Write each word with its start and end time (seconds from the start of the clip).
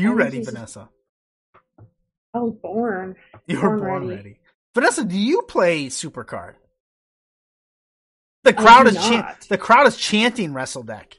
you 0.00 0.12
Oh, 0.12 0.14
ready, 0.14 0.38
Jesus. 0.38 0.54
Vanessa? 0.54 0.88
I 2.34 2.38
was 2.38 2.54
born. 2.62 3.16
You 3.46 3.60
were 3.60 3.68
Born 3.76 3.80
born 3.80 4.08
ready. 4.08 4.16
ready. 4.16 4.40
Vanessa, 4.74 5.04
do 5.04 5.18
you 5.18 5.42
play 5.42 5.86
Supercard? 5.86 6.54
The 8.44 8.52
crowd 8.52 8.86
is 8.86 8.94
chan- 8.96 9.36
the 9.48 9.58
crowd 9.58 9.86
is 9.86 9.96
chanting 9.96 10.54
Wrestle 10.54 10.82
Deck. 10.82 11.16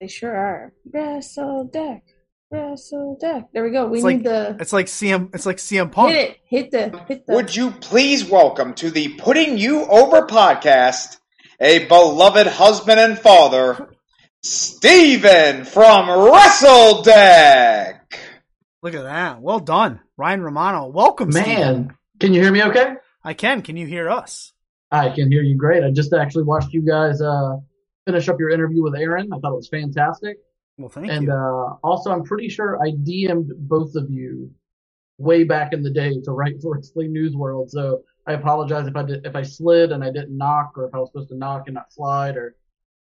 They 0.00 0.08
sure 0.08 0.34
are. 0.34 0.72
Wrestle 0.92 1.64
deck. 1.64 2.02
Wrestle 2.50 3.16
deck. 3.20 3.48
There 3.52 3.64
we 3.64 3.70
go. 3.70 3.86
We 3.86 3.98
It's 3.98 4.04
need 4.06 4.14
like 4.16 4.22
the 4.24 4.56
it's 4.60 4.72
like 4.72 4.86
CM 4.86 5.34
it's 5.34 5.46
like 5.46 5.56
CM 5.56 5.90
Punk. 5.90 6.12
hit 6.12 6.30
it. 6.30 6.38
Hit 6.46 6.70
the 6.70 6.98
hit 7.08 7.26
the 7.26 7.34
Would 7.34 7.56
you 7.56 7.70
please 7.72 8.24
welcome 8.24 8.74
to 8.74 8.90
the 8.90 9.08
Putting 9.14 9.56
You 9.58 9.86
Over 9.86 10.26
podcast 10.26 11.16
a 11.60 11.86
beloved 11.86 12.46
husband 12.46 13.00
and 13.00 13.18
father, 13.18 13.88
Steven 14.44 15.64
from 15.64 16.06
WrestleDeck. 16.06 17.98
Look 18.82 18.94
at 18.94 19.04
that. 19.04 19.40
Well 19.40 19.58
done. 19.58 20.00
Ryan 20.18 20.42
Romano. 20.42 20.88
Welcome, 20.88 21.32
Steve. 21.32 21.46
Man, 21.46 21.96
can 22.20 22.34
you 22.34 22.42
hear 22.42 22.52
me 22.52 22.62
okay? 22.64 22.96
I 23.22 23.32
can. 23.32 23.62
Can 23.62 23.78
you 23.78 23.86
hear 23.86 24.10
us? 24.10 24.52
I 24.90 25.08
can 25.08 25.32
hear 25.32 25.42
you 25.42 25.56
great. 25.56 25.82
I 25.82 25.90
just 25.92 26.12
actually 26.12 26.44
watched 26.44 26.74
you 26.74 26.82
guys 26.82 27.22
uh, 27.22 27.56
finish 28.04 28.28
up 28.28 28.38
your 28.38 28.50
interview 28.50 28.82
with 28.82 28.94
Aaron. 28.94 29.32
I 29.32 29.38
thought 29.38 29.52
it 29.52 29.56
was 29.56 29.68
fantastic. 29.68 30.36
Well, 30.76 30.90
thank 30.90 31.10
and 31.10 31.22
you. 31.22 31.32
uh, 31.32 31.76
also, 31.82 32.12
I'm 32.12 32.24
pretty 32.24 32.50
sure 32.50 32.78
I 32.82 32.90
DM'd 32.90 33.50
both 33.56 33.94
of 33.94 34.10
you 34.10 34.50
way 35.16 35.44
back 35.44 35.72
in 35.72 35.82
the 35.82 35.90
day 35.90 36.20
to 36.20 36.32
write 36.32 36.60
for 36.60 36.74
Wrestling 36.74 37.14
News 37.14 37.34
World. 37.34 37.70
So 37.70 38.02
I 38.26 38.34
apologize 38.34 38.86
if 38.86 38.94
I 38.94 39.04
did, 39.04 39.24
if 39.24 39.34
I 39.34 39.42
slid 39.42 39.90
and 39.90 40.04
I 40.04 40.10
didn't 40.10 40.36
knock, 40.36 40.72
or 40.76 40.86
if 40.86 40.94
I 40.94 40.98
was 40.98 41.08
supposed 41.08 41.30
to 41.30 41.34
knock 41.34 41.62
and 41.66 41.74
not 41.76 41.90
slide, 41.94 42.36
or 42.36 42.54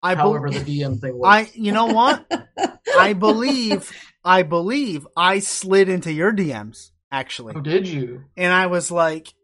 I 0.02 0.15
however 0.15 0.51
the 0.51 0.61
DM 0.61 1.01
thing 1.01 1.20
I 1.24 1.51
you 1.55 1.73
know 1.73 1.87
what? 1.87 2.27
I 2.98 3.13
believe 3.13 3.90
I 4.24 4.43
believe 4.43 5.07
I 5.16 5.38
slid 5.38 5.88
into 5.88 6.13
your 6.13 6.32
DMs 6.32 6.90
actually. 7.10 7.54
oh, 7.57 7.60
did 7.60 7.87
you? 7.87 8.24
and 8.37 8.52
I 8.52 8.66
was 8.66 8.90
like, 8.90 9.35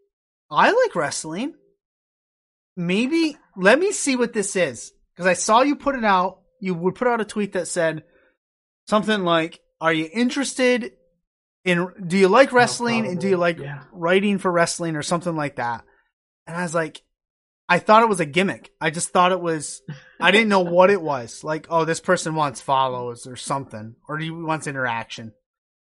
I 0.50 0.70
like 0.70 0.96
wrestling. 0.96 1.54
Maybe 2.76 3.36
let 3.56 3.78
me 3.78 3.92
see 3.92 4.16
what 4.16 4.32
this 4.32 4.56
is 4.56 4.92
because 5.14 5.26
I 5.26 5.34
saw 5.34 5.62
you 5.62 5.76
put 5.76 5.96
it 5.96 6.04
out. 6.04 6.40
You 6.60 6.74
would 6.74 6.94
put 6.94 7.08
out 7.08 7.20
a 7.20 7.24
tweet 7.24 7.52
that 7.52 7.68
said 7.68 8.04
something 8.86 9.24
like, 9.24 9.60
"Are 9.80 9.92
you 9.92 10.08
interested 10.12 10.92
in? 11.64 11.88
Do 12.06 12.16
you 12.16 12.28
like 12.28 12.52
wrestling 12.52 13.06
and 13.06 13.20
do 13.20 13.28
you 13.28 13.36
like 13.36 13.58
yeah. 13.58 13.84
writing 13.92 14.38
for 14.38 14.50
wrestling 14.50 14.96
or 14.96 15.02
something 15.02 15.34
like 15.34 15.56
that?" 15.56 15.84
And 16.46 16.56
I 16.56 16.62
was 16.62 16.74
like, 16.74 17.02
I 17.68 17.78
thought 17.78 18.02
it 18.02 18.08
was 18.08 18.20
a 18.20 18.26
gimmick. 18.26 18.72
I 18.80 18.90
just 18.90 19.10
thought 19.10 19.32
it 19.32 19.40
was. 19.40 19.82
I 20.18 20.30
didn't 20.30 20.48
know 20.48 20.60
what 20.60 20.90
it 20.90 21.02
was. 21.02 21.44
Like, 21.44 21.66
oh, 21.68 21.84
this 21.84 22.00
person 22.00 22.34
wants 22.34 22.62
follows 22.62 23.26
or 23.26 23.36
something, 23.36 23.94
or 24.08 24.18
he 24.18 24.30
wants 24.30 24.66
interaction. 24.66 25.32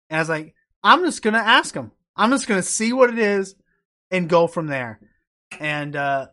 And 0.10 0.18
I 0.18 0.22
was 0.22 0.30
like, 0.30 0.54
I'm 0.84 1.04
just 1.04 1.24
gonna 1.24 1.40
ask 1.40 1.74
him. 1.74 1.92
I'm 2.16 2.30
just 2.30 2.48
gonna 2.48 2.62
see 2.62 2.94
what 2.94 3.10
it 3.10 3.18
is 3.18 3.56
and 4.12 4.30
go 4.30 4.46
from 4.48 4.68
there. 4.68 5.00
And 5.60 5.96
uh, 5.96 6.28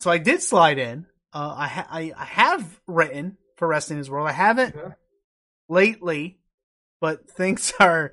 so 0.00 0.10
I 0.10 0.18
did 0.18 0.42
slide 0.42 0.78
in. 0.78 1.06
Uh, 1.32 1.54
I, 1.56 1.68
ha- 1.68 1.88
I 1.90 2.12
I 2.16 2.24
have 2.24 2.80
written 2.86 3.36
for 3.56 3.68
Wrestling 3.68 3.98
News 3.98 4.10
World. 4.10 4.28
I 4.28 4.32
haven't 4.32 4.74
lately, 5.68 6.40
but 7.00 7.30
things 7.30 7.72
are 7.80 8.12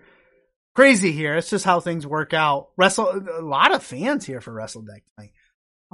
crazy 0.75 1.11
here. 1.11 1.35
It's 1.35 1.49
just 1.49 1.65
how 1.65 1.79
things 1.79 2.05
work 2.05 2.33
out. 2.33 2.69
Wrestle 2.77 3.09
a 3.09 3.41
lot 3.41 3.73
of 3.73 3.81
fans 3.81 4.25
here 4.25 4.41
for 4.41 4.53
Wrestle 4.53 4.83
Deck 4.83 5.03
tonight. 5.15 5.31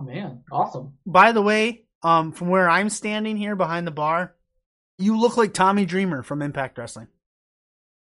Oh 0.01 0.03
man, 0.03 0.43
awesome. 0.51 0.93
By 1.05 1.31
the 1.31 1.41
way, 1.41 1.83
um, 2.01 2.31
from 2.31 2.49
where 2.49 2.67
I'm 2.67 2.89
standing 2.89 3.37
here 3.37 3.55
behind 3.55 3.85
the 3.85 3.91
bar, 3.91 4.35
you 4.97 5.19
look 5.19 5.37
like 5.37 5.53
Tommy 5.53 5.85
Dreamer 5.85 6.23
from 6.23 6.41
Impact 6.41 6.77
Wrestling. 6.77 7.07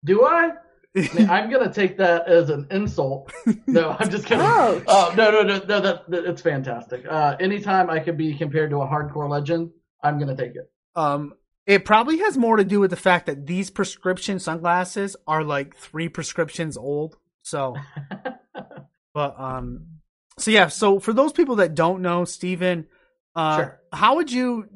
Do 0.05 0.25
I? 0.25 0.51
I 0.95 1.15
mean, 1.15 1.31
I'm 1.31 1.51
gonna 1.51 1.73
take 1.73 1.97
that 1.99 2.29
as 2.29 2.51
an 2.51 2.67
insult. 2.71 3.33
No, 3.67 3.97
I'm 3.99 4.11
just 4.11 4.27
kidding. 4.27 4.45
Ouch. 4.45 4.85
Oh 4.87 5.15
no, 5.17 5.31
no, 5.31 5.43
no, 5.43 5.59
no! 5.59 5.81
That, 5.81 6.11
that 6.11 6.25
it's 6.27 6.43
fantastic. 6.43 7.05
Uh, 7.09 7.37
anytime 7.41 7.89
I 7.89 8.01
could 8.01 8.19
be 8.19 8.35
compared 8.35 8.71
to 8.71 8.83
a 8.83 8.87
hardcore 8.87 9.29
legend, 9.29 9.71
I'm 10.03 10.19
gonna 10.19 10.37
take 10.37 10.55
it. 10.55 10.71
Um, 10.95 11.33
it 11.67 11.85
probably 11.87 12.19
has 12.19 12.37
more 12.37 12.57
to 12.57 12.65
do 12.65 12.81
with 12.81 12.91
the 12.91 12.97
fact 12.97 13.27
that 13.27 13.47
these 13.47 13.71
prescription 13.71 14.39
sunglasses 14.39 15.17
are 15.27 15.43
like 15.43 15.77
three 15.77 16.09
prescriptions 16.11 16.77
old. 16.77 17.17
So, 17.43 17.75
but 19.15 19.41
um, 19.41 19.96
so 20.39 20.51
yeah. 20.51 20.69
So 20.69 20.99
for 21.01 21.13
those 21.13 21.33
people 21.33 21.57
that 21.57 21.75
don't 21.75 22.03
know, 22.03 22.25
Stephen, 22.25 22.87
uh, 23.35 23.57
Sure. 23.57 23.81
how 23.93 24.17
would 24.17 24.31
you 24.33 24.69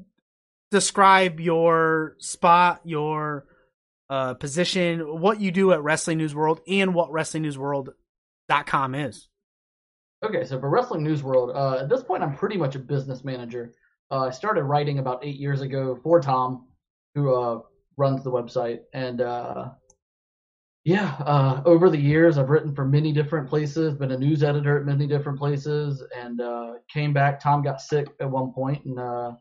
describe 0.70 1.40
your 1.40 2.16
spot, 2.18 2.80
your 2.84 3.46
uh 4.08 4.34
position, 4.34 5.20
what 5.20 5.40
you 5.40 5.50
do 5.50 5.72
at 5.72 5.82
Wrestling 5.82 6.18
News 6.18 6.34
World, 6.34 6.60
and 6.68 6.94
what 6.94 7.10
WrestlingNewsWorld.com 7.10 8.94
is? 8.94 9.28
Okay, 10.22 10.44
so 10.44 10.60
for 10.60 10.68
Wrestling 10.68 11.02
News 11.02 11.22
World, 11.22 11.50
uh, 11.56 11.78
at 11.80 11.88
this 11.88 12.02
point, 12.02 12.22
I'm 12.22 12.36
pretty 12.36 12.56
much 12.58 12.74
a 12.74 12.78
business 12.78 13.24
manager. 13.24 13.72
Uh, 14.10 14.26
I 14.26 14.30
started 14.30 14.64
writing 14.64 14.98
about 14.98 15.24
eight 15.24 15.36
years 15.36 15.62
ago 15.62 15.98
for 16.02 16.20
Tom, 16.20 16.66
who 17.14 17.34
uh, 17.34 17.60
runs 17.96 18.22
the 18.22 18.30
website, 18.30 18.80
and 18.92 19.20
uh, 19.22 19.68
yeah, 20.84 21.14
uh, 21.26 21.62
over 21.66 21.90
the 21.90 21.98
years, 21.98 22.38
I've 22.38 22.48
written 22.48 22.74
for 22.74 22.86
many 22.86 23.12
different 23.12 23.48
places, 23.48 23.94
been 23.94 24.12
a 24.12 24.18
news 24.18 24.42
editor 24.42 24.78
at 24.78 24.86
many 24.86 25.06
different 25.06 25.38
places, 25.38 26.02
and 26.16 26.40
uh, 26.40 26.74
came 26.92 27.12
back. 27.12 27.38
Tom 27.38 27.62
got 27.62 27.82
sick 27.82 28.08
at 28.18 28.30
one 28.30 28.52
point 28.52 28.84
and 28.86 28.98
uh, 28.98 29.32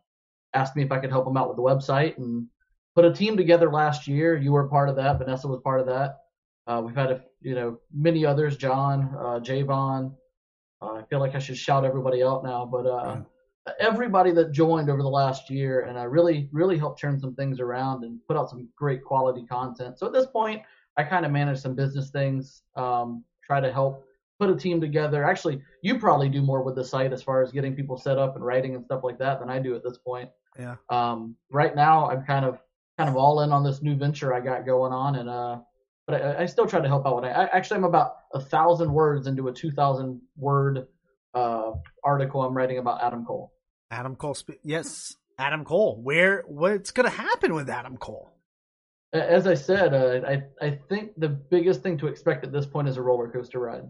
asked 0.54 0.76
me 0.76 0.84
if 0.84 0.92
I 0.92 1.00
could 1.00 1.12
help 1.12 1.26
him 1.26 1.38
out 1.38 1.48
with 1.48 1.56
the 1.56 1.64
website, 1.64 2.18
and 2.18 2.46
put 2.94 3.06
a 3.06 3.14
team 3.14 3.38
together 3.38 3.72
last 3.72 4.06
year. 4.06 4.36
You 4.36 4.52
were 4.52 4.68
part 4.68 4.90
of 4.90 4.98
that. 4.98 5.18
Vanessa 5.18 5.48
was 5.48 5.62
part 5.62 5.80
of 5.80 5.86
that. 5.88 6.18
Uh, 6.68 6.82
we've 6.86 6.96
had 6.96 7.12
a, 7.12 7.24
you 7.42 7.56
know 7.56 7.80
many 7.94 8.26
others, 8.26 8.58
John, 8.58 9.16
uh, 9.18 9.40
Javon. 9.40 10.14
Uh, 10.82 10.96
I 10.96 11.04
feel 11.04 11.20
like 11.20 11.36
I 11.36 11.40
should 11.40 11.58
shout 11.58 11.86
everybody 11.86 12.22
out 12.22 12.44
now, 12.44 12.66
but 12.66 12.86
uh, 12.86 13.22
everybody 13.80 14.32
that 14.32 14.52
joined 14.52 14.90
over 14.90 15.02
the 15.02 15.10
last 15.10 15.50
year, 15.50 15.82
and 15.82 15.98
I 15.98 16.04
really, 16.04 16.50
really 16.52 16.78
helped 16.78 17.00
turn 17.00 17.20
some 17.20 17.36
things 17.36 17.60
around 17.60 18.04
and 18.04 18.20
put 18.28 18.38
out 18.38 18.50
some 18.50 18.68
great 18.76 19.04
quality 19.04 19.46
content. 19.46 20.00
So 20.00 20.08
at 20.08 20.14
this 20.14 20.26
point, 20.26 20.62
I 21.00 21.04
kind 21.04 21.26
of 21.26 21.32
manage 21.32 21.60
some 21.60 21.76
business 21.76 22.10
things, 22.10 22.62
um, 22.76 23.24
try 23.42 23.62
to 23.62 23.72
help 23.72 24.04
put 24.38 24.50
a 24.50 24.56
team 24.56 24.82
together. 24.82 25.24
Actually, 25.24 25.62
you 25.82 25.98
probably 25.98 26.28
do 26.28 26.42
more 26.42 26.62
with 26.62 26.76
the 26.76 26.84
site 26.84 27.14
as 27.14 27.24
far 27.24 27.42
as 27.42 27.54
getting 27.54 27.74
people 27.74 27.96
set 27.96 28.18
up 28.18 28.36
and 28.36 28.44
writing 28.44 28.76
and 28.76 28.84
stuff 28.84 29.02
like 29.02 29.18
that 29.20 29.40
than 29.40 29.50
I 29.50 29.60
do 29.60 29.76
at 29.76 29.84
this 29.84 29.98
point. 29.98 30.30
Yeah. 30.60 30.76
Um, 30.90 31.38
right 31.50 31.74
now, 31.74 32.10
I'm 32.10 32.26
kind 32.26 32.44
of 32.44 32.60
kind 32.98 33.10
of 33.10 33.16
all 33.16 33.40
in 33.44 33.54
on 33.54 33.64
this 33.64 33.82
new 33.82 33.96
venture 33.96 34.34
I 34.34 34.42
got 34.42 34.66
going 34.66 34.92
on, 34.92 35.16
and 35.16 35.30
uh, 35.30 35.60
but 36.06 36.22
I, 36.22 36.44
I 36.44 36.46
still 36.48 36.66
try 36.66 36.82
to 36.82 36.88
help 36.90 37.08
out 37.08 37.16
when 37.16 37.24
I, 37.24 37.30
I 37.30 37.46
actually 37.56 37.78
I'm 37.78 37.86
about 37.86 38.16
a 38.34 38.42
thousand 38.42 38.92
words 38.92 39.26
into 39.26 39.48
a 39.48 39.54
two 39.54 39.72
thousand 39.72 40.20
word 40.36 40.86
uh, 41.34 41.72
article 42.04 42.42
I'm 42.42 42.54
writing 42.54 42.78
about 42.78 43.02
Adam 43.02 43.24
Cole. 43.26 43.54
Adam 43.90 44.18
Cole, 44.18 44.36
yes, 44.66 45.16
Adam 45.38 45.64
Cole. 45.64 45.98
Where 46.04 46.44
what's 46.46 46.92
gonna 46.92 47.10
happen 47.10 47.54
with 47.54 47.70
Adam 47.70 47.96
Cole? 47.96 48.34
A- 49.14 49.32
As 49.32 49.48
I 49.48 49.54
said, 49.56 49.94
uh, 49.94 50.28
I 50.28 50.44
I 50.66 50.80
think 50.90 51.12
the 51.18 51.30
biggest 51.30 51.82
thing 51.82 51.98
to 52.00 52.08
expect 52.08 52.44
at 52.46 52.52
this 52.52 52.66
point 52.66 52.88
is 52.88 52.98
a 52.98 53.02
roller 53.02 53.30
coaster 53.30 53.60
ride. 53.60 53.84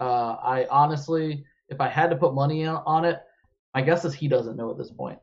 Uh, 0.00 0.32
I 0.42 0.66
honestly, 0.70 1.44
if 1.68 1.80
I 1.80 1.88
had 1.88 2.10
to 2.10 2.16
put 2.16 2.34
money 2.34 2.66
on 2.66 2.82
on 2.86 3.04
it, 3.04 3.20
my 3.74 3.82
guess 3.82 4.04
is 4.04 4.12
he 4.14 4.28
doesn't 4.28 4.56
know 4.56 4.70
at 4.70 4.78
this 4.78 4.90
point. 4.90 5.18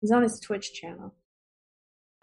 He's 0.00 0.10
on 0.12 0.22
his 0.22 0.38
Twitch 0.40 0.72
channel. 0.74 1.14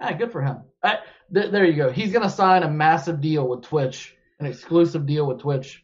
Ah, 0.02 0.12
good 0.14 0.32
for 0.32 0.42
him. 0.42 0.58
I, 0.84 1.00
th- 1.34 1.52
there 1.52 1.66
you 1.66 1.74
go. 1.74 1.90
He's 1.92 2.12
gonna 2.12 2.30
sign 2.30 2.64
a 2.64 2.70
massive 2.70 3.22
deal 3.22 3.48
with 3.48 3.64
Twitch, 3.64 4.16
an 4.40 4.46
exclusive 4.46 5.06
deal 5.06 5.26
with 5.28 5.40
Twitch 5.40 5.84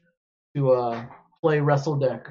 to 0.55 0.71
uh, 0.71 1.05
play 1.41 1.59
Wrestle 1.59 1.95
Deck. 1.97 2.27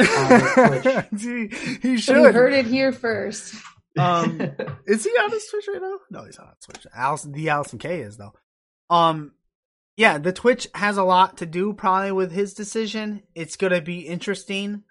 On 0.00 0.40
Twitch. 0.54 1.20
he, 1.20 1.46
he 1.82 1.88
You 1.90 1.98
should. 1.98 2.34
heard 2.34 2.52
it 2.54 2.66
here 2.66 2.92
first. 2.92 3.54
Um, 3.98 4.40
is 4.86 5.04
he 5.04 5.10
on 5.10 5.30
his 5.30 5.46
Twitch 5.46 5.68
right 5.68 5.82
now? 5.82 5.98
No, 6.10 6.24
he's 6.24 6.38
not 6.38 6.48
on 6.48 6.54
Twitch. 6.62 6.86
Allison, 6.94 7.32
the 7.32 7.48
Allison 7.48 7.78
K 7.78 8.00
is 8.00 8.16
though. 8.16 8.32
Um, 8.90 9.32
yeah, 9.96 10.18
the 10.18 10.32
Twitch 10.32 10.68
has 10.74 10.96
a 10.96 11.04
lot 11.04 11.38
to 11.38 11.46
do 11.46 11.72
probably 11.72 12.12
with 12.12 12.32
his 12.32 12.54
decision. 12.54 13.22
It's 13.34 13.56
gonna 13.56 13.80
be 13.82 14.00
interesting 14.00 14.84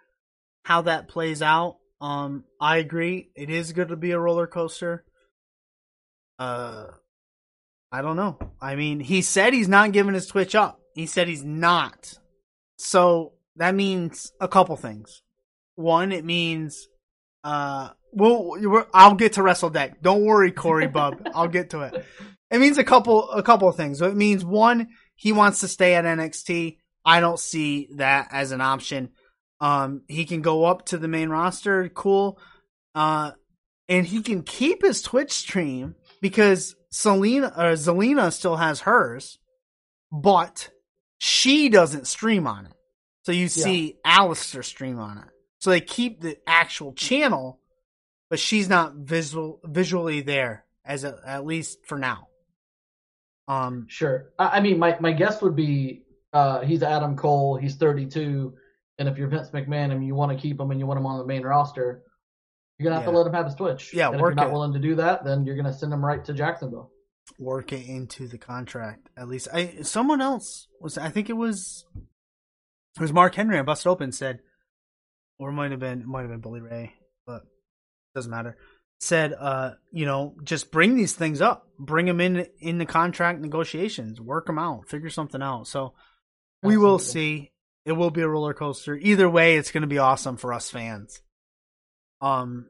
how 0.65 0.81
that 0.83 1.07
plays 1.07 1.41
out. 1.41 1.77
Um, 2.01 2.43
I 2.59 2.77
agree. 2.77 3.29
It 3.35 3.49
is 3.49 3.73
going 3.73 3.87
to 3.87 3.95
be 3.95 4.11
a 4.11 4.19
roller 4.19 4.47
coaster. 4.47 5.05
Uh, 6.37 6.87
I 7.91 8.01
don't 8.01 8.17
know. 8.17 8.37
I 8.61 8.75
mean, 8.75 8.99
he 8.99 9.21
said 9.21 9.53
he's 9.53 9.69
not 9.69 9.93
giving 9.93 10.13
his 10.13 10.27
Twitch 10.27 10.55
up. 10.55 10.79
He 10.93 11.05
said 11.05 11.27
he's 11.27 11.43
not. 11.43 12.13
So 12.77 13.33
that 13.55 13.73
means 13.73 14.31
a 14.39 14.47
couple 14.47 14.75
things. 14.75 15.21
One, 15.75 16.11
it 16.11 16.25
means 16.25 16.87
uh 17.43 17.89
well 18.11 18.49
we're- 18.59 18.85
I'll 18.93 19.15
get 19.15 19.33
to 19.33 19.43
wrestle 19.43 19.69
deck. 19.69 20.01
Don't 20.01 20.23
worry, 20.23 20.51
Corey 20.51 20.87
Bub. 20.99 21.27
I'll 21.33 21.47
get 21.47 21.71
to 21.71 21.81
it. 21.81 22.05
It 22.49 22.59
means 22.59 22.77
a 22.77 22.83
couple 22.83 23.29
a 23.31 23.43
couple 23.43 23.67
of 23.67 23.75
things. 23.75 24.01
It 24.01 24.15
means 24.15 24.43
one, 24.45 24.89
he 25.15 25.31
wants 25.31 25.59
to 25.61 25.67
stay 25.67 25.95
at 25.95 26.05
NXT. 26.05 26.77
I 27.05 27.19
don't 27.19 27.39
see 27.39 27.89
that 27.95 28.29
as 28.31 28.51
an 28.51 28.61
option. 28.61 29.09
Um 29.59 30.03
he 30.07 30.25
can 30.25 30.41
go 30.41 30.65
up 30.65 30.85
to 30.87 30.97
the 30.97 31.07
main 31.07 31.29
roster, 31.29 31.89
cool. 31.89 32.39
Uh 32.95 33.31
and 33.89 34.05
he 34.05 34.21
can 34.21 34.43
keep 34.43 34.83
his 34.83 35.01
Twitch 35.01 35.31
stream 35.31 35.95
because 36.21 36.75
Selena 36.89 37.47
or 37.57 37.73
Zelina 37.73 38.31
still 38.33 38.57
has 38.57 38.81
hers, 38.81 39.39
but 40.11 40.69
she 41.19 41.69
doesn't 41.69 42.07
stream 42.07 42.47
on 42.47 42.65
it. 42.67 42.73
So 43.23 43.31
you 43.31 43.47
see 43.49 43.95
Aleister 44.05 44.63
stream 44.63 44.99
on 44.99 45.17
it. 45.17 45.25
So 45.59 45.69
they 45.71 45.81
keep 45.81 46.21
the 46.21 46.37
actual 46.47 46.93
channel, 46.93 47.59
but 48.29 48.39
she's 48.39 48.67
not 48.69 48.95
visual 48.95 49.59
visually 49.63 50.21
there 50.21 50.65
as 50.85 51.03
a, 51.03 51.19
at 51.25 51.45
least 51.45 51.85
for 51.85 51.97
now. 51.97 52.27
Um, 53.47 53.85
Sure. 53.89 54.29
I, 54.37 54.47
I 54.57 54.59
mean, 54.59 54.79
my, 54.79 54.97
my 54.99 55.11
guess 55.13 55.41
would 55.41 55.55
be 55.55 56.03
uh, 56.33 56.61
he's 56.61 56.83
Adam 56.83 57.15
Cole. 57.15 57.55
He's 57.57 57.75
32, 57.75 58.53
and 58.97 59.07
if 59.09 59.17
you're 59.17 59.27
Vince 59.29 59.49
McMahon 59.51 59.91
and 59.91 60.05
you 60.05 60.15
want 60.15 60.31
to 60.31 60.37
keep 60.41 60.59
him 60.59 60.71
and 60.71 60.79
you 60.79 60.85
want 60.85 60.99
him 60.99 61.05
on 61.05 61.17
the 61.19 61.25
main 61.25 61.43
roster, 61.43 62.03
you're 62.77 62.83
gonna 62.85 62.95
have 62.95 63.07
Yeah. 63.07 63.11
to 63.13 63.17
let 63.17 63.27
him 63.27 63.33
have 63.33 63.45
his 63.45 63.55
Twitch. 63.55 63.93
Yeah, 63.93 64.07
and 64.07 64.15
if 64.15 64.21
you're 64.21 64.33
not 64.33 64.47
it. 64.47 64.51
willing 64.53 64.73
to 64.73 64.79
do 64.79 64.95
that, 64.95 65.23
then 65.23 65.45
you're 65.45 65.55
gonna 65.55 65.73
send 65.73 65.91
him 65.93 66.03
right 66.05 66.23
to 66.25 66.33
Jacksonville. 66.33 66.91
work 67.39 67.71
it 67.73 67.87
into 67.87 68.27
the 68.27 68.37
contract 68.37 69.09
at 69.17 69.27
least. 69.27 69.47
I 69.53 69.81
someone 69.81 70.21
else 70.21 70.67
was 70.79 70.97
I 70.97 71.09
think 71.09 71.29
it 71.29 71.33
was 71.37 71.85
it 72.95 73.01
was 73.01 73.11
Mark 73.13 73.35
Henry 73.35 73.57
on 73.57 73.65
Busted 73.65 73.87
Open 73.87 74.11
said, 74.11 74.39
or 75.39 75.49
it 75.49 75.53
might 75.53 75.71
have 75.71 75.79
been 75.79 76.01
it 76.01 76.07
might 76.07 76.21
have 76.21 76.29
been 76.29 76.39
Bully 76.41 76.61
Ray, 76.61 76.93
but 77.25 77.43
doesn't 78.15 78.31
matter. 78.31 78.57
Said, 78.99 79.33
uh, 79.37 79.73
you 79.91 80.05
know, 80.05 80.33
just 80.43 80.71
bring 80.71 80.95
these 80.95 81.13
things 81.13 81.39
up, 81.39 81.67
bring 81.77 82.07
them 82.07 82.19
in 82.19 82.47
in 82.59 82.79
the 82.79 82.85
contract 82.85 83.39
negotiations, 83.39 84.19
work 84.19 84.47
them 84.47 84.57
out, 84.57 84.89
figure 84.89 85.11
something 85.11 85.41
out. 85.41 85.67
So 85.67 85.93
we 86.63 86.77
will 86.77 86.99
see. 86.99 87.51
It 87.85 87.91
will 87.91 88.09
be 88.09 88.21
a 88.21 88.27
roller 88.27 88.53
coaster. 88.53 88.95
Either 88.95 89.29
way, 89.29 89.55
it's 89.57 89.71
going 89.71 89.81
to 89.81 89.87
be 89.87 89.99
awesome 89.99 90.35
for 90.35 90.51
us 90.51 90.69
fans. 90.69 91.21
Um, 92.21 92.69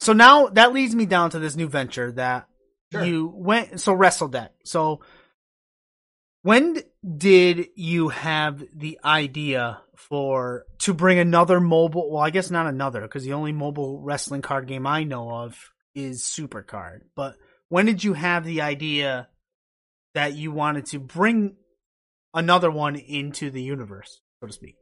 so 0.00 0.12
now 0.12 0.46
that 0.48 0.72
leads 0.72 0.94
me 0.94 1.06
down 1.06 1.30
to 1.30 1.38
this 1.38 1.56
new 1.56 1.68
venture 1.68 2.12
that 2.12 2.48
Sure. 2.90 3.04
you 3.04 3.30
went. 3.34 3.80
So 3.80 3.92
wrestle 3.92 4.28
deck. 4.28 4.52
So 4.64 5.00
when 6.48 6.80
did 7.06 7.66
you 7.74 8.08
have 8.08 8.64
the 8.74 8.98
idea 9.04 9.82
for 9.94 10.64
to 10.78 10.94
bring 10.94 11.18
another 11.18 11.60
mobile? 11.60 12.10
Well, 12.10 12.22
I 12.22 12.30
guess 12.30 12.50
not 12.50 12.66
another 12.66 13.02
because 13.02 13.22
the 13.22 13.34
only 13.34 13.52
mobile 13.52 14.00
wrestling 14.00 14.40
card 14.40 14.66
game 14.66 14.86
I 14.86 15.04
know 15.04 15.30
of 15.30 15.58
is 15.94 16.22
Supercard. 16.22 17.00
But 17.14 17.34
when 17.68 17.84
did 17.84 18.02
you 18.02 18.14
have 18.14 18.46
the 18.46 18.62
idea 18.62 19.28
that 20.14 20.36
you 20.36 20.50
wanted 20.50 20.86
to 20.86 20.98
bring 20.98 21.56
another 22.32 22.70
one 22.70 22.96
into 22.96 23.50
the 23.50 23.62
universe, 23.62 24.22
so 24.40 24.46
to 24.46 24.52
speak? 24.54 24.76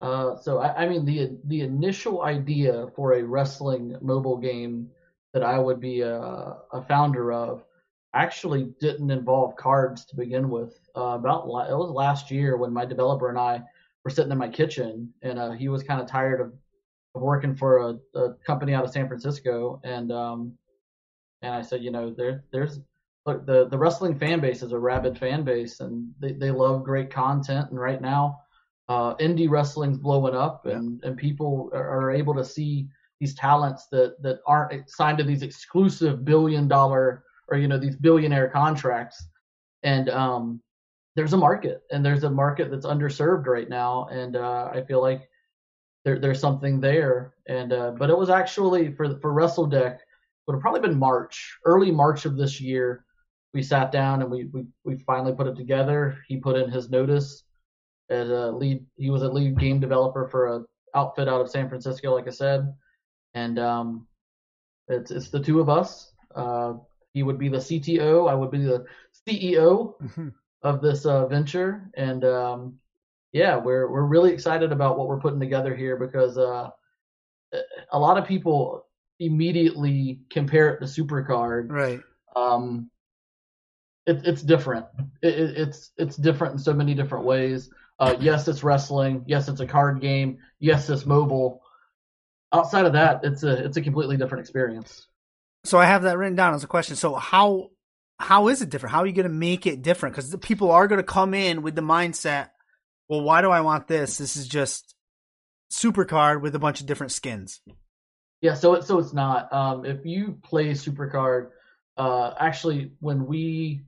Uh, 0.00 0.36
so 0.36 0.60
I, 0.60 0.84
I 0.84 0.88
mean 0.88 1.04
the 1.04 1.38
the 1.44 1.60
initial 1.60 2.22
idea 2.22 2.86
for 2.96 3.12
a 3.12 3.22
wrestling 3.22 3.98
mobile 4.00 4.38
game 4.38 4.88
that 5.34 5.42
I 5.42 5.58
would 5.58 5.78
be 5.78 6.00
a, 6.00 6.16
a 6.18 6.82
founder 6.88 7.34
of 7.34 7.65
actually 8.22 8.72
didn't 8.80 9.10
involve 9.10 9.56
cards 9.56 10.04
to 10.06 10.16
begin 10.16 10.48
with. 10.48 10.78
Uh, 10.96 11.16
about 11.20 11.46
la- 11.48 11.68
it 11.68 11.76
was 11.76 11.90
last 11.90 12.30
year 12.30 12.56
when 12.56 12.72
my 12.72 12.84
developer 12.84 13.28
and 13.28 13.38
I 13.38 13.62
were 14.04 14.10
sitting 14.10 14.32
in 14.32 14.38
my 14.38 14.48
kitchen, 14.48 15.12
and 15.22 15.38
uh, 15.38 15.52
he 15.52 15.68
was 15.68 15.82
kind 15.82 16.00
of 16.00 16.06
tired 16.06 16.40
of, 16.40 16.52
of 17.14 17.22
working 17.22 17.54
for 17.54 17.78
a, 17.78 18.18
a 18.18 18.34
company 18.46 18.74
out 18.74 18.84
of 18.84 18.90
San 18.90 19.08
Francisco, 19.08 19.80
and 19.84 20.10
um, 20.12 20.52
and 21.42 21.54
I 21.54 21.62
said, 21.62 21.82
you 21.82 21.90
know, 21.90 22.10
there 22.10 22.44
there's 22.52 22.80
look 23.26 23.46
the 23.46 23.68
the 23.68 23.78
wrestling 23.78 24.18
fan 24.18 24.40
base 24.40 24.62
is 24.62 24.72
a 24.72 24.78
rabid 24.78 25.18
fan 25.18 25.44
base, 25.44 25.80
and 25.80 26.10
they 26.18 26.32
they 26.32 26.50
love 26.50 26.84
great 26.84 27.10
content, 27.10 27.70
and 27.70 27.78
right 27.78 28.00
now 28.00 28.40
uh, 28.88 29.14
indie 29.16 29.50
wrestling's 29.50 29.98
blowing 29.98 30.34
up, 30.34 30.66
and, 30.66 31.02
and 31.04 31.16
people 31.16 31.70
are, 31.72 32.06
are 32.06 32.10
able 32.10 32.34
to 32.34 32.44
see 32.44 32.88
these 33.20 33.34
talents 33.34 33.86
that, 33.90 34.20
that 34.22 34.40
aren't 34.46 34.88
signed 34.90 35.18
to 35.18 35.24
these 35.24 35.42
exclusive 35.42 36.24
billion 36.24 36.68
dollar 36.68 37.24
or 37.48 37.58
you 37.58 37.68
know 37.68 37.78
these 37.78 37.96
billionaire 37.96 38.48
contracts. 38.48 39.24
And 39.82 40.08
um, 40.08 40.60
there's 41.14 41.32
a 41.32 41.36
market, 41.36 41.82
and 41.90 42.04
there's 42.04 42.24
a 42.24 42.30
market 42.30 42.70
that's 42.70 42.86
underserved 42.86 43.46
right 43.46 43.68
now, 43.68 44.08
and 44.10 44.36
uh, 44.36 44.70
I 44.72 44.82
feel 44.82 45.00
like 45.00 45.28
there, 46.04 46.18
there's 46.18 46.40
something 46.40 46.80
there. 46.80 47.34
And 47.48 47.72
uh, 47.72 47.92
but 47.92 48.10
it 48.10 48.18
was 48.18 48.30
actually 48.30 48.92
for 48.92 49.18
for 49.20 49.32
WrestleDeck, 49.32 49.98
would 50.46 50.54
have 50.54 50.62
probably 50.62 50.80
been 50.80 50.98
March, 50.98 51.58
early 51.64 51.90
March 51.90 52.24
of 52.24 52.36
this 52.36 52.60
year. 52.60 53.04
We 53.52 53.62
sat 53.62 53.90
down 53.90 54.20
and 54.22 54.30
we, 54.30 54.44
we, 54.52 54.66
we 54.84 54.96
finally 54.98 55.32
put 55.32 55.46
it 55.46 55.56
together. 55.56 56.18
He 56.28 56.36
put 56.36 56.56
in 56.56 56.70
his 56.70 56.90
notice 56.90 57.44
as 58.10 58.28
a 58.28 58.50
lead. 58.50 58.84
He 58.96 59.10
was 59.10 59.22
a 59.22 59.28
lead 59.28 59.58
game 59.58 59.80
developer 59.80 60.28
for 60.28 60.46
a 60.48 60.64
outfit 60.94 61.28
out 61.28 61.40
of 61.40 61.50
San 61.50 61.68
Francisco, 61.68 62.14
like 62.14 62.26
I 62.26 62.30
said, 62.30 62.72
and 63.34 63.58
um, 63.58 64.06
it's 64.88 65.10
it's 65.10 65.30
the 65.30 65.40
two 65.40 65.60
of 65.60 65.68
us. 65.68 66.12
Uh, 66.34 66.74
he 67.16 67.22
would 67.22 67.38
be 67.38 67.48
the 67.48 67.56
CTO, 67.56 68.30
I 68.30 68.34
would 68.34 68.50
be 68.50 68.58
the 68.58 68.84
CEO 69.26 69.94
of 70.62 70.82
this 70.82 71.06
uh, 71.06 71.26
venture, 71.26 71.90
and 71.94 72.22
um, 72.26 72.78
yeah, 73.32 73.56
we're 73.56 73.90
we're 73.90 74.04
really 74.04 74.34
excited 74.34 74.70
about 74.70 74.98
what 74.98 75.08
we're 75.08 75.18
putting 75.18 75.40
together 75.40 75.74
here 75.74 75.96
because 75.96 76.36
uh, 76.36 76.68
a 77.90 77.98
lot 77.98 78.18
of 78.18 78.26
people 78.26 78.84
immediately 79.18 80.20
compare 80.28 80.74
it 80.74 80.80
to 80.80 80.84
Supercard. 80.84 81.70
Right. 81.70 82.00
Um, 82.36 82.90
it, 84.04 84.20
it's 84.26 84.42
different. 84.42 84.84
It, 85.22 85.38
it, 85.38 85.56
it's 85.56 85.92
it's 85.96 86.16
different 86.16 86.52
in 86.52 86.58
so 86.58 86.74
many 86.74 86.92
different 86.92 87.24
ways. 87.24 87.70
Uh, 87.98 88.14
yes, 88.20 88.46
it's 88.46 88.62
wrestling. 88.62 89.24
Yes, 89.26 89.48
it's 89.48 89.60
a 89.60 89.66
card 89.66 90.02
game. 90.02 90.36
Yes, 90.58 90.90
it's 90.90 91.06
mobile. 91.06 91.62
Outside 92.52 92.84
of 92.84 92.92
that, 92.92 93.20
it's 93.22 93.42
a 93.42 93.64
it's 93.64 93.78
a 93.78 93.82
completely 93.82 94.18
different 94.18 94.42
experience. 94.42 95.06
So 95.66 95.78
I 95.78 95.86
have 95.86 96.02
that 96.02 96.18
written 96.18 96.36
down 96.36 96.54
as 96.54 96.64
a 96.64 96.68
question. 96.68 96.96
So 96.96 97.14
how 97.14 97.70
how 98.18 98.48
is 98.48 98.62
it 98.62 98.70
different? 98.70 98.92
How 98.92 99.00
are 99.00 99.06
you 99.06 99.12
going 99.12 99.28
to 99.28 99.32
make 99.34 99.66
it 99.66 99.82
different? 99.82 100.14
Because 100.14 100.34
people 100.36 100.70
are 100.70 100.86
going 100.86 101.00
to 101.00 101.04
come 101.04 101.34
in 101.34 101.62
with 101.62 101.74
the 101.74 101.82
mindset, 101.82 102.48
well, 103.08 103.22
why 103.22 103.42
do 103.42 103.50
I 103.50 103.60
want 103.60 103.88
this? 103.88 104.18
This 104.18 104.36
is 104.36 104.48
just 104.48 104.94
Supercard 105.72 106.40
with 106.40 106.54
a 106.54 106.58
bunch 106.58 106.80
of 106.80 106.86
different 106.86 107.12
skins. 107.12 107.60
Yeah, 108.40 108.54
so 108.54 108.74
it, 108.74 108.84
so 108.84 108.98
it's 108.98 109.12
not. 109.12 109.52
Um, 109.52 109.84
if 109.84 110.04
you 110.04 110.38
play 110.42 110.70
Supercard, 110.70 111.48
uh, 111.96 112.34
actually, 112.38 112.92
when 113.00 113.26
we 113.26 113.82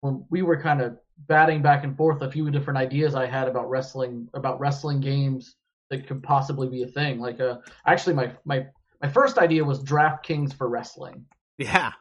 when 0.00 0.24
we 0.30 0.42
were 0.42 0.60
kind 0.60 0.80
of 0.80 0.98
batting 1.28 1.62
back 1.62 1.84
and 1.84 1.96
forth, 1.96 2.20
a 2.22 2.30
few 2.30 2.50
different 2.50 2.78
ideas 2.78 3.14
I 3.14 3.26
had 3.26 3.48
about 3.48 3.70
wrestling 3.70 4.28
about 4.34 4.60
wrestling 4.60 5.00
games 5.00 5.54
that 5.90 6.06
could 6.06 6.22
possibly 6.22 6.68
be 6.68 6.82
a 6.82 6.88
thing. 6.88 7.20
Like, 7.20 7.40
uh, 7.40 7.58
actually, 7.86 8.14
my 8.14 8.32
my 8.44 8.66
my 9.02 9.08
first 9.08 9.36
idea 9.38 9.64
was 9.64 9.82
DraftKings 9.82 10.54
for 10.54 10.68
wrestling. 10.68 11.26
Yeah, 11.58 11.92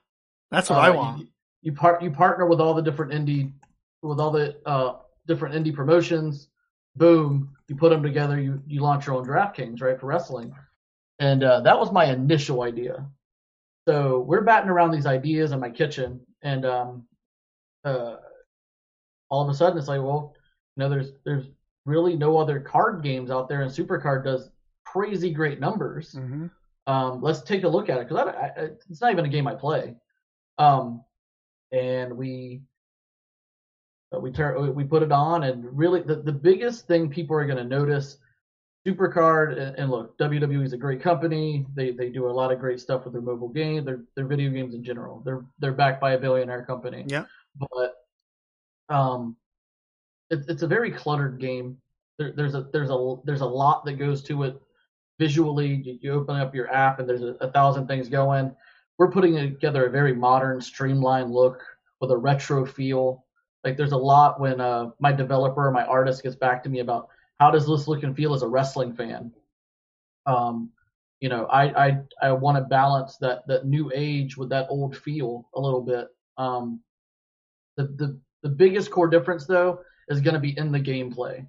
that's 0.51 0.69
what 0.69 0.79
Uh, 0.79 0.83
I 0.83 0.89
want. 0.91 1.27
You, 1.63 1.73
part 1.73 2.01
you 2.01 2.11
partner 2.11 2.45
with 2.45 2.61
all 2.61 2.73
the 2.73 2.81
different 2.81 3.11
indie 3.11 3.51
with 4.01 4.19
all 4.19 4.31
the 4.31 4.57
uh, 4.65 4.97
different 5.27 5.55
indie 5.55 5.73
promotions. 5.73 6.49
Boom, 6.95 7.55
you 7.67 7.75
put 7.75 7.89
them 7.89 8.03
together. 8.03 8.39
You 8.39 8.61
you 8.67 8.81
launch 8.81 9.07
your 9.07 9.15
own 9.15 9.25
DraftKings 9.25 9.81
right 9.81 9.99
for 9.99 10.07
wrestling, 10.07 10.53
and 11.19 11.43
uh, 11.43 11.61
that 11.61 11.77
was 11.77 11.91
my 11.91 12.05
initial 12.05 12.61
idea. 12.63 13.05
So 13.87 14.19
we're 14.19 14.41
batting 14.41 14.69
around 14.69 14.91
these 14.91 15.05
ideas 15.05 15.51
in 15.51 15.59
my 15.59 15.69
kitchen, 15.69 16.21
and 16.43 16.65
um, 16.65 17.07
uh, 17.83 18.17
all 19.29 19.41
of 19.43 19.49
a 19.49 19.53
sudden 19.53 19.77
it's 19.77 19.87
like, 19.87 20.01
well, 20.01 20.33
you 20.75 20.81
know, 20.83 20.89
there's 20.89 21.13
there's 21.25 21.45
really 21.85 22.15
no 22.15 22.37
other 22.37 22.59
card 22.59 23.01
games 23.01 23.31
out 23.31 23.49
there, 23.49 23.61
and 23.61 23.71
Supercard 23.71 24.23
does 24.23 24.51
crazy 24.85 25.31
great 25.31 25.59
numbers 25.59 26.13
hmm 26.13 26.47
um, 26.87 27.21
let's 27.21 27.41
take 27.41 27.63
a 27.63 27.67
look 27.67 27.89
at 27.89 27.99
it 27.99 28.09
because 28.09 28.27
I, 28.27 28.31
I, 28.31 28.63
it's 28.89 29.01
not 29.01 29.11
even 29.11 29.25
a 29.25 29.29
game 29.29 29.47
I 29.47 29.55
play. 29.55 29.95
Um, 30.57 31.03
and 31.71 32.17
we 32.17 32.61
uh, 34.13 34.19
we 34.19 34.31
turn 34.31 34.75
we 34.75 34.83
put 34.83 35.03
it 35.03 35.11
on, 35.11 35.43
and 35.43 35.65
really 35.77 36.01
the, 36.01 36.15
the 36.15 36.31
biggest 36.31 36.87
thing 36.87 37.09
people 37.09 37.35
are 37.35 37.45
going 37.45 37.57
to 37.57 37.63
notice. 37.63 38.17
Supercard 38.85 39.59
and, 39.59 39.75
and 39.77 39.91
look, 39.91 40.17
WWE 40.17 40.65
is 40.65 40.73
a 40.73 40.77
great 40.77 41.01
company. 41.01 41.67
They 41.75 41.91
they 41.91 42.09
do 42.09 42.27
a 42.27 42.31
lot 42.31 42.51
of 42.51 42.59
great 42.59 42.79
stuff 42.79 43.03
with 43.03 43.13
their 43.13 43.21
mobile 43.21 43.49
game, 43.49 43.85
their 43.85 44.01
their 44.15 44.25
video 44.25 44.49
games 44.49 44.73
in 44.73 44.83
general. 44.83 45.21
They're 45.23 45.45
they're 45.59 45.71
backed 45.71 46.01
by 46.01 46.13
a 46.13 46.19
billionaire 46.19 46.65
company. 46.65 47.05
Yeah. 47.07 47.25
But 47.55 47.93
um, 48.89 49.35
it, 50.31 50.45
it's 50.47 50.63
a 50.63 50.67
very 50.67 50.89
cluttered 50.89 51.39
game. 51.39 51.77
There, 52.17 52.31
there's 52.31 52.55
a 52.55 52.67
there's 52.73 52.89
a 52.89 53.15
there's 53.23 53.41
a 53.41 53.45
lot 53.45 53.85
that 53.85 53.93
goes 53.93 54.23
to 54.23 54.43
it 54.43 54.59
visually. 55.21 55.99
You, 56.01 56.13
open 56.13 56.37
up 56.37 56.55
your 56.55 56.73
app 56.73 56.99
and 56.99 57.07
there's 57.07 57.21
a, 57.21 57.35
a 57.41 57.51
thousand 57.51 57.85
things 57.85 58.09
going. 58.09 58.55
We're 58.97 59.11
putting 59.11 59.35
together 59.35 59.85
a 59.85 59.91
very 59.91 60.15
modern, 60.15 60.59
streamlined 60.59 61.31
look 61.31 61.61
with 61.99 62.09
a 62.09 62.17
retro 62.17 62.65
feel. 62.65 63.23
Like 63.63 63.77
there's 63.77 63.91
a 63.91 63.97
lot 63.97 64.39
when 64.39 64.59
uh, 64.59 64.89
my 64.99 65.11
developer, 65.11 65.69
my 65.69 65.85
artist 65.85 66.23
gets 66.23 66.35
back 66.35 66.63
to 66.63 66.69
me 66.69 66.79
about 66.79 67.09
how 67.39 67.51
does 67.51 67.67
this 67.67 67.87
look 67.87 68.01
and 68.01 68.15
feel 68.15 68.33
as 68.33 68.41
a 68.41 68.47
wrestling 68.47 68.93
fan. 68.95 69.31
Um, 70.25 70.71
you 71.19 71.29
know, 71.29 71.45
I 71.45 71.85
I 71.85 71.97
I 72.23 72.31
want 72.31 72.57
to 72.57 72.63
balance 72.63 73.17
that 73.17 73.45
that 73.47 73.67
new 73.67 73.91
age 73.93 74.37
with 74.37 74.49
that 74.49 74.65
old 74.71 74.97
feel 74.97 75.47
a 75.53 75.61
little 75.61 75.81
bit. 75.81 76.07
Um, 76.37 76.81
the 77.77 77.83
the 77.83 78.19
the 78.41 78.49
biggest 78.49 78.89
core 78.89 79.07
difference 79.07 79.45
though 79.45 79.81
is 80.07 80.19
going 80.19 80.33
to 80.33 80.39
be 80.39 80.57
in 80.57 80.71
the 80.71 80.79
gameplay. 80.79 81.45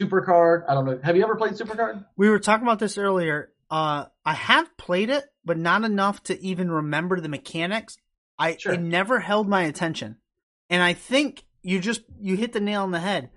Supercard, 0.00 0.64
I 0.68 0.74
don't 0.74 0.84
know. 0.86 0.98
Have 1.02 1.16
you 1.16 1.22
ever 1.22 1.36
played 1.36 1.52
Supercard? 1.54 2.04
We 2.16 2.28
were 2.30 2.38
talking 2.38 2.66
about 2.66 2.78
this 2.78 2.96
earlier. 2.98 3.52
Uh, 3.70 4.06
I 4.24 4.32
have 4.34 4.76
played 4.76 5.10
it, 5.10 5.24
but 5.44 5.58
not 5.58 5.84
enough 5.84 6.22
to 6.24 6.40
even 6.42 6.70
remember 6.70 7.20
the 7.20 7.28
mechanics. 7.28 7.96
I 8.38 8.56
Sure. 8.56 8.72
it 8.72 8.80
never 8.80 9.20
held 9.20 9.48
my 9.48 9.62
attention, 9.64 10.16
and 10.70 10.82
I 10.82 10.94
think 10.94 11.44
you 11.62 11.78
just 11.80 12.00
you 12.18 12.36
hit 12.36 12.52
the 12.52 12.60
nail 12.60 12.82
on 12.82 12.90
the 12.90 12.98
head. 13.00 13.30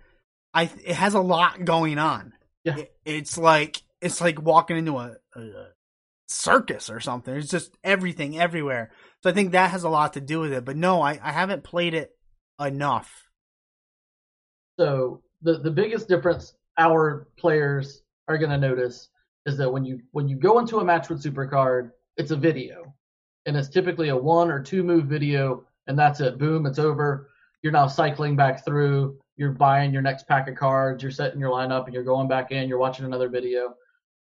I 0.53 0.63
it 0.83 0.95
has 0.95 1.13
a 1.13 1.19
lot 1.19 1.65
going 1.65 1.97
on. 1.99 2.33
Yeah. 2.63 2.77
It- 2.77 2.89
it's 3.05 3.37
like 3.37 3.81
it's 4.01 4.21
like 4.21 4.41
walking 4.41 4.77
into 4.77 4.97
a, 4.97 5.15
a 5.35 5.41
circus 6.29 6.89
or 6.89 7.01
something. 7.01 7.35
It's 7.35 7.49
just 7.51 7.75
everything 7.83 8.39
everywhere. 8.39 8.91
So 9.21 9.29
I 9.29 9.33
think 9.33 9.51
that 9.51 9.71
has 9.71 9.83
a 9.83 9.89
lot 9.89 10.13
to 10.13 10.21
do 10.21 10.39
with 10.39 10.53
it. 10.53 10.63
But 10.65 10.77
no, 10.77 11.01
I, 11.01 11.19
I 11.21 11.31
haven't 11.33 11.63
played 11.65 11.93
it 11.93 12.11
enough. 12.59 13.11
So 14.79 15.21
the 15.43 15.59
the 15.59 15.71
biggest 15.71 16.07
difference 16.07 16.53
our 16.77 17.27
players 17.37 18.01
are 18.27 18.37
going 18.37 18.49
to 18.49 18.57
notice 18.57 19.09
is 19.45 19.57
that 19.57 19.71
when 19.71 19.83
you 19.85 20.01
when 20.11 20.27
you 20.27 20.35
go 20.35 20.59
into 20.59 20.79
a 20.79 20.85
match 20.85 21.09
with 21.09 21.21
Supercard, 21.23 21.91
it's 22.17 22.31
a 22.31 22.35
video, 22.35 22.93
and 23.45 23.55
it's 23.55 23.69
typically 23.69 24.09
a 24.09 24.15
one 24.17 24.49
or 24.49 24.61
two 24.61 24.83
move 24.83 25.05
video, 25.05 25.65
and 25.87 25.99
that's 25.99 26.19
it. 26.21 26.37
Boom, 26.37 26.65
it's 26.65 26.79
over. 26.79 27.29
You're 27.61 27.73
now 27.73 27.87
cycling 27.87 28.35
back 28.35 28.65
through. 28.65 29.17
You're 29.35 29.51
buying 29.51 29.91
your 29.93 30.01
next 30.01 30.27
pack 30.27 30.47
of 30.47 30.55
cards. 30.55 31.01
You're 31.03 31.11
setting 31.11 31.39
your 31.39 31.51
lineup, 31.51 31.85
and 31.85 31.93
you're 31.93 32.03
going 32.03 32.27
back 32.27 32.51
in. 32.51 32.69
You're 32.69 32.77
watching 32.77 33.05
another 33.05 33.29
video. 33.29 33.75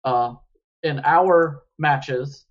Uh, 0.03 0.35
in 0.83 0.99
our 1.03 1.63
matches, 1.79 2.45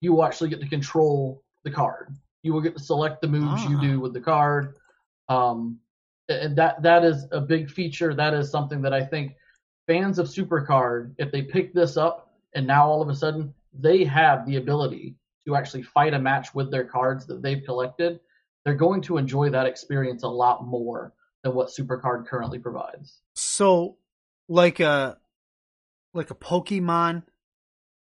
you 0.00 0.12
will 0.12 0.24
actually 0.24 0.50
get 0.50 0.60
to 0.60 0.68
control 0.68 1.42
the 1.64 1.70
card. 1.70 2.14
You 2.42 2.52
will 2.52 2.60
get 2.60 2.76
to 2.76 2.82
select 2.82 3.22
the 3.22 3.28
moves 3.28 3.64
you 3.64 3.78
Ah. 3.78 3.80
do 3.80 4.00
with 4.00 4.12
the 4.12 4.20
card. 4.20 4.74
Um, 5.28 5.78
and 6.40 6.56
that 6.56 6.82
that 6.82 7.04
is 7.04 7.26
a 7.32 7.40
big 7.40 7.70
feature. 7.70 8.14
That 8.14 8.34
is 8.34 8.50
something 8.50 8.82
that 8.82 8.92
I 8.92 9.04
think 9.04 9.34
fans 9.86 10.18
of 10.18 10.26
Supercard, 10.26 11.14
if 11.18 11.30
they 11.32 11.42
pick 11.42 11.74
this 11.74 11.96
up 11.96 12.34
and 12.54 12.66
now 12.66 12.86
all 12.86 13.02
of 13.02 13.08
a 13.08 13.14
sudden 13.14 13.54
they 13.72 14.04
have 14.04 14.46
the 14.46 14.56
ability 14.56 15.16
to 15.46 15.56
actually 15.56 15.82
fight 15.82 16.14
a 16.14 16.18
match 16.18 16.54
with 16.54 16.70
their 16.70 16.84
cards 16.84 17.26
that 17.26 17.42
they've 17.42 17.64
collected, 17.64 18.20
they're 18.64 18.74
going 18.74 19.02
to 19.02 19.16
enjoy 19.16 19.50
that 19.50 19.66
experience 19.66 20.22
a 20.22 20.28
lot 20.28 20.64
more 20.64 21.12
than 21.42 21.54
what 21.54 21.68
Supercard 21.68 22.26
currently 22.26 22.58
provides. 22.58 23.20
So 23.34 23.96
like 24.48 24.80
a 24.80 25.18
like 26.14 26.30
a 26.30 26.34
Pokemon 26.34 27.24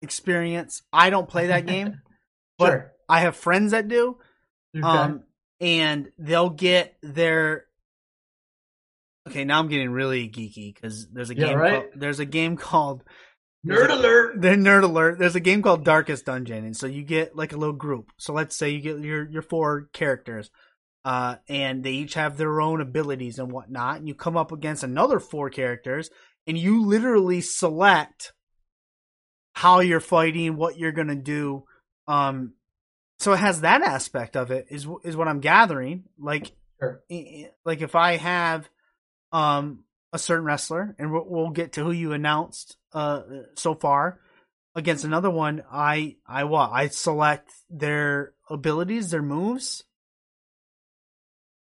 experience. 0.03 0.83
I 0.93 1.11
don't 1.11 1.29
play 1.29 1.49
that 1.49 1.67
game, 1.67 2.01
but 2.59 2.67
Sure. 2.67 2.93
I 3.09 3.21
have 3.21 3.37
friends 3.37 3.73
that 3.73 3.89
do. 3.89 4.19
Okay. 4.77 4.87
Um 4.87 5.25
and 5.61 6.11
they'll 6.19 6.51
get 6.51 6.97
their 7.03 7.67
Okay, 9.29 9.45
now 9.45 9.59
I'm 9.59 9.69
getting 9.69 9.91
really 9.91 10.29
geeky 10.29 10.75
because 10.75 11.09
there's 11.11 11.31
a 11.31 11.35
Yeah, 11.35 11.47
game 11.47 11.59
right? 11.59 11.73
called, 11.73 11.87
there's 11.97 12.19
a 12.21 12.27
game 12.27 12.57
called 12.57 13.03
Nerd 13.67 13.91
alert. 13.91 14.35
The 14.41 14.49
nerd 14.49 14.83
alert. 14.83 15.19
There's 15.19 15.37
a 15.37 15.41
game 15.41 15.63
called 15.63 15.85
Darkest 15.85 16.27
Dungeon, 16.27 16.65
and 16.65 16.77
so 16.77 16.87
you 16.87 17.03
get 17.03 17.35
like 17.35 17.53
a 17.53 17.57
little 17.57 17.75
group. 17.75 18.11
So 18.19 18.35
let's 18.35 18.55
say 18.57 18.71
you 18.71 18.81
get 18.81 18.99
your 18.99 19.27
your 19.31 19.41
four 19.43 19.89
characters, 19.95 20.51
uh, 21.07 21.37
and 21.49 21.83
they 21.83 21.93
each 21.93 22.15
have 22.15 22.37
their 22.37 22.61
own 22.61 22.83
abilities 22.83 23.39
and 23.39 23.51
whatnot. 23.51 23.97
And 23.99 24.09
you 24.09 24.15
come 24.15 24.37
up 24.37 24.53
against 24.53 24.83
another 24.83 25.19
four 25.19 25.49
characters, 25.49 26.11
and 26.47 26.59
you 26.59 26.85
literally 26.85 27.41
select 27.41 28.33
how 29.55 29.81
you're 29.81 30.01
fighting, 30.01 30.57
what 30.57 30.77
you're 30.79 30.93
gonna 30.93 31.15
do. 31.15 31.65
Um, 32.07 32.53
so 33.21 33.33
it 33.33 33.39
has 33.39 33.63
that 33.63 33.81
aspect 33.81 34.37
of 34.37 34.51
it. 34.51 34.67
Is 34.69 34.87
is 35.05 35.17
what 35.17 35.29
I'm 35.29 35.41
gathering. 35.41 36.05
Like, 36.19 36.53
Sure. 36.81 37.01
i- 37.11 37.15
i- 37.15 37.51
like 37.65 37.81
if 37.81 37.95
I 37.95 38.17
have 38.19 38.69
um 39.35 39.81
a 40.13 40.19
certain 40.19 40.45
wrestler, 40.45 40.95
and 40.99 41.13
we'll, 41.13 41.27
we'll 41.27 41.51
get 41.51 41.73
to 41.73 41.85
who 41.85 41.91
you 41.91 42.13
announced 42.13 42.77
uh 42.95 43.23
so 43.57 43.75
far 43.75 44.21
against 44.75 45.05
another 45.05 45.31
one. 45.31 45.63
I 45.71 46.17
I 46.27 46.45
what 46.45 46.71
I 46.73 46.89
select 46.89 47.53
their 47.69 48.33
abilities, 48.49 49.11
their 49.11 49.23
moves. 49.23 49.85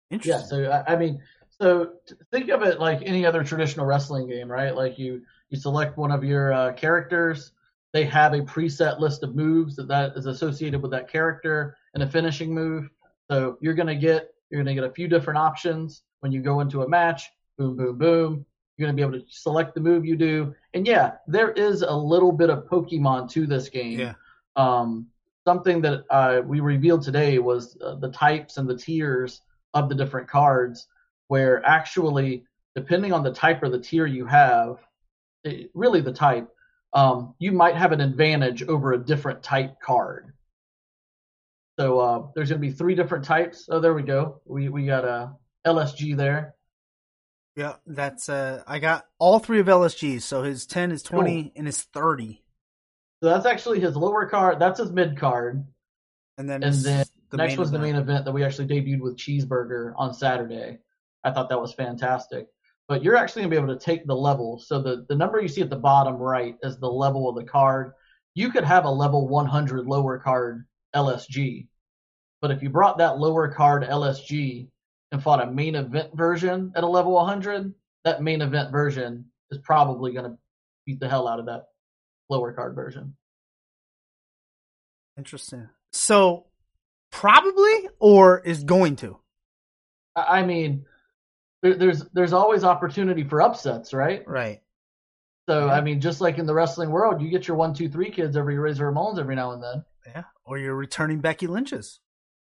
Interesting. 0.09 0.63
Yeah, 0.63 0.83
so 0.83 0.83
I, 0.87 0.95
mean, 0.97 1.21
so 1.49 1.93
think 2.31 2.49
of 2.49 2.63
it 2.63 2.79
like 2.79 3.01
any 3.05 3.25
other 3.25 3.43
traditional 3.43 3.85
wrestling 3.85 4.27
game, 4.27 4.51
right? 4.51 4.75
Like 4.75 4.99
you 4.99 5.21
you 5.49 5.57
select 5.57 5.97
one 5.97 6.11
of 6.11 6.23
your 6.23 6.53
uh, 6.53 6.73
characters. 6.73 7.53
They 7.93 8.05
have 8.05 8.33
a 8.33 8.39
preset 8.39 8.99
list 8.99 9.23
of 9.23 9.35
moves 9.35 9.75
that 9.77 9.87
that 9.87 10.13
is 10.15 10.25
associated 10.25 10.81
with 10.81 10.91
that 10.91 11.09
character 11.09 11.77
and 11.93 12.03
a 12.03 12.07
finishing 12.07 12.53
move. 12.53 12.89
So 13.29 13.57
you're 13.61 13.73
gonna 13.73 13.95
get 13.95 14.29
you're 14.49 14.61
gonna 14.61 14.75
get 14.75 14.83
a 14.83 14.91
few 14.91 15.07
different 15.07 15.37
options 15.37 16.03
when 16.19 16.31
you 16.31 16.41
go 16.41 16.59
into 16.59 16.83
a 16.83 16.89
match. 16.89 17.29
Boom, 17.61 17.75
boom, 17.75 17.97
boom. 17.99 18.45
You're 18.75 18.87
gonna 18.87 18.95
be 18.95 19.03
able 19.03 19.19
to 19.19 19.25
select 19.29 19.75
the 19.75 19.81
move 19.81 20.03
you 20.03 20.15
do, 20.15 20.55
and 20.73 20.87
yeah, 20.87 21.17
there 21.27 21.51
is 21.51 21.83
a 21.83 21.95
little 21.95 22.31
bit 22.31 22.49
of 22.49 22.65
Pokemon 22.65 23.29
to 23.33 23.45
this 23.45 23.69
game. 23.69 23.99
Yeah. 23.99 24.13
Um, 24.55 25.05
something 25.45 25.79
that 25.81 26.03
uh, 26.09 26.41
we 26.43 26.59
revealed 26.59 27.03
today 27.03 27.37
was 27.37 27.77
uh, 27.79 27.95
the 27.95 28.09
types 28.09 28.57
and 28.57 28.67
the 28.67 28.75
tiers 28.75 29.41
of 29.75 29.89
the 29.89 29.95
different 29.95 30.27
cards, 30.27 30.87
where 31.27 31.63
actually, 31.63 32.45
depending 32.73 33.13
on 33.13 33.21
the 33.21 33.31
type 33.31 33.61
or 33.61 33.69
the 33.69 33.79
tier 33.79 34.07
you 34.07 34.25
have, 34.25 34.79
it, 35.43 35.69
really 35.75 36.01
the 36.01 36.11
type, 36.11 36.49
um, 36.93 37.35
you 37.37 37.51
might 37.51 37.75
have 37.75 37.91
an 37.91 38.01
advantage 38.01 38.63
over 38.63 38.93
a 38.93 38.97
different 38.97 39.43
type 39.43 39.79
card. 39.79 40.33
So 41.79 41.99
uh, 41.99 42.27
there's 42.33 42.49
going 42.49 42.59
to 42.59 42.67
be 42.67 42.73
three 42.73 42.95
different 42.95 43.23
types. 43.23 43.67
Oh, 43.69 43.79
there 43.79 43.93
we 43.93 44.01
go. 44.01 44.41
We 44.45 44.69
we 44.69 44.87
got 44.87 45.05
a 45.05 45.33
LSG 45.67 46.17
there. 46.17 46.55
Yeah, 47.55 47.75
that's 47.85 48.29
uh 48.29 48.63
I 48.65 48.79
got 48.79 49.05
all 49.19 49.39
three 49.39 49.59
of 49.59 49.67
LSGs. 49.67 50.21
So 50.21 50.43
his 50.43 50.65
ten, 50.65 50.89
his 50.89 51.03
twenty, 51.03 51.51
and 51.55 51.67
his 51.67 51.81
thirty, 51.81 52.43
So 53.21 53.29
that's 53.29 53.45
actually 53.45 53.79
his 53.79 53.95
lower 53.95 54.25
card. 54.25 54.59
That's 54.59 54.79
his 54.79 54.91
mid 54.91 55.17
card. 55.17 55.65
and 56.37 56.49
then 56.49 56.63
And 56.63 56.75
then 56.75 57.05
the 57.29 57.37
Next 57.37 57.57
was 57.57 57.71
the 57.71 57.79
main 57.79 57.95
event 57.95 58.25
that 58.25 58.31
we 58.31 58.43
actually 58.43 58.67
debuted 58.67 59.01
with 59.01 59.17
Cheeseburger 59.17 59.93
on 59.97 60.13
Saturday. 60.13 60.79
I 61.23 61.31
thought 61.31 61.49
that 61.49 61.61
was 61.61 61.73
fantastic. 61.73 62.47
But 62.87 63.03
you're 63.03 63.15
actually 63.15 63.43
gonna 63.43 63.51
be 63.51 63.57
able 63.57 63.77
to 63.77 63.85
take 63.85 64.05
the 64.05 64.15
level. 64.15 64.59
So 64.59 64.81
the, 64.81 65.05
the 65.07 65.15
number 65.15 65.39
you 65.41 65.47
see 65.47 65.61
at 65.61 65.69
the 65.69 65.75
bottom 65.77 66.15
right 66.15 66.55
is 66.63 66.77
the 66.77 66.91
level 66.91 67.29
of 67.29 67.35
the 67.35 67.43
card. 67.43 67.93
You 68.33 68.49
could 68.49 68.63
have 68.63 68.85
a 68.85 68.89
level 68.89 69.27
100 69.27 69.85
lower 69.85 70.17
card 70.17 70.65
LSG, 70.95 71.67
but 72.41 72.51
if 72.51 72.63
you 72.63 72.69
brought 72.69 72.97
that 72.97 73.17
lower 73.17 73.49
card 73.49 73.83
LSG 73.83 74.67
and 75.11 75.21
fought 75.21 75.41
a 75.41 75.51
main 75.51 75.75
event 75.75 76.15
version 76.15 76.71
at 76.75 76.83
a 76.83 76.87
level 76.87 77.13
100, 77.13 77.73
that 78.05 78.21
main 78.21 78.41
event 78.41 78.71
version 78.71 79.25
is 79.49 79.59
probably 79.59 80.13
gonna 80.13 80.37
beat 80.85 80.99
the 80.99 81.09
hell 81.09 81.27
out 81.27 81.39
of 81.39 81.45
that 81.47 81.67
lower 82.29 82.53
card 82.53 82.75
version. 82.75 83.15
Interesting. 85.17 85.69
So 85.91 86.45
probably 87.11 87.89
or 87.99 88.39
is 88.39 88.63
going 88.63 88.95
to. 88.97 89.17
I 90.15 90.43
mean, 90.43 90.85
there, 91.61 91.75
there's 91.75 92.03
there's 92.13 92.33
always 92.33 92.63
opportunity 92.63 93.23
for 93.23 93.41
upsets, 93.41 93.93
right? 93.93 94.27
Right. 94.27 94.61
So 95.47 95.67
Yeah. 95.67 95.73
I 95.73 95.81
mean, 95.81 96.01
just 96.01 96.21
like 96.21 96.37
in 96.37 96.45
the 96.45 96.53
wrestling 96.53 96.89
world, 96.89 97.21
you 97.21 97.29
get 97.29 97.47
your 97.47 97.57
one, 97.57 97.73
two, 97.73 97.89
three 97.89 98.09
kids 98.09 98.37
over 98.37 98.51
your 98.51 98.61
Razor 98.61 98.91
Ramones 98.91 99.19
every 99.19 99.35
now 99.35 99.51
and 99.51 99.63
then. 99.63 99.85
Yeah. 100.07 100.23
Or 100.43 100.57
you're 100.57 100.75
returning 100.75 101.19
Becky 101.19 101.47
Lynch's. 101.47 101.99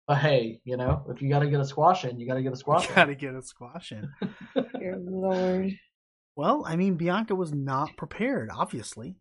But 0.07 0.19
hey, 0.19 0.61
you 0.65 0.77
know, 0.77 1.05
if 1.09 1.21
you 1.21 1.29
got 1.29 1.41
to 1.41 1.49
get 1.51 1.61
a 1.61 1.65
squash 1.65 2.05
in, 2.05 2.19
you 2.21 2.29
got 2.29 2.35
to 2.35 2.43
get 2.43 2.53
a 2.53 2.57
squash. 2.57 2.87
Gotta 2.87 3.15
get 3.17 3.35
a 3.35 3.43
squash 3.43 3.93
in. 3.93 4.09
Dear 4.79 4.97
Lord. 4.99 5.73
well, 6.37 6.65
I 6.67 6.77
mean 6.77 6.95
Bianca 6.95 7.35
was 7.35 7.53
not 7.53 7.97
prepared, 7.97 8.51
obviously. 8.55 9.17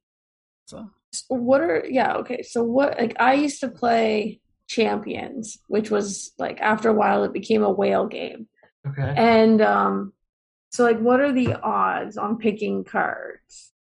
So 0.67 0.89
What 1.27 1.61
are 1.61 1.85
yeah, 1.89 2.17
okay. 2.17 2.43
So 2.43 2.63
what 2.63 2.99
like 2.99 3.15
I 3.19 3.33
used 3.33 3.61
to 3.61 3.67
play 3.69 4.39
Champions, 4.67 5.57
which 5.67 5.89
was 5.89 6.33
like 6.37 6.59
after 6.61 6.89
a 6.89 6.93
while 6.93 7.23
it 7.23 7.33
became 7.33 7.63
a 7.63 7.71
whale 7.71 8.05
game. 8.07 8.47
Okay. 8.87 9.13
And 9.17 9.61
um 9.61 10.13
so 10.71 10.83
like 10.83 10.99
what 10.99 11.19
are 11.19 11.31
the 11.31 11.53
odds 11.53 12.17
on 12.17 12.37
picking 12.37 12.83
cards? 12.83 13.71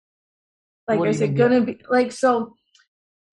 Like 0.87 0.99
What 0.99 1.05
do 1.05 1.09
is 1.11 1.21
it 1.21 1.29
mean, 1.29 1.37
gonna 1.37 1.61
be 1.61 1.79
like 1.89 2.11
so 2.11 2.55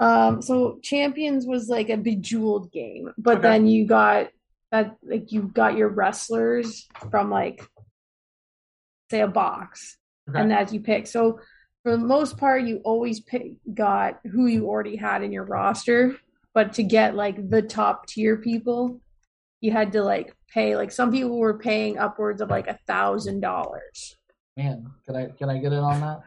um 0.02 0.42
so 0.42 0.78
Champions 0.82 1.47
was 1.47 1.68
like 1.68 1.88
a 1.90 1.97
bejeweled 1.97 2.73
game, 2.73 3.12
but 3.18 3.38
Okay. 3.38 3.42
then 3.42 3.66
you 3.66 3.87
got 3.87 4.28
that 4.71 4.97
like 5.02 5.32
you 5.32 5.42
got 5.42 5.76
your 5.76 5.88
wrestlers 5.88 6.88
from 7.11 7.30
like 7.30 7.62
say 9.11 9.21
a 9.21 9.28
box 9.28 9.99
Okay. 10.28 10.40
and 10.40 10.50
that 10.50 10.73
you 10.73 10.80
pick. 10.80 11.06
So 11.06 11.40
for 11.82 11.92
the 11.92 11.99
most 11.99 12.38
part, 12.38 12.62
you 12.62 12.76
always 12.85 13.21
pick 13.21 13.52
got 13.75 14.21
who 14.30 14.47
you 14.47 14.66
already 14.68 14.97
had 14.97 15.23
in 15.23 15.32
your 15.32 15.44
roster. 15.44 16.16
But 16.54 16.75
to 16.75 16.82
get 16.82 17.16
like 17.16 17.50
the 17.50 17.62
top 17.62 18.06
tier 18.06 18.37
people, 18.37 19.00
you 19.61 19.73
had 19.73 19.92
to 19.92 20.02
like 20.02 20.35
pay. 20.52 20.76
Like 20.76 20.92
some 20.92 21.11
people 21.11 21.38
were 21.38 21.59
paying 21.59 21.99
upwards 21.99 22.40
of 22.40 22.50
like 22.50 22.68
a 22.68 22.78
thousand 22.87 23.40
dollars. 23.40 24.16
Man, 24.56 24.92
can 25.06 25.16
I 25.16 25.26
can 25.38 25.50
I 25.50 25.59
get 25.59 25.73
in 25.73 25.78
on 25.78 26.00
that? 26.00 26.21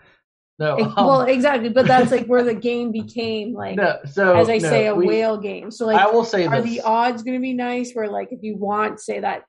No. 0.58 0.78
um, 0.80 0.94
Well, 0.96 1.22
exactly. 1.24 1.70
But 1.70 1.86
that's 1.88 2.12
like 2.12 2.28
where 2.28 2.44
the 2.44 2.54
game 2.70 2.92
became 2.92 3.54
like, 3.54 3.76
no. 3.76 3.98
So 4.10 4.36
as 4.36 4.50
I 4.50 4.58
no, 4.58 4.70
say, 4.70 4.88
a 4.88 4.96
we- 4.96 5.08
whale 5.08 5.38
game. 5.38 5.70
So 5.72 5.86
like, 5.86 5.98
I 6.00 6.10
will 6.10 6.24
say 6.26 6.46
are 6.46 6.62
this. 6.62 6.72
the 6.76 6.82
odds 6.82 7.24
going 7.24 7.36
to 7.38 7.42
be 7.42 7.54
nice? 7.54 7.94
Where 7.94 8.08
like 8.10 8.32
if 8.32 8.42
you 8.42 8.56
want, 8.58 9.00
say 9.00 9.20
that 9.20 9.44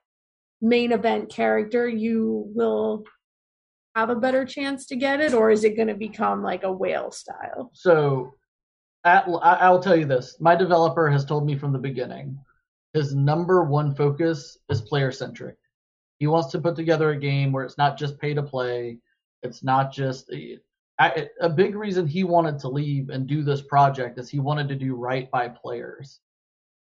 main 0.61 0.91
event 0.91 1.29
character, 1.29 1.87
you 1.87 2.51
will 2.53 3.03
have 3.95 4.09
a 4.09 4.15
better 4.15 4.45
chance 4.45 4.85
to 4.87 4.95
get 4.95 5.21
it, 5.21 5.33
or 5.33 5.49
is 5.49 5.63
it 5.63 5.75
going 5.75 5.87
to 5.87 5.95
become 5.95 6.43
like 6.43 6.63
a 6.63 6.71
whale 6.71 7.11
style? 7.11 7.71
so 7.73 8.33
at, 9.05 9.25
I- 9.41 9.59
I'll 9.61 9.81
tell 9.81 9.95
you 9.95 10.05
this. 10.05 10.37
My 10.41 10.55
developer 10.55 11.09
has 11.09 11.23
told 11.23 11.45
me 11.45 11.57
from 11.57 11.71
the 11.71 11.79
beginning, 11.79 12.37
his 12.93 13.15
number 13.15 13.63
one 13.63 13.95
focus 13.95 14.57
is 14.69 14.81
player 14.81 15.11
centric. 15.11 15.55
He 16.19 16.27
wants 16.27 16.51
to 16.51 16.59
put 16.59 16.75
together 16.75 17.11
a 17.11 17.17
game 17.19 17.51
where 17.51 17.63
it's 17.63 17.77
not 17.77 17.97
just 17.97 18.19
pay 18.19 18.33
to 18.33 18.43
play. 18.43 18.97
It's 19.43 19.63
not 19.63 19.91
just 19.93 20.31
I, 20.99 21.29
a 21.39 21.49
big 21.49 21.75
reason 21.75 22.07
he 22.07 22.23
wanted 22.23 22.57
to 22.59 22.69
leave 22.69 23.09
and 23.09 23.27
do 23.27 23.43
this 23.43 23.61
project 23.61 24.17
is 24.17 24.29
he 24.29 24.39
wanted 24.39 24.67
to 24.69 24.75
do 24.75 24.95
right 24.95 25.29
by 25.29 25.47
players. 25.47 26.19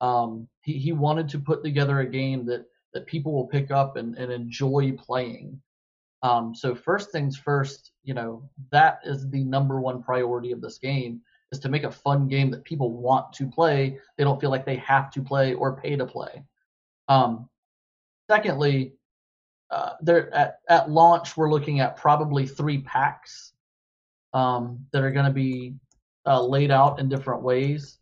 Um, 0.01 0.49
he, 0.61 0.75
he 0.75 0.93
wanted 0.93 1.29
to 1.31 1.39
put 1.39 1.65
together 1.65 2.01
a 2.01 2.07
game 2.07 2.47
that, 2.47 2.67
that 2.93 3.07
people 3.07 3.33
will 3.33 3.47
pick 3.47 3.71
up 3.71 3.97
and, 3.97 4.17
and 4.17 4.31
enjoy 4.31 4.93
playing. 4.93 5.61
Um, 6.23 6.55
so 6.55 6.75
first 6.75 7.11
things 7.11 7.37
first, 7.37 7.93
you 8.05 8.15
know, 8.15 8.49
that 8.71 9.01
is 9.05 9.29
the 9.31 9.43
number 9.45 9.81
one 9.81 10.03
priority 10.03 10.53
of 10.53 10.61
this 10.61 10.79
game 10.79 11.21
is 11.51 11.59
to 11.61 11.69
make 11.69 11.85
a 11.85 11.91
fun 11.91 12.29
game 12.29 12.51
that 12.51 12.65
people 12.65 12.93
want 12.93 13.33
to 13.35 13.49
play. 13.49 13.99
They 14.17 14.25
don't 14.25 14.41
feel 14.41 14.51
like 14.51 14.65
they 14.65 14.77
have 14.77 15.11
to 15.13 15.23
play 15.23 15.55
or 15.55 15.77
pay 15.77 15.97
to 15.97 16.07
play. 16.07 16.45
Um, 17.09 17.49
secondly, 18.31 18.95
uh, 19.71 19.95
there 20.01 20.33
at, 20.33 20.61
at 20.69 20.89
launch 20.89 21.37
we're 21.37 21.51
looking 21.51 21.81
at 21.81 21.97
probably 21.97 22.47
three 22.47 22.79
packs 22.79 23.54
um, 24.35 24.85
that 24.93 25.03
are 25.03 25.13
going 25.13 25.27
to 25.27 25.33
be 25.33 25.75
uh, 26.27 26.43
laid 26.45 26.71
out 26.71 26.99
in 26.99 27.09
different 27.09 27.43
ways. 27.43 27.99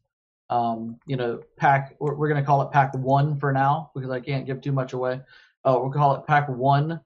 Um, 0.51 0.99
you 1.07 1.17
know, 1.17 1.41
pack 1.57 1.95
we're, 2.01 2.15
we're 2.15 2.29
going 2.29 2.41
to 2.41 2.47
call 2.47 2.63
it 2.63 2.73
pack 2.73 2.95
one 2.95 3.39
for 3.39 3.53
now 3.53 3.91
because 3.95 4.11
I 4.11 4.21
can't 4.21 4.47
give 4.47 4.61
too 4.61 4.73
much 4.73 4.93
away. 4.93 5.21
Uh, 5.65 5.79
we'll 5.81 5.91
call 5.91 6.17
it 6.17 6.27
pack 6.27 6.49
one, 6.49 7.01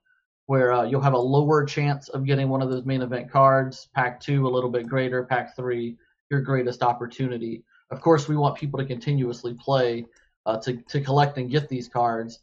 where 0.46 0.72
uh, 0.72 0.84
you'll 0.84 1.02
have 1.02 1.12
a 1.12 1.18
lower 1.18 1.64
chance 1.64 2.08
of 2.08 2.24
getting 2.24 2.48
one 2.48 2.62
of 2.62 2.70
those 2.70 2.84
main 2.84 3.02
event 3.02 3.30
cards. 3.30 3.88
Pack 3.94 4.20
two, 4.20 4.46
a 4.46 4.50
little 4.50 4.70
bit 4.70 4.88
greater. 4.88 5.24
Pack 5.24 5.54
three, 5.54 5.96
your 6.30 6.40
greatest 6.40 6.82
opportunity. 6.82 7.62
Of 7.90 8.00
course, 8.00 8.26
we 8.28 8.36
want 8.36 8.56
people 8.56 8.78
to 8.78 8.86
continuously 8.86 9.54
play 9.54 10.06
uh, 10.46 10.58
to 10.58 10.76
to 10.88 11.00
collect 11.00 11.38
and 11.38 11.50
get 11.50 11.68
these 11.68 11.88
cards, 11.88 12.40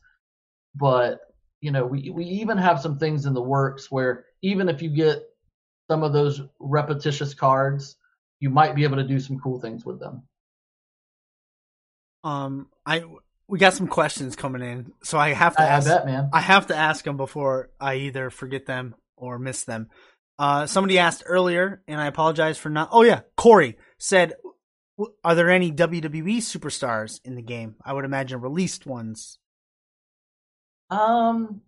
but 0.75 1.21
you 1.61 1.71
know, 1.71 1.85
we 1.85 2.09
we 2.09 2.25
even 2.25 2.57
have 2.57 2.81
some 2.81 2.97
things 2.97 3.25
in 3.25 3.33
the 3.33 3.41
works 3.41 3.89
where 3.89 4.25
even 4.41 4.67
if 4.69 4.81
you 4.81 4.89
get 4.89 5.23
some 5.93 6.01
of 6.01 6.11
those 6.11 6.41
repetitious 6.57 7.35
cards, 7.35 7.97
you 8.39 8.49
might 8.49 8.73
be 8.73 8.83
able 8.83 8.95
to 8.95 9.07
do 9.07 9.19
some 9.19 9.37
cool 9.37 9.59
things 9.59 9.85
with 9.85 9.99
them. 9.99 10.23
Um, 12.23 12.67
I 12.83 13.03
we 13.47 13.59
got 13.59 13.73
some 13.73 13.87
questions 13.87 14.35
coming 14.35 14.63
in, 14.63 14.93
so 15.03 15.19
I 15.19 15.33
have 15.33 15.55
to 15.57 15.61
I, 15.61 15.65
I 15.65 15.69
ask. 15.69 15.87
bet, 15.87 16.07
man. 16.07 16.31
I 16.33 16.41
have 16.41 16.65
to 16.67 16.75
ask 16.75 17.05
them 17.05 17.15
before 17.15 17.69
I 17.79 17.97
either 17.97 18.31
forget 18.31 18.65
them 18.65 18.95
or 19.15 19.37
miss 19.37 19.65
them. 19.65 19.91
Uh, 20.39 20.65
somebody 20.65 20.97
asked 20.97 21.21
earlier, 21.27 21.83
and 21.87 22.01
I 22.01 22.07
apologize 22.07 22.57
for 22.57 22.69
not. 22.69 22.89
Oh 22.91 23.03
yeah, 23.03 23.21
Corey 23.37 23.77
said, 23.99 24.33
"Are 25.23 25.35
there 25.35 25.51
any 25.51 25.71
WWE 25.71 26.37
superstars 26.37 27.21
in 27.23 27.35
the 27.35 27.43
game?" 27.43 27.75
I 27.85 27.93
would 27.93 28.03
imagine 28.03 28.41
released 28.41 28.87
ones. 28.87 29.37
Um, 30.89 31.61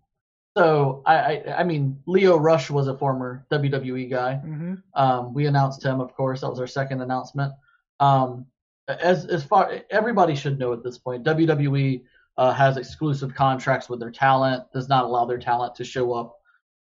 so 0.56 1.02
I, 1.04 1.16
I, 1.16 1.54
I 1.58 1.64
mean, 1.64 2.00
Leo 2.06 2.38
Rush 2.38 2.70
was 2.70 2.88
a 2.88 2.96
former 2.96 3.46
WWE 3.50 4.08
guy. 4.08 4.40
Mm-hmm. 4.42 4.74
Um, 4.94 5.34
we 5.34 5.46
announced 5.46 5.84
him, 5.84 6.00
of 6.00 6.14
course. 6.14 6.40
That 6.40 6.50
was 6.50 6.60
our 6.60 6.66
second 6.66 7.02
announcement. 7.02 7.52
Um, 8.00 8.46
as 8.88 9.26
as 9.26 9.44
far 9.44 9.82
everybody 9.90 10.34
should 10.34 10.58
know 10.58 10.72
at 10.72 10.82
this 10.82 10.96
point, 10.96 11.24
WWE 11.24 12.04
uh, 12.38 12.52
has 12.52 12.76
exclusive 12.76 13.34
contracts 13.34 13.88
with 13.88 14.00
their 14.00 14.10
talent. 14.10 14.64
Does 14.72 14.88
not 14.88 15.04
allow 15.04 15.26
their 15.26 15.38
talent 15.38 15.74
to 15.76 15.84
show 15.84 16.14
up 16.14 16.36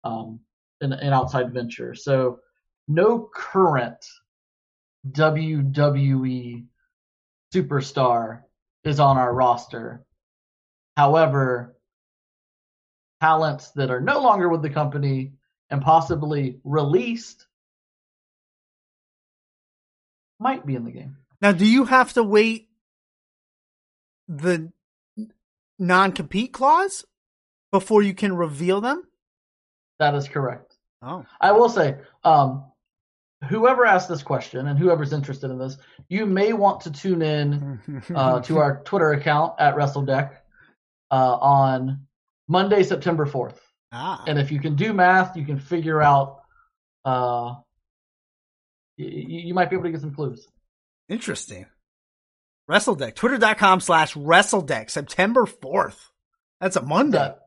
um, 0.02 0.40
in 0.80 0.92
an 0.92 1.12
outside 1.12 1.52
venture. 1.52 1.94
So 1.94 2.40
no 2.88 3.30
current 3.34 4.04
WWE 5.10 6.64
superstar 7.54 8.42
is 8.84 9.00
on 9.00 9.16
our 9.16 9.32
roster. 9.32 10.04
However, 10.96 11.73
talents 13.24 13.70
that 13.70 13.90
are 13.90 14.00
no 14.00 14.20
longer 14.20 14.50
with 14.50 14.60
the 14.60 14.68
company 14.68 15.32
and 15.70 15.80
possibly 15.80 16.58
released 16.62 17.46
might 20.38 20.66
be 20.66 20.74
in 20.74 20.84
the 20.84 20.90
game. 20.90 21.16
Now, 21.40 21.52
do 21.52 21.66
you 21.66 21.86
have 21.86 22.12
to 22.14 22.22
wait 22.22 22.68
the 24.28 24.70
non 25.78 26.12
compete 26.12 26.52
clause 26.52 27.06
before 27.72 28.02
you 28.02 28.12
can 28.12 28.36
reveal 28.36 28.82
them? 28.82 29.02
That 29.98 30.14
is 30.14 30.28
correct. 30.28 30.76
Oh, 31.00 31.24
I 31.40 31.52
will 31.52 31.70
say, 31.70 31.96
um, 32.24 32.64
whoever 33.48 33.86
asked 33.86 34.10
this 34.10 34.22
question 34.22 34.66
and 34.66 34.78
whoever's 34.78 35.14
interested 35.14 35.50
in 35.50 35.58
this, 35.58 35.78
you 36.10 36.26
may 36.26 36.52
want 36.52 36.82
to 36.82 36.90
tune 36.92 37.22
in 37.22 38.02
uh, 38.14 38.40
to 38.40 38.58
our 38.58 38.82
Twitter 38.84 39.12
account 39.12 39.54
at 39.58 39.76
WrestleDeck 39.76 40.30
uh, 41.10 41.36
on 41.36 42.06
Monday, 42.48 42.82
September 42.82 43.26
4th. 43.26 43.58
ah, 43.92 44.22
And 44.26 44.38
if 44.38 44.50
you 44.52 44.60
can 44.60 44.76
do 44.76 44.92
math, 44.92 45.36
you 45.36 45.44
can 45.44 45.58
figure 45.58 46.00
out. 46.02 46.40
Uh, 47.04 47.54
y- 48.98 49.04
y- 49.06 49.42
you 49.46 49.54
might 49.54 49.70
be 49.70 49.76
able 49.76 49.84
to 49.84 49.90
get 49.92 50.00
some 50.00 50.14
clues. 50.14 50.46
interesting. 51.08 51.66
WrestleDeck, 52.70 53.14
twitter.com 53.14 53.80
slash 53.80 54.14
WrestleDeck, 54.14 54.90
September 54.90 55.44
4th. 55.44 55.98
That's 56.60 56.76
a 56.76 56.82
Monday. 56.82 57.18
That, 57.18 57.40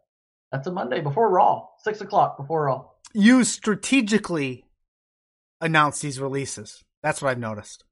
that's 0.51 0.67
a 0.67 0.71
Monday 0.71 1.01
before 1.01 1.29
Raw, 1.31 1.67
six 1.79 2.01
o'clock 2.01 2.37
before 2.37 2.65
Raw. 2.65 2.85
You 3.13 3.43
strategically 3.43 4.65
announce 5.59 6.01
these 6.01 6.19
releases. 6.19 6.83
That's 7.01 7.19
what 7.21 7.31
I've 7.31 7.39
noticed. 7.39 7.83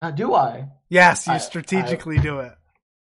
Uh, 0.00 0.10
do 0.10 0.34
I? 0.34 0.70
Yes, 0.88 1.28
you 1.28 1.34
I- 1.34 1.38
strategically 1.38 2.18
do 2.18 2.40
it. 2.40 2.52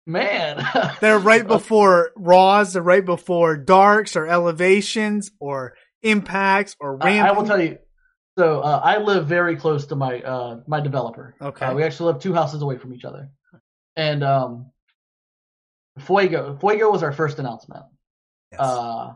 Man, 0.05 0.63
They're 1.01 1.19
right 1.19 1.47
before 1.55 2.11
Raws, 2.15 2.73
they're 2.73 2.81
right 2.81 3.03
before 3.05 3.57
Darks 3.57 4.15
or 4.15 4.27
Elevations 4.27 5.31
or 5.39 5.75
Impacts 6.03 6.75
or 6.79 6.99
I, 7.01 7.17
I 7.19 7.31
will 7.31 7.45
tell 7.45 7.59
you. 7.59 7.79
So 8.37 8.61
uh, 8.61 8.81
I 8.83 8.97
live 8.97 9.27
very 9.27 9.55
close 9.55 9.87
to 9.87 9.95
my 9.95 10.21
uh, 10.21 10.59
my 10.67 10.81
developer. 10.81 11.35
Okay. 11.41 11.65
Uh, 11.65 11.73
we 11.73 11.83
actually 11.83 12.13
live 12.13 12.21
two 12.21 12.33
houses 12.33 12.61
away 12.61 12.77
from 12.77 12.93
each 12.93 13.05
other, 13.05 13.29
and 13.95 14.23
um, 14.23 14.71
Fuego 15.99 16.57
Fuego 16.59 16.91
was 16.91 17.01
our 17.01 17.13
first 17.13 17.39
announcement. 17.39 17.85
Yes. 18.51 18.61
Uh, 18.61 19.13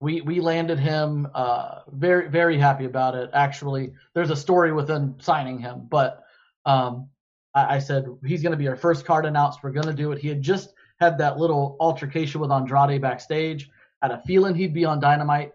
we 0.00 0.20
we 0.20 0.40
landed 0.40 0.78
him. 0.78 1.28
Uh, 1.34 1.80
very 1.90 2.28
very 2.30 2.56
happy 2.56 2.84
about 2.84 3.16
it. 3.16 3.30
Actually, 3.32 3.94
there's 4.14 4.30
a 4.30 4.36
story 4.36 4.72
within 4.72 5.16
signing 5.18 5.58
him, 5.58 5.88
but 5.90 6.22
um, 6.64 7.08
I, 7.54 7.76
I 7.76 7.78
said 7.78 8.06
he's 8.24 8.42
going 8.42 8.52
to 8.52 8.56
be 8.56 8.68
our 8.68 8.76
first 8.76 9.04
card 9.04 9.26
announced. 9.26 9.60
We're 9.62 9.70
going 9.70 9.86
to 9.86 9.94
do 9.94 10.12
it. 10.12 10.18
He 10.18 10.28
had 10.28 10.42
just 10.42 10.74
had 11.00 11.18
that 11.18 11.38
little 11.38 11.76
altercation 11.80 12.40
with 12.40 12.50
Andrade 12.50 13.00
backstage. 13.02 13.70
Had 14.00 14.10
a 14.10 14.22
feeling 14.26 14.54
he'd 14.54 14.74
be 14.74 14.84
on 14.84 14.98
Dynamite, 15.00 15.52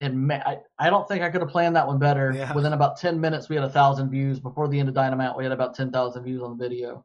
and 0.00 0.28
ma- 0.28 0.42
I 0.46 0.58
I 0.78 0.90
don't 0.90 1.08
think 1.08 1.22
I 1.22 1.30
could 1.30 1.40
have 1.40 1.50
planned 1.50 1.76
that 1.76 1.86
one 1.86 1.98
better. 1.98 2.32
Yeah. 2.32 2.52
Within 2.52 2.72
about 2.72 2.98
ten 2.98 3.20
minutes, 3.20 3.48
we 3.48 3.56
had 3.56 3.64
a 3.64 3.70
thousand 3.70 4.10
views. 4.10 4.38
Before 4.38 4.68
the 4.68 4.78
end 4.78 4.88
of 4.88 4.94
Dynamite, 4.94 5.36
we 5.36 5.44
had 5.44 5.52
about 5.52 5.74
ten 5.74 5.90
thousand 5.90 6.24
views 6.24 6.40
on 6.42 6.56
the 6.56 6.68
video. 6.68 7.04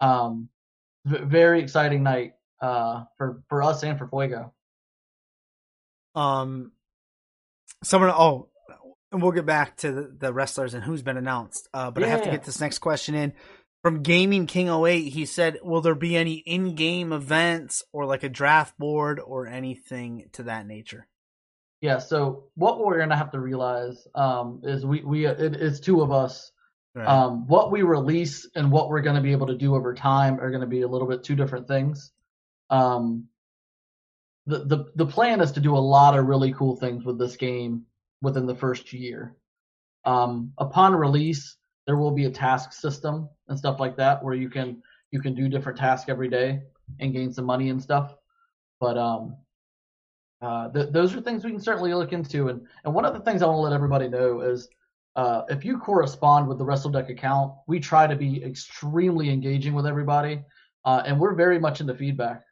Um, 0.00 0.48
v- 1.04 1.24
very 1.24 1.60
exciting 1.60 2.02
night 2.04 2.34
uh, 2.60 3.04
for 3.18 3.42
for 3.48 3.62
us 3.62 3.82
and 3.82 3.98
for 3.98 4.06
Fuego. 4.06 4.52
um 6.14 6.70
someone 7.82 8.10
oh 8.10 8.48
and 9.14 9.22
we'll 9.22 9.32
get 9.32 9.46
back 9.46 9.76
to 9.78 9.90
the, 9.90 10.14
the 10.18 10.32
wrestlers 10.32 10.74
and 10.74 10.84
who's 10.84 11.02
been 11.02 11.16
announced 11.16 11.68
uh 11.72 11.90
but 11.90 12.02
i 12.02 12.06
have 12.08 12.22
to 12.22 12.30
get 12.30 12.44
this 12.44 12.60
next 12.60 12.80
question 12.80 13.14
in 13.14 13.32
from 13.82 14.02
gaming 14.02 14.46
king 14.46 14.68
08 14.68 15.08
he 15.08 15.24
said 15.24 15.58
will 15.62 15.80
there 15.80 15.94
be 15.94 16.16
any 16.16 16.34
in-game 16.34 17.12
events 17.12 17.82
or 17.92 18.04
like 18.04 18.22
a 18.22 18.28
draft 18.28 18.76
board 18.78 19.18
or 19.18 19.46
anything 19.46 20.28
to 20.32 20.42
that 20.42 20.66
nature 20.66 21.06
Yeah. 21.84 21.98
So 21.98 22.44
what 22.54 22.78
we're 22.78 22.98
gonna 22.98 23.16
have 23.16 23.32
to 23.32 23.38
realize 23.40 24.08
um, 24.14 24.62
is 24.64 24.86
we 24.86 25.02
we 25.02 25.26
it, 25.26 25.54
it's 25.54 25.80
two 25.80 26.00
of 26.00 26.10
us. 26.10 26.50
right. 26.94 27.06
Um, 27.06 27.46
what 27.46 27.70
we 27.70 27.82
release 27.82 28.48
and 28.54 28.72
what 28.72 28.88
we're 28.88 29.02
gonna 29.02 29.20
be 29.20 29.32
able 29.32 29.48
to 29.48 29.58
do 29.58 29.74
over 29.74 29.92
time 29.92 30.40
are 30.40 30.50
gonna 30.50 30.66
be 30.66 30.80
a 30.80 30.88
little 30.88 31.06
bit 31.06 31.22
two 31.22 31.36
different 31.36 31.68
things. 31.68 32.10
Um, 32.70 33.28
the 34.46 34.60
the 34.64 34.84
the 34.96 35.04
plan 35.04 35.42
is 35.42 35.52
to 35.52 35.60
do 35.60 35.76
a 35.76 35.84
lot 35.96 36.18
of 36.18 36.24
really 36.24 36.54
cool 36.54 36.74
things 36.76 37.04
with 37.04 37.18
this 37.18 37.36
game 37.36 37.84
within 38.24 38.46
the 38.46 38.54
first 38.54 38.92
year. 38.92 39.36
Um, 40.04 40.52
upon 40.58 40.94
release, 40.96 41.56
there 41.86 41.96
will 41.96 42.10
be 42.10 42.24
a 42.24 42.30
task 42.30 42.72
system 42.72 43.28
and 43.48 43.58
stuff 43.58 43.80
like 43.80 43.96
that 43.96 44.22
where 44.22 44.34
you 44.34 44.48
can 44.48 44.82
you 45.10 45.20
can 45.20 45.34
do 45.34 45.48
different 45.48 45.78
tasks 45.78 46.08
every 46.08 46.28
day 46.28 46.62
and 46.98 47.12
gain 47.12 47.32
some 47.32 47.44
money 47.44 47.70
and 47.70 47.80
stuff. 47.80 48.16
But 48.80 48.98
um, 48.98 49.36
uh, 50.42 50.70
th- 50.70 50.90
those 50.90 51.14
are 51.14 51.20
things 51.20 51.44
we 51.44 51.52
can 51.52 51.60
certainly 51.60 51.94
look 51.94 52.12
into. 52.12 52.48
And, 52.48 52.66
and 52.84 52.92
one 52.92 53.04
of 53.04 53.14
the 53.14 53.20
things 53.20 53.40
I 53.40 53.46
want 53.46 53.58
to 53.58 53.60
let 53.60 53.72
everybody 53.72 54.08
know 54.08 54.40
is 54.40 54.68
uh, 55.16 55.42
if 55.48 55.64
you 55.64 55.78
correspond 55.78 56.48
with 56.48 56.58
the 56.58 56.64
WrestleDeck 56.64 57.08
account, 57.08 57.54
we 57.68 57.78
try 57.78 58.06
to 58.06 58.16
be 58.16 58.42
extremely 58.42 59.30
engaging 59.30 59.72
with 59.72 59.86
everybody, 59.86 60.42
uh, 60.84 61.02
and 61.06 61.18
we're 61.18 61.34
very 61.34 61.58
much 61.58 61.80
into 61.80 61.94
feedback. 61.94 62.42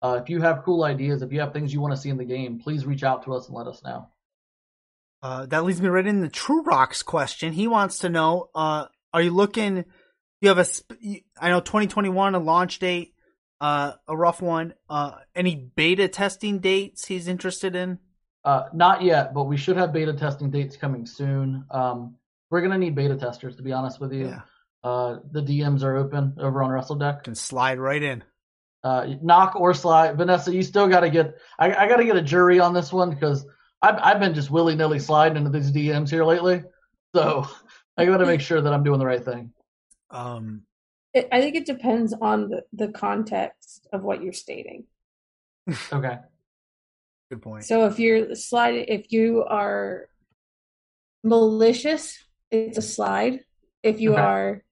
Uh, 0.00 0.20
if 0.22 0.28
you 0.28 0.40
have 0.40 0.62
cool 0.62 0.84
ideas, 0.84 1.22
if 1.22 1.32
you 1.32 1.40
have 1.40 1.52
things 1.52 1.72
you 1.72 1.80
want 1.80 1.92
to 1.92 2.00
see 2.00 2.10
in 2.10 2.16
the 2.16 2.24
game, 2.24 2.58
please 2.58 2.86
reach 2.86 3.02
out 3.02 3.24
to 3.24 3.34
us 3.34 3.48
and 3.48 3.56
let 3.56 3.66
us 3.66 3.82
know. 3.82 4.06
Uh, 5.24 5.46
that 5.46 5.64
leads 5.64 5.80
me 5.80 5.88
right 5.88 6.06
into 6.06 6.28
True 6.28 6.62
Rock's 6.64 7.02
question. 7.02 7.54
He 7.54 7.66
wants 7.66 8.00
to 8.00 8.10
know: 8.10 8.50
uh, 8.54 8.84
Are 9.14 9.22
you 9.22 9.30
looking? 9.30 9.86
You 10.42 10.48
have 10.50 10.58
a. 10.58 10.66
I 11.40 11.48
know 11.48 11.60
2021 11.60 12.34
a 12.34 12.38
launch 12.38 12.78
date, 12.78 13.14
uh, 13.58 13.92
a 14.06 14.14
rough 14.14 14.42
one. 14.42 14.74
Uh, 14.88 15.12
any 15.34 15.56
beta 15.56 16.08
testing 16.08 16.58
dates 16.58 17.06
he's 17.06 17.26
interested 17.26 17.74
in? 17.74 18.00
Uh, 18.44 18.64
not 18.74 19.00
yet, 19.02 19.32
but 19.32 19.44
we 19.44 19.56
should 19.56 19.78
have 19.78 19.94
beta 19.94 20.12
testing 20.12 20.50
dates 20.50 20.76
coming 20.76 21.06
soon. 21.06 21.64
Um, 21.70 22.16
we're 22.50 22.60
gonna 22.60 22.76
need 22.76 22.94
beta 22.94 23.16
testers, 23.16 23.56
to 23.56 23.62
be 23.62 23.72
honest 23.72 23.98
with 24.00 24.12
you. 24.12 24.26
Yeah, 24.26 24.40
Uh, 24.82 25.20
the 25.32 25.40
DMs 25.40 25.82
are 25.82 25.96
open 25.96 26.36
over 26.38 26.62
on 26.62 26.68
WrestleDeck. 26.70 27.22
can 27.24 27.34
slide 27.34 27.78
right 27.78 28.02
in. 28.02 28.22
Uh, 28.82 29.14
knock 29.22 29.56
or 29.56 29.72
slide, 29.72 30.18
Vanessa. 30.18 30.54
You 30.54 30.62
still 30.62 30.86
got 30.88 31.00
to 31.00 31.08
get. 31.08 31.36
I, 31.58 31.74
I 31.74 31.88
got 31.88 31.96
to 31.96 32.04
get 32.04 32.16
a 32.16 32.22
jury 32.22 32.60
on 32.60 32.74
this 32.74 32.92
one 32.92 33.08
because 33.08 33.46
I've 33.84 33.98
I've 34.02 34.20
been 34.20 34.32
just 34.34 34.50
willy 34.50 34.74
nilly 34.74 34.98
sliding 34.98 35.36
into 35.36 35.50
these 35.50 35.70
DMs 35.70 36.08
here 36.08 36.24
lately. 36.24 36.62
So 37.14 37.46
I 37.98 38.06
got 38.06 38.16
to 38.16 38.26
make 38.26 38.40
sure 38.40 38.60
that 38.60 38.72
I'm 38.72 38.82
doing 38.82 38.98
the 38.98 39.06
right 39.06 39.22
thing. 39.22 39.52
Um, 40.10 40.62
It, 41.12 41.28
I 41.30 41.40
think 41.42 41.54
it 41.54 41.66
depends 41.66 42.14
on 42.14 42.48
the, 42.48 42.62
the 42.72 42.88
context 42.88 43.86
of 43.92 44.02
what 44.02 44.22
you're 44.22 44.32
stating. 44.32 44.84
Okay. 45.92 46.16
good 47.30 47.42
point. 47.42 47.64
So 47.64 47.86
if 47.86 47.98
you're 47.98 48.34
sliding, 48.34 48.86
if 48.88 49.12
you 49.12 49.44
are 49.44 50.08
malicious, 51.22 52.18
it's 52.50 52.78
a 52.78 52.82
slide. 52.82 53.40
If 53.82 54.00
you 54.00 54.12
Okay. 54.12 54.22
are 54.22 54.64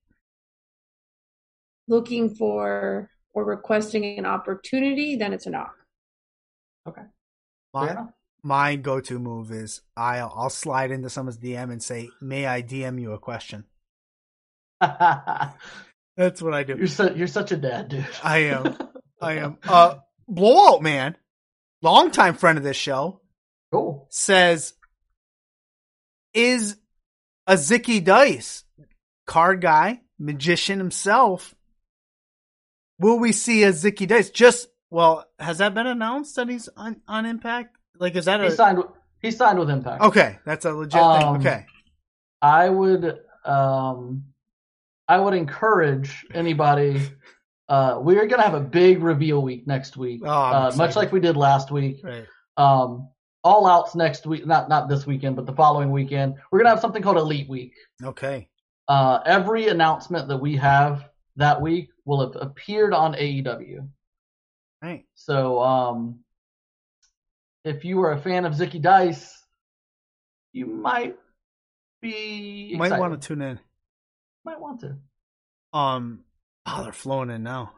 looking 1.86 2.34
for 2.34 3.10
or 3.34 3.44
requesting 3.44 4.18
an 4.18 4.26
opportunity, 4.26 5.16
then 5.16 5.32
it's 5.32 5.46
a 5.46 5.50
knock. 5.50 5.74
Fair 6.84 7.10
My, 7.74 7.90
enough. 7.90 8.10
My 8.42 8.76
go-to 8.76 9.18
move 9.18 9.50
is 9.52 9.80
I'll 9.96 10.32
I'll 10.36 10.50
slide 10.50 10.90
into 10.90 11.08
someone's 11.10 11.38
DM 11.38 11.70
and 11.70 11.82
say, 11.82 12.10
"May 12.20 12.46
I 12.46 12.62
DM 12.62 13.00
you 13.00 13.12
a 13.12 13.18
question?" 13.18 13.64
That's 14.80 16.42
what 16.42 16.52
I 16.54 16.62
do. 16.64 16.76
you're 16.76 16.86
so, 16.88 17.14
you're 17.14 17.26
such 17.26 17.52
a 17.52 17.56
dad, 17.56 17.88
dude. 17.88 18.06
I 18.22 18.38
am. 18.38 18.76
I 19.20 19.34
am. 19.34 19.58
Uh, 19.66 19.96
blowout 20.28 20.82
man, 20.82 21.16
longtime 21.82 22.34
friend 22.34 22.58
of 22.58 22.64
this 22.64 22.76
show, 22.76 23.20
Cool. 23.72 24.06
says, 24.10 24.74
"Is 26.34 26.76
a 27.46 27.54
Zicky 27.54 28.02
Dice 28.04 28.64
card 29.26 29.60
guy, 29.60 30.00
magician 30.18 30.78
himself? 30.78 31.54
Will 32.98 33.18
we 33.18 33.32
see 33.32 33.62
a 33.62 33.70
Zicky 33.72 34.06
Dice? 34.08 34.30
Just 34.30 34.68
well, 34.90 35.24
has 35.38 35.58
that 35.58 35.74
been 35.74 35.86
announced 35.86 36.36
that 36.36 36.48
he's 36.48 36.68
on 36.76 37.00
on 37.08 37.24
Impact? 37.24 37.76
Like, 37.98 38.16
is 38.16 38.24
that 38.24 38.40
He 38.40 38.46
a 38.46 38.50
signed. 38.50 38.82
He 39.20 39.30
signed 39.30 39.58
with 39.58 39.70
Impact. 39.70 40.02
okay? 40.02 40.38
That's 40.44 40.64
a 40.64 40.72
legit 40.72 41.00
Um, 41.00 41.38
thing. 41.40 41.46
Okay, 41.46 41.66
I 42.40 42.68
would 42.68 43.20
um 43.44 44.24
I 45.08 45.18
would 45.18 45.34
encourage 45.34 46.26
anybody 46.34 47.00
uh 47.68 47.98
we're 48.00 48.26
gonna 48.26 48.42
have 48.42 48.54
a 48.54 48.60
big 48.60 49.02
reveal 49.02 49.42
week 49.42 49.66
next 49.66 49.96
week. 49.96 50.22
Oh, 50.24 50.28
uh, 50.30 50.72
much 50.76 50.96
like 50.96 51.12
we 51.12 51.20
did 51.20 51.36
last 51.36 51.70
week. 51.70 52.00
right. 52.02 52.26
Um 52.56 53.08
all 53.44 53.66
outs 53.66 53.94
next 53.94 54.26
week 54.26 54.46
not 54.46 54.68
not 54.68 54.88
this 54.88 55.06
weekend, 55.06 55.36
but 55.36 55.46
the 55.46 55.52
following 55.54 55.90
weekend. 55.90 56.34
We're 56.50 56.58
gonna 56.58 56.70
have 56.70 56.80
something 56.80 57.02
called 57.02 57.16
Elite 57.18 57.48
Week. 57.48 57.74
Okay. 58.02 58.48
Uh 58.88 59.20
every 59.24 59.68
announcement 59.68 60.26
that 60.28 60.38
we 60.38 60.56
have 60.56 61.08
that 61.36 61.60
week 61.60 61.90
will 62.04 62.20
have 62.20 62.40
appeared 62.42 62.92
on 62.92 63.14
AEW. 63.14 63.86
Right. 64.82 65.04
So 65.14 65.60
um 65.62 66.18
if 67.64 67.84
you 67.84 68.00
are 68.02 68.12
a 68.12 68.18
fan 68.20 68.44
of 68.44 68.54
Zicky 68.54 68.80
Dice, 68.80 69.40
you 70.52 70.66
might 70.66 71.16
be 72.00 72.68
You 72.72 72.76
might 72.78 72.86
excited. 72.86 73.00
want 73.00 73.20
to 73.20 73.26
tune 73.28 73.42
in. 73.42 73.58
might 74.44 74.60
want 74.60 74.80
to. 74.80 74.96
Um. 75.72 76.24
Oh, 76.66 76.82
they're 76.84 76.92
flowing 76.92 77.30
in 77.30 77.42
now. 77.42 77.72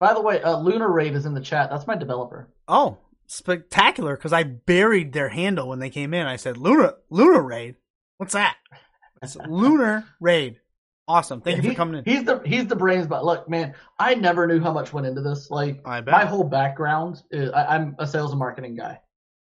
By 0.00 0.12
the 0.12 0.20
way, 0.20 0.42
uh, 0.42 0.58
Lunar 0.58 0.90
Raid 0.90 1.14
is 1.14 1.24
in 1.24 1.34
the 1.34 1.40
chat. 1.40 1.70
That's 1.70 1.86
my 1.86 1.94
developer. 1.96 2.48
Oh, 2.68 2.98
spectacular! 3.26 4.16
Because 4.16 4.32
I 4.32 4.42
buried 4.42 5.12
their 5.12 5.28
handle 5.30 5.68
when 5.68 5.78
they 5.78 5.88
came 5.90 6.12
in. 6.12 6.26
I 6.26 6.36
said, 6.36 6.56
"Lunar, 6.58 6.94
Lunar 7.10 7.42
Raid. 7.42 7.76
What's 8.18 8.32
that?" 8.34 8.56
It's 9.22 9.36
Lunar 9.36 10.04
Raid. 10.20 10.60
Awesome. 11.06 11.40
Thank 11.40 11.56
you 11.56 11.62
He- 11.62 11.68
for 11.70 11.74
coming 11.74 11.98
in. 11.98 12.04
He's 12.04 12.24
the 12.24 12.40
he's 12.46 12.66
the 12.66 12.76
brains. 12.76 13.06
But 13.06 13.24
look, 13.24 13.48
man, 13.48 13.74
I 13.98 14.14
never 14.14 14.46
knew 14.46 14.60
how 14.60 14.72
much 14.72 14.92
went 14.92 15.06
into 15.06 15.20
this. 15.20 15.50
Like 15.50 15.84
my 15.84 16.24
whole 16.24 16.44
background, 16.44 17.22
is, 17.30 17.50
I, 17.52 17.76
I'm 17.76 17.94
a 17.98 18.06
sales 18.06 18.30
and 18.30 18.38
marketing 18.38 18.74
guy. 18.74 19.00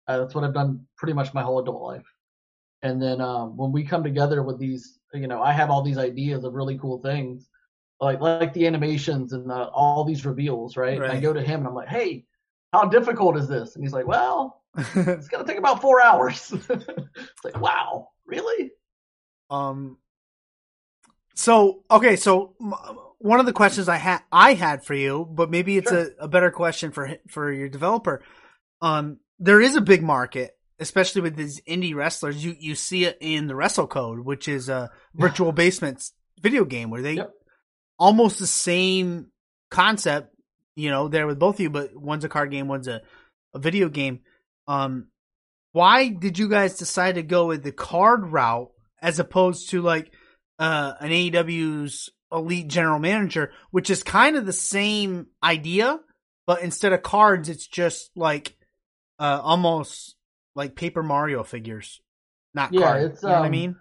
Uh, 0.08 0.20
that's 0.20 0.36
what 0.36 0.44
I've 0.44 0.54
done 0.54 0.86
pretty 0.98 1.14
much 1.14 1.34
my 1.34 1.42
whole 1.42 1.60
adult 1.60 1.82
life. 1.82 2.06
And 2.84 3.02
then 3.02 3.22
um, 3.22 3.58
when 3.58 3.72
we 3.72 3.84
come 3.84 4.04
together 4.04 4.44
with 4.44 4.60
these, 4.60 5.00
you 5.14 5.28
know, 5.28 5.42
I 5.42 5.52
have 5.52 5.70
all 5.70 5.82
these 5.82 5.98
ideas 5.98 6.44
of 6.44 6.54
really 6.54 6.78
cool 6.78 7.00
things, 7.02 7.50
like 8.00 8.22
like 8.22 8.54
the 8.54 8.68
animations 8.68 9.34
and 9.34 9.52
uh, 9.52 9.70
all 9.74 10.04
these 10.04 10.26
reveals, 10.26 10.78
right? 10.78 11.02
And 11.02 11.12
I 11.12 11.20
go 11.20 11.34
to 11.34 11.42
him 11.42 11.62
and 11.62 11.68
I'm 11.68 11.76
like, 11.76 11.90
hey, 11.90 12.26
how 12.72 12.86
difficult 12.86 13.36
is 13.36 13.48
this? 13.48 13.76
And 13.76 13.84
he's 13.84 13.94
like, 13.94 14.06
well, 14.08 14.62
it's 14.78 15.28
gonna 15.28 15.44
take 15.44 15.58
about 15.58 15.82
four 15.82 16.02
hours. 16.02 16.54
it's 16.70 17.44
like, 17.44 17.60
wow, 17.60 18.10
really? 18.28 18.72
um. 19.50 19.98
So 21.38 21.84
okay, 21.90 22.16
so 22.16 22.56
one 23.20 23.40
of 23.40 23.46
the 23.46 23.54
questions 23.54 23.88
I 23.88 23.98
had 23.98 24.22
I 24.32 24.56
had 24.56 24.84
for 24.84 24.96
you, 24.96 25.28
but 25.30 25.52
maybe 25.52 25.78
it's 25.78 25.90
Sure. 25.92 26.10
a, 26.20 26.24
a 26.24 26.28
better 26.28 26.50
question 26.50 26.92
for 26.92 27.16
for 27.30 27.52
your 27.52 27.70
developer. 27.70 28.24
Um, 28.82 29.20
there 29.38 29.62
is 29.62 29.76
a 29.76 29.82
big 29.82 30.02
market, 30.02 30.58
especially 30.80 31.22
with 31.22 31.36
these 31.36 31.62
indie 31.62 31.94
wrestlers. 31.94 32.44
You 32.44 32.56
you 32.60 32.74
see 32.74 33.06
it 33.06 33.20
in 33.22 33.46
the 33.46 33.56
Wrestle 33.56 33.86
Code, 33.86 34.22
which 34.22 34.48
is 34.48 34.68
a 34.68 34.90
virtual 35.14 35.52
basement 35.52 36.04
video 36.42 36.66
game 36.66 36.90
where 36.90 37.04
they 37.04 37.14
Yep. 37.14 37.32
almost 38.00 38.40
the 38.40 38.48
same 38.48 39.28
concept, 39.70 40.34
you 40.76 40.90
know, 40.90 41.08
there 41.08 41.28
with 41.28 41.38
both 41.38 41.56
of 41.58 41.60
you, 41.60 41.70
but 41.70 41.96
one's 41.96 42.24
a 42.26 42.30
card 42.30 42.50
game, 42.50 42.68
one's 42.68 42.88
a, 42.88 43.04
a 43.54 43.60
video 43.60 43.90
game. 43.90 44.22
Um, 44.68 45.10
why 45.72 46.10
did 46.10 46.40
you 46.40 46.50
guys 46.50 46.78
decide 46.78 47.16
to 47.16 47.24
go 47.24 47.46
with 47.46 47.62
the 47.64 47.72
card 47.72 48.32
route 48.32 48.72
as 49.04 49.20
opposed 49.20 49.70
to 49.70 49.84
like 49.84 50.12
uh, 50.60 50.94
an 51.00 51.10
AEW's 51.10 52.10
elite 52.32 52.68
general 52.68 53.00
manager, 53.00 53.52
which 53.72 53.90
is 53.90 54.04
kind 54.04 54.36
of 54.36 54.46
the 54.46 54.54
same 54.54 55.28
idea, 55.44 56.00
but 56.46 56.62
instead 56.62 56.94
of 56.94 57.02
cards, 57.04 57.50
it's 57.50 57.68
just 57.68 58.12
like 58.16 58.56
uh, 59.20 59.40
almost 59.44 60.16
like 60.56 60.76
Paper 60.76 61.04
Mario 61.04 61.44
figures, 61.44 62.02
not 62.54 62.74
Yeah, 62.74 62.82
cards. 62.82 63.06
it's, 63.06 63.24
you 63.24 63.30
know 63.30 63.36
what 63.36 63.44
I 63.44 63.46
um, 63.46 63.52
mean? 63.52 63.76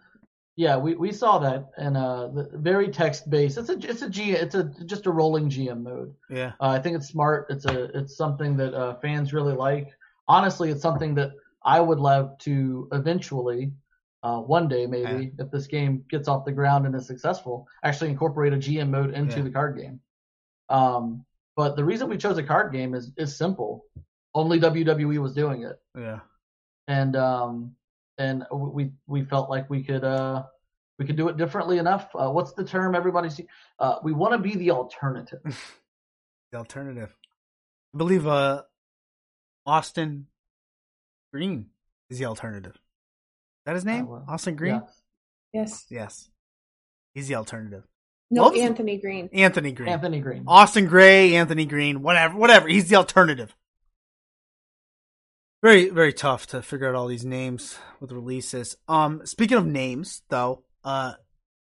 Yeah, 0.58 0.78
we, 0.78 0.94
we 0.94 1.12
saw 1.12 1.38
that 1.40 1.70
and 1.76 1.98
uh, 1.98 2.28
very 2.54 2.88
text 2.88 3.28
based. 3.28 3.58
It's 3.58 3.68
a 3.68 3.74
it's 3.74 4.00
a 4.00 4.08
G 4.08 4.32
it's 4.32 4.54
a 4.54 4.64
just 4.86 5.04
a 5.04 5.10
rolling 5.10 5.50
GM 5.50 5.82
mode. 5.82 6.14
Yeah. 6.30 6.52
Uh, 6.58 6.68
I 6.68 6.78
think 6.78 6.96
it's 6.96 7.08
smart. 7.08 7.48
It's 7.50 7.66
a 7.66 7.84
it's 7.98 8.16
something 8.16 8.56
that 8.56 8.72
uh, 8.72 8.94
fans 9.00 9.34
really 9.34 9.52
like. 9.52 9.90
Honestly, 10.26 10.70
it's 10.70 10.80
something 10.80 11.14
that 11.16 11.32
I 11.62 11.78
would 11.80 11.98
love 11.98 12.38
to 12.38 12.88
eventually, 12.92 13.72
uh, 14.26 14.40
one 14.56 14.66
day 14.74 14.84
maybe, 14.86 15.32
if 15.42 15.48
this 15.50 15.66
game 15.76 15.94
gets 16.12 16.26
off 16.30 16.44
the 16.44 16.52
ground 16.60 16.86
and 16.86 16.94
is 16.94 17.06
successful, 17.06 17.56
actually 17.88 18.10
incorporate 18.10 18.52
a 18.52 18.56
GM 18.66 18.90
mode 18.96 19.12
into 19.20 19.36
Yeah. 19.36 19.42
the 19.46 19.50
card 19.58 19.72
game. 19.80 19.96
Um, 20.68 21.24
but 21.60 21.76
the 21.76 21.84
reason 21.90 22.08
we 22.08 22.18
chose 22.24 22.38
a 22.38 22.42
card 22.52 22.68
game 22.72 22.92
is 22.98 23.12
is 23.24 23.30
simple. 23.44 23.70
Only 24.34 24.58
WWE 24.60 25.18
was 25.26 25.32
doing 25.42 25.60
it 25.70 25.76
Yeah. 26.06 26.20
and 26.88 27.14
um 27.16 27.76
and 28.18 28.36
we 28.52 28.82
we 29.14 29.20
felt 29.32 29.46
like 29.54 29.66
we 29.74 29.80
could 29.88 30.04
uh 30.04 30.38
we 30.98 31.04
could 31.06 31.16
do 31.22 31.28
it 31.30 31.36
differently 31.42 31.78
enough. 31.78 32.04
Uh, 32.14 32.30
what's 32.36 32.52
the 32.58 32.64
term 32.74 32.94
everybody's 33.00 33.40
uh 33.78 33.96
we 34.06 34.12
want 34.20 34.32
to 34.36 34.38
be 34.48 34.54
the 34.62 34.70
alternative. 34.78 35.42
The 36.52 36.58
alternative. 36.58 37.12
I 37.94 37.98
believe 38.02 38.24
uh 38.26 38.62
Austin 39.64 40.26
Green 41.32 41.70
is 42.10 42.18
the 42.20 42.26
alternative. 42.32 42.76
Is 43.66 43.70
that 43.70 43.74
his 43.74 43.84
name? 43.84 44.06
well, 44.06 44.24
Austin 44.28 44.54
Green? 44.54 44.74
Yeah. 44.74 44.80
Yes. 45.62 45.86
Yes. 45.90 46.30
He's 47.14 47.26
the 47.26 47.34
alternative. 47.34 47.82
No, 48.30 48.44
What 48.44 48.56
Anthony 48.56 48.98
Green. 48.98 49.28
Anthony 49.32 49.72
Green. 49.72 49.88
Anthony 49.88 50.20
Green. 50.20 50.44
Austin 50.46 50.86
Gray, 50.86 51.34
Anthony 51.34 51.64
Green, 51.64 52.02
whatever, 52.02 52.36
whatever. 52.36 52.68
He's 52.68 52.88
the 52.88 52.96
alternative. 52.96 53.54
Very, 55.62 55.88
very 55.90 56.12
tough 56.12 56.46
to 56.48 56.62
figure 56.62 56.88
out 56.88 56.94
all 56.94 57.06
these 57.08 57.24
names 57.24 57.78
with 58.00 58.12
releases. 58.12 58.76
Um, 58.88 59.22
speaking 59.24 59.56
of 59.56 59.66
names, 59.66 60.22
though, 60.28 60.62
uh, 60.84 61.14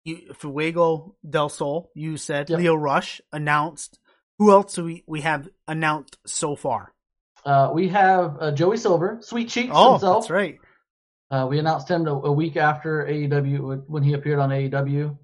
you, 0.05 0.33
Fuego 0.35 1.15
del 1.29 1.49
Sol, 1.49 1.91
you 1.95 2.17
said 2.17 2.51
Yep. 2.51 2.59
Leo 2.59 2.75
Rush 2.75 3.21
announced. 3.33 3.99
Who 4.39 4.51
else 4.51 4.75
do 4.75 4.85
we 4.85 5.05
we 5.07 5.21
have 5.21 5.49
announced 5.69 6.19
so 6.27 6.57
far? 6.57 6.93
Uh, 7.45 7.71
we 7.73 7.89
have 7.89 8.37
uh, 8.41 8.51
Joey 8.53 8.79
Silver, 8.79 9.19
Sweet 9.21 9.49
Cheeks 9.49 9.71
Oh, 9.73 9.93
himself. 9.93 10.25
that's 10.25 10.31
right. 10.31 10.59
Uh, 11.35 11.47
we 11.47 11.59
announced 11.59 11.89
him 11.91 12.07
a, 12.07 12.13
a 12.13 12.33
week 12.33 12.57
after 12.57 13.05
AEW 13.07 13.83
when 13.89 14.05
he 14.05 14.13
appeared 14.13 14.39
on 14.39 14.51
AEW. 14.51 15.19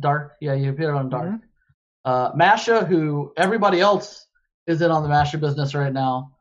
Dark, 0.00 0.32
yeah, 0.40 0.56
he 0.56 0.66
appeared 0.66 0.94
on 0.94 1.08
Dark. 1.08 1.28
Mhm. 1.28 1.40
Uh, 2.04 2.30
Masha, 2.34 2.84
who 2.84 3.32
everybody 3.36 3.80
else 3.80 4.26
is 4.66 4.82
in 4.82 4.90
on 4.90 5.04
the 5.04 5.08
Masha 5.08 5.38
business 5.38 5.72
right 5.72 5.92
now, 5.92 6.32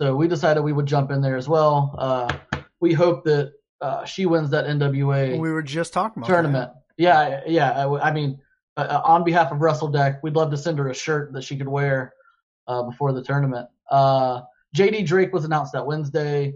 so 0.00 0.16
we 0.16 0.26
decided 0.26 0.62
we 0.62 0.72
would 0.72 0.86
jump 0.86 1.10
in 1.10 1.20
there 1.20 1.36
as 1.36 1.46
well. 1.46 1.94
Uh, 1.98 2.34
we 2.80 2.94
hope 2.94 3.24
that 3.24 3.52
uh, 3.82 4.06
she 4.06 4.24
wins 4.24 4.50
that 4.50 4.64
NWA 4.64 5.38
We 5.38 5.50
were 5.52 5.62
just 5.62 5.92
talking 5.92 6.22
about 6.22 6.28
tournament. 6.28 6.70
Yeah, 6.96 7.42
yeah. 7.46 7.86
I, 7.86 8.08
I 8.08 8.12
mean, 8.12 8.40
uh, 8.78 9.02
on 9.04 9.22
behalf 9.24 9.52
of 9.52 9.60
Wrestle 9.60 9.88
Deck, 9.88 10.22
we'd 10.22 10.34
love 10.34 10.50
to 10.52 10.56
send 10.56 10.78
her 10.78 10.88
a 10.88 10.94
shirt 10.94 11.34
that 11.34 11.44
she 11.44 11.58
could 11.58 11.68
wear 11.68 12.14
uh, 12.66 12.84
before 12.84 13.12
the 13.12 13.22
tournament. 13.22 13.68
Uh, 13.90 14.42
JD 14.74 15.04
Drake 15.06 15.32
was 15.34 15.44
announced 15.44 15.72
that 15.74 15.86
Wednesday. 15.86 16.54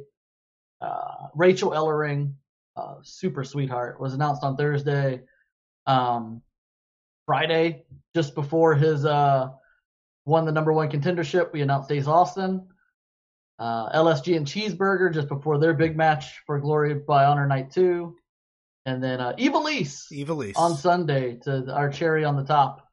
Uh, 0.80 1.28
Rachel 1.34 1.70
Ellering, 1.70 2.34
uh, 2.76 2.96
super 3.02 3.44
sweetheart, 3.44 4.00
was 4.00 4.14
announced 4.14 4.42
on 4.42 4.56
Thursday. 4.56 5.22
Um, 5.86 6.42
Friday, 7.26 7.84
just 8.14 8.34
before 8.34 8.74
his 8.74 9.04
uh, 9.04 9.50
won 10.24 10.46
the 10.46 10.52
number 10.52 10.72
one 10.72 10.90
contendership, 10.90 11.52
we 11.52 11.60
announced 11.60 11.90
Ace 11.90 12.06
Austin. 12.06 12.68
Uh, 13.58 13.92
LSG 13.92 14.36
and 14.36 14.46
Cheeseburger 14.46 15.12
just 15.12 15.28
before 15.28 15.58
their 15.58 15.74
big 15.74 15.96
match 15.96 16.40
for 16.46 16.58
Glory 16.58 16.94
by 16.94 17.26
Honor 17.26 17.46
Night 17.46 17.70
2. 17.72 18.16
And 18.86 19.04
then 19.04 19.20
uh, 19.20 19.34
Ivelisse 19.38 20.10
Evilise. 20.10 20.56
on 20.56 20.74
Sunday 20.74 21.36
to 21.44 21.70
our 21.70 21.90
cherry 21.90 22.24
on 22.24 22.36
the 22.36 22.44
top 22.44 22.88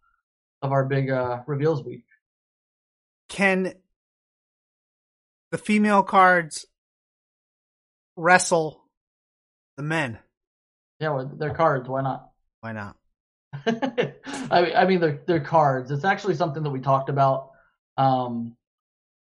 of 0.61 0.73
our 0.73 0.83
big 0.83 1.09
uh, 1.09 1.39
reveals 1.47 1.83
week. 1.83 2.03
Can 3.29 3.73
the 5.51 5.57
female 5.57 6.03
cards 6.03 6.65
wrestle 8.17 8.83
the 9.77 9.83
men? 9.83 10.19
Yeah, 10.99 11.09
well, 11.09 11.31
they're 11.37 11.53
cards. 11.53 11.87
Why 11.87 12.01
not? 12.01 12.29
Why 12.61 12.73
not? 12.73 12.97
I 13.65 14.61
mean, 14.61 14.75
I 14.75 14.85
mean, 14.85 14.99
they're 14.99 15.21
they're 15.25 15.39
cards. 15.39 15.91
It's 15.91 16.03
actually 16.03 16.35
something 16.35 16.63
that 16.63 16.69
we 16.69 16.81
talked 16.81 17.09
about, 17.09 17.51
um, 17.95 18.55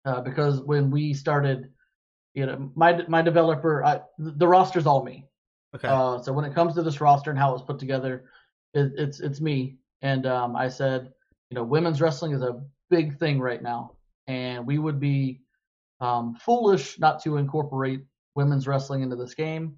uh, 0.03 0.21
because 0.21 0.61
when 0.61 0.91
we 0.91 1.13
started, 1.13 1.69
you 2.33 2.45
know, 2.45 2.71
my 2.75 3.03
my 3.07 3.21
developer, 3.21 3.83
I, 3.83 4.01
the 4.17 4.47
roster's 4.47 4.85
all 4.85 5.03
me. 5.03 5.25
Okay. 5.75 5.87
Uh, 5.87 6.19
so 6.21 6.33
when 6.33 6.45
it 6.45 6.55
comes 6.55 6.75
to 6.75 6.83
this 6.83 6.99
roster 6.99 7.29
and 7.29 7.39
how 7.39 7.53
it's 7.53 7.63
put 7.63 7.79
together, 7.79 8.25
it, 8.73 8.91
it's 8.97 9.19
it's 9.19 9.39
me. 9.39 9.77
And 10.01 10.25
um, 10.25 10.55
I 10.55 10.69
said, 10.69 11.11
you 11.49 11.55
know, 11.55 11.63
women's 11.63 12.01
wrestling 12.01 12.33
is 12.33 12.41
a 12.41 12.61
big 12.89 13.19
thing 13.19 13.39
right 13.39 13.61
now, 13.61 13.93
and 14.27 14.65
we 14.65 14.79
would 14.79 14.99
be 14.99 15.41
um, 16.01 16.35
foolish 16.35 16.99
not 16.99 17.23
to 17.23 17.37
incorporate 17.37 18.01
women's 18.39 18.67
wrestling 18.67 19.01
into 19.01 19.17
this 19.17 19.35
game. 19.35 19.77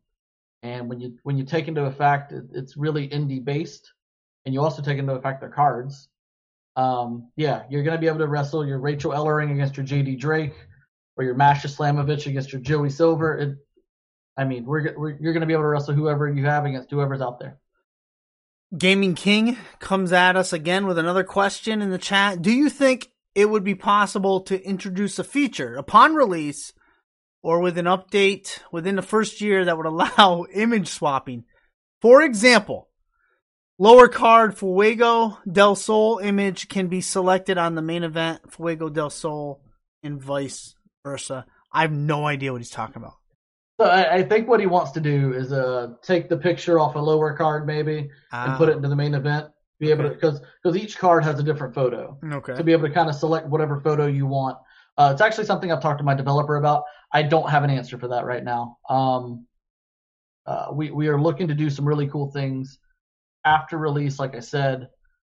And 0.62 0.88
when 0.88 1.00
you 1.00 1.18
when 1.24 1.38
you 1.38 1.44
take 1.44 1.68
into 1.68 1.86
effect, 1.86 2.32
it, 2.32 2.44
it's 2.54 2.78
really 2.78 3.10
indie 3.10 3.44
based, 3.44 3.92
and 4.46 4.54
you 4.54 4.62
also 4.62 4.84
take 4.84 5.00
into 5.00 5.14
effect 5.14 5.42
their 5.42 5.50
cards. 5.50 6.08
Um, 6.76 7.32
yeah, 7.36 7.64
you're 7.70 7.82
gonna 7.82 7.98
be 7.98 8.08
able 8.08 8.20
to 8.20 8.28
wrestle 8.28 8.66
your 8.66 8.80
Rachel 8.80 9.12
Ellering 9.12 9.52
against 9.52 9.76
your 9.76 9.86
JD 9.86 10.20
Drake, 10.20 10.54
or 11.18 11.24
your 11.24 11.34
Masha 11.34 11.68
Slamovich 11.68 12.28
against 12.28 12.54
your 12.54 12.62
Joey 12.62 12.92
Silver. 12.92 13.38
It, 13.40 13.58
I 14.38 14.46
mean, 14.46 14.66
we're, 14.66 14.94
we're 14.96 15.18
you're 15.20 15.34
gonna 15.34 15.48
be 15.48 15.54
able 15.54 15.64
to 15.64 15.70
wrestle 15.70 15.96
whoever 15.96 16.32
you 16.32 16.46
have 16.46 16.66
against 16.66 16.92
whoever's 16.92 17.22
out 17.22 17.40
there. 17.40 17.58
Gaming 18.78 19.16
King 19.16 19.58
comes 19.80 20.14
at 20.14 20.36
us 20.36 20.54
again 20.54 20.86
with 20.86 21.00
another 21.00 21.24
question 21.24 21.82
in 21.82 21.90
the 21.90 21.98
chat. 21.98 22.42
Do 22.42 22.52
you 22.52 22.70
think 22.70 23.12
it 23.34 23.50
would 23.50 23.64
be 23.64 23.76
possible 23.76 24.42
to 24.42 24.64
introduce 24.64 25.18
a 25.18 25.24
feature 25.24 25.76
upon 25.76 26.16
release 26.16 26.72
or 27.44 27.60
with 27.60 27.78
an 27.78 27.86
update 27.86 28.60
within 28.72 28.96
the 28.96 29.02
first 29.02 29.42
year 29.42 29.66
that 29.66 29.78
would 29.78 29.86
allow 29.88 30.46
image 30.54 30.90
swapping? 30.90 31.46
For 32.02 32.22
example, 32.22 32.90
lower 33.78 34.08
card 34.08 34.58
Fuego 34.58 35.38
del 35.50 35.76
Sol 35.76 36.20
image 36.20 36.68
can 36.68 36.88
be 36.88 37.02
selected 37.02 37.58
on 37.58 37.76
the 37.76 37.82
main 37.82 38.04
event 38.04 38.54
Fuego 38.54 38.90
del 38.90 39.10
Sol 39.10 39.62
and 40.04 40.22
vice 40.22 40.76
versa. 41.04 41.46
I 41.72 41.82
have 41.82 41.92
no 41.92 42.26
idea 42.26 42.52
what 42.52 42.62
he's 42.62 42.70
talking 42.70 42.98
about. 42.98 43.14
So 43.80 43.88
I, 43.88 44.16
I 44.18 44.24
think 44.24 44.48
what 44.48 44.60
he 44.60 44.68
wants 44.68 44.92
to 44.92 45.02
do 45.02 45.34
is 45.34 45.52
uh 45.52 45.94
take 46.04 46.30
the 46.30 46.38
picture 46.38 46.80
off 46.80 46.96
a 46.96 47.00
lower 47.00 47.36
card 47.36 47.66
maybe 47.66 48.10
and 48.32 48.58
put 48.58 48.70
it 48.70 48.76
into 48.76 48.90
the 48.90 48.96
main 48.96 49.16
event. 49.16 49.48
Be 49.80 49.90
able 49.90 50.04
to 50.04 50.10
because 50.12 50.40
because 50.62 50.78
each 50.78 51.00
card 51.00 51.24
has 51.24 51.40
a 51.40 51.44
different 51.44 51.74
photo. 51.74 52.20
Okay. 52.24 52.54
to 52.54 52.64
be 52.64 52.74
able 52.74 52.88
to 52.88 52.94
kind 52.94 53.10
of 53.10 53.16
select 53.16 53.48
whatever 53.48 53.80
photo 53.80 54.06
you 54.06 54.28
want. 54.28 54.58
Uh, 54.98 55.12
it's 55.14 55.22
actually 55.22 55.46
something 55.46 55.72
I've 55.72 55.82
talked 55.82 56.00
to 56.00 56.04
my 56.04 56.14
developer 56.14 56.58
about. 56.58 56.84
I 57.12 57.24
don't 57.24 57.50
have 57.50 57.64
an 57.64 57.70
answer 57.70 57.98
for 57.98 58.10
that 58.10 58.26
right 58.26 58.44
now. 58.44 58.78
Um, 58.90 59.48
uh, 60.46 60.68
we 60.74 60.92
we 60.92 61.08
are 61.08 61.20
looking 61.20 61.48
to 61.48 61.54
do 61.54 61.70
some 61.70 61.88
really 61.88 62.08
cool 62.08 62.32
things 62.32 62.80
after 63.46 63.78
release, 63.78 64.20
like 64.20 64.36
I 64.36 64.40
said, 64.40 64.90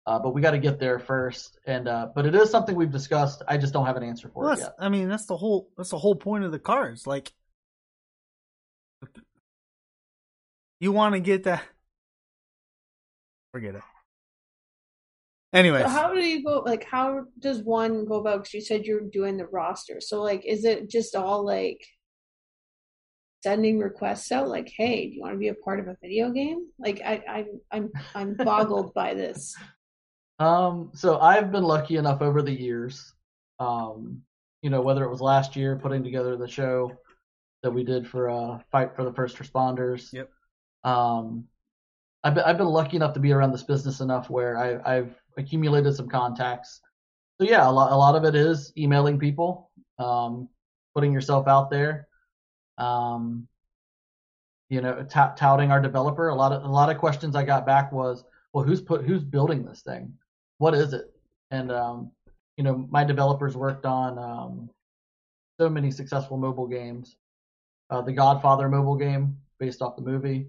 uh, 0.07 0.19
but 0.19 0.35
we 0.35 0.40
got 0.40 0.53
to 0.53 0.59
get 0.59 0.79
there 0.79 0.99
first. 0.99 1.59
And 1.66 1.88
uh, 1.88 2.09
but 2.14 2.27
it 2.27 2.35
is 2.35 2.51
something 2.51 2.75
we've 2.75 2.90
discussed. 2.90 3.42
I 3.49 3.57
just 3.57 3.73
don't 3.73 3.87
have 3.87 3.97
an 3.97 4.03
answer 4.03 4.29
for 4.29 4.45
Well, 4.45 4.53
it 4.53 4.61
yet. 4.61 4.75
I 4.79 4.88
mean, 4.88 5.09
that's 5.09 5.27
the 5.27 5.37
whole 5.37 5.71
that's 5.77 5.90
the 5.90 5.99
whole 5.99 6.16
point 6.16 6.45
of 6.45 6.53
the 6.53 6.59
cards. 6.59 7.07
Like, 7.07 7.33
you 10.81 10.92
want 10.92 11.14
to 11.14 11.21
get 11.21 11.45
that. 11.45 11.62
Forget 13.53 13.77
it. 13.77 13.83
Anyways, 15.57 15.85
So 15.85 15.88
how 15.88 16.12
do 16.12 16.21
you 16.21 16.45
go? 16.45 16.62
Like, 16.66 16.85
how 16.85 17.25
does 17.38 17.62
one 17.62 18.05
go 18.05 18.16
about? 18.16 18.40
Because 18.40 18.53
you 18.53 18.61
said 18.61 18.85
you're 18.85 19.01
doing 19.01 19.38
the 19.38 19.47
roster. 19.47 20.03
So, 20.03 20.23
like, 20.23 20.45
is 20.45 20.66
it 20.66 20.90
just 20.90 21.16
all 21.16 21.47
like 21.47 21.83
sending 23.42 23.79
requests 23.79 24.31
out? 24.31 24.49
Like, 24.49 24.71
hey, 24.77 25.09
do 25.09 25.14
you 25.14 25.23
want 25.23 25.33
to 25.33 25.38
be 25.38 25.49
a 25.49 25.55
part 25.55 25.81
of 25.81 25.88
a 25.88 25.97
video 26.03 26.31
game? 26.31 26.66
Like, 26.79 27.01
I, 27.03 27.23
I'm, 27.27 27.61
I'm 27.73 27.90
I'm 28.14 28.35
boggled 28.45 28.92
by 28.92 29.14
this. 29.14 29.57
Um, 30.38 30.90
so 30.92 31.19
I've 31.21 31.51
been 31.51 31.64
lucky 31.64 31.97
enough 31.97 32.21
over 32.21 32.42
the 32.42 32.53
years, 32.53 33.14
um, 33.59 34.21
you 34.61 34.69
know, 34.69 34.83
whether 34.83 35.05
it 35.05 35.11
was 35.11 35.23
last 35.23 35.57
year 35.57 35.77
putting 35.77 36.05
together 36.05 36.37
the 36.37 36.47
show 36.47 36.92
that 37.62 37.71
we 37.71 37.83
did 37.83 38.07
for 38.07 38.29
uh, 38.29 38.59
Fight 38.71 38.95
for 38.95 39.05
the 39.05 39.12
First 39.14 39.38
Responders. 39.38 40.12
Yep. 40.12 40.29
Um, 40.85 41.47
I've 42.23 42.35
been, 42.35 42.45
I've 42.45 42.59
been 42.59 42.66
lucky 42.66 42.97
enough 42.97 43.14
to 43.14 43.21
be 43.21 43.33
around 43.33 43.53
this 43.53 43.62
business 43.62 44.01
enough 44.01 44.29
where 44.29 44.59
I, 44.59 44.97
I've 44.97 45.14
accumulated 45.37 45.94
some 45.94 46.09
contacts. 46.09 46.81
So 47.40 47.46
yeah, 47.46 47.68
a 47.68 47.70
lot, 47.70 47.92
a 47.92 47.96
lot 47.96 48.16
of 48.16 48.25
it 48.25 48.35
is 48.35 48.72
emailing 48.77 49.18
people, 49.18 49.70
um, 49.99 50.49
putting 50.94 51.12
yourself 51.12 51.46
out 51.46 51.70
there, 51.70 52.09
um, 52.79 53.46
you 54.70 54.81
know, 54.81 55.05
tout 55.09 55.37
touting 55.37 55.70
our 55.70 55.81
developer. 55.81 56.29
A 56.29 56.35
lot 56.35 56.53
of, 56.53 56.64
a 56.64 56.68
lot 56.68 56.90
of 56.90 56.99
questions 56.99 57.37
I 57.37 57.44
got 57.44 57.66
back 57.66 57.92
was, 57.92 58.25
well, 58.53 58.64
who's 58.64 58.81
put, 58.81 59.05
who's 59.05 59.22
building 59.22 59.64
this 59.64 59.83
thing? 59.83 60.12
What 60.59 60.75
is 60.75 60.92
it? 60.92 61.12
And, 61.51 61.70
um, 61.70 62.11
you 62.57 62.64
know, 62.64 62.87
my 62.90 63.05
developers 63.05 63.57
worked 63.57 63.85
on, 63.85 64.18
um, 64.18 64.70
so 65.61 65.68
many 65.68 65.90
successful 65.90 66.37
mobile 66.37 66.66
games. 66.66 67.16
Uh, 67.88 68.03
the 68.03 68.12
Godfather 68.12 68.68
mobile 68.68 68.96
game 68.96 69.37
based 69.59 69.81
off 69.81 69.96
the 69.96 70.03
movie, 70.03 70.49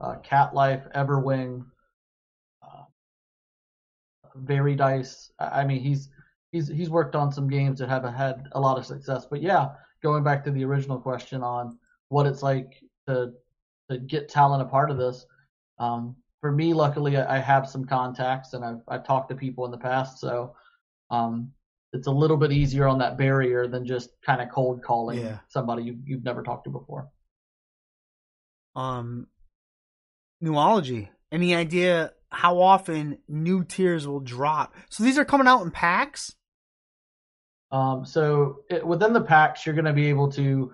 uh, 0.00 0.16
Cat 0.22 0.54
Life, 0.54 0.82
Everwing, 0.94 1.64
Very 4.36 4.74
Dice. 4.76 5.30
I 5.38 5.64
mean, 5.64 5.80
he's 5.80 6.10
he's 6.52 6.68
he's 6.68 6.90
worked 6.90 7.14
on 7.14 7.32
some 7.32 7.48
games 7.48 7.78
that 7.78 7.88
have 7.88 8.04
had 8.04 8.48
a 8.52 8.60
lot 8.60 8.78
of 8.78 8.86
success. 8.86 9.26
But 9.30 9.42
yeah, 9.42 9.68
going 10.02 10.22
back 10.24 10.44
to 10.44 10.50
the 10.50 10.64
original 10.64 10.98
question 10.98 11.42
on 11.42 11.78
what 12.08 12.26
it's 12.26 12.42
like 12.42 12.82
to 13.08 13.32
to 13.90 13.98
get 13.98 14.28
talent 14.28 14.62
a 14.62 14.66
part 14.66 14.90
of 14.90 14.98
this. 14.98 15.26
Um, 15.78 16.16
for 16.40 16.52
me, 16.52 16.72
luckily, 16.74 17.16
I 17.16 17.36
I 17.36 17.38
have 17.38 17.68
some 17.68 17.84
contacts 17.84 18.54
and 18.54 18.64
I've 18.64 18.80
I've 18.88 19.04
talked 19.06 19.28
to 19.30 19.34
people 19.36 19.64
in 19.64 19.70
the 19.70 19.78
past, 19.78 20.18
so 20.20 20.54
um, 21.10 21.52
it's 21.92 22.06
a 22.06 22.10
little 22.10 22.36
bit 22.36 22.52
easier 22.52 22.86
on 22.86 22.98
that 22.98 23.18
barrier 23.18 23.66
than 23.66 23.84
just 23.84 24.10
kind 24.22 24.40
of 24.40 24.48
cold 24.50 24.82
calling 24.82 25.18
Yeah. 25.18 25.38
somebody 25.48 25.82
you, 25.82 25.98
you've 26.04 26.22
never 26.24 26.42
talked 26.42 26.64
to 26.64 26.70
before. 26.70 27.08
um, 28.76 29.26
Newology. 30.42 31.08
Any 31.32 31.54
idea 31.54 32.12
how 32.30 32.60
often 32.60 33.18
new 33.28 33.64
tiers 33.64 34.06
will 34.06 34.20
drop? 34.20 34.74
So 34.88 35.04
these 35.04 35.18
are 35.18 35.24
coming 35.24 35.46
out 35.46 35.62
in 35.62 35.70
packs. 35.70 36.34
Um, 37.72 38.04
so 38.04 38.60
it, 38.68 38.86
within 38.86 39.12
the 39.12 39.20
packs, 39.20 39.64
you're 39.64 39.74
going 39.74 39.84
to 39.84 39.92
be 39.92 40.08
able 40.08 40.30
to 40.32 40.72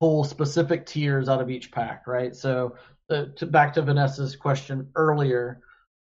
pull 0.00 0.24
specific 0.24 0.86
tiers 0.86 1.28
out 1.28 1.40
of 1.40 1.50
each 1.50 1.72
pack, 1.72 2.06
right? 2.06 2.34
So 2.34 2.76
uh, 3.10 3.26
to, 3.36 3.46
back 3.46 3.74
to 3.74 3.82
Vanessa's 3.82 4.36
question 4.36 4.88
earlier, 4.94 5.60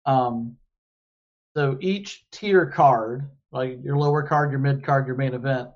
um, 0.06 0.56
so 1.56 1.78
each 1.82 2.26
tier 2.32 2.66
card, 2.66 3.30
like 3.52 3.80
your 3.84 3.98
lower 3.98 4.24
card, 4.24 4.52
your 4.52 4.60
mid 4.60 4.84
card, 4.84 5.06
your 5.08 5.18
main 5.18 5.34
event, 5.34 5.70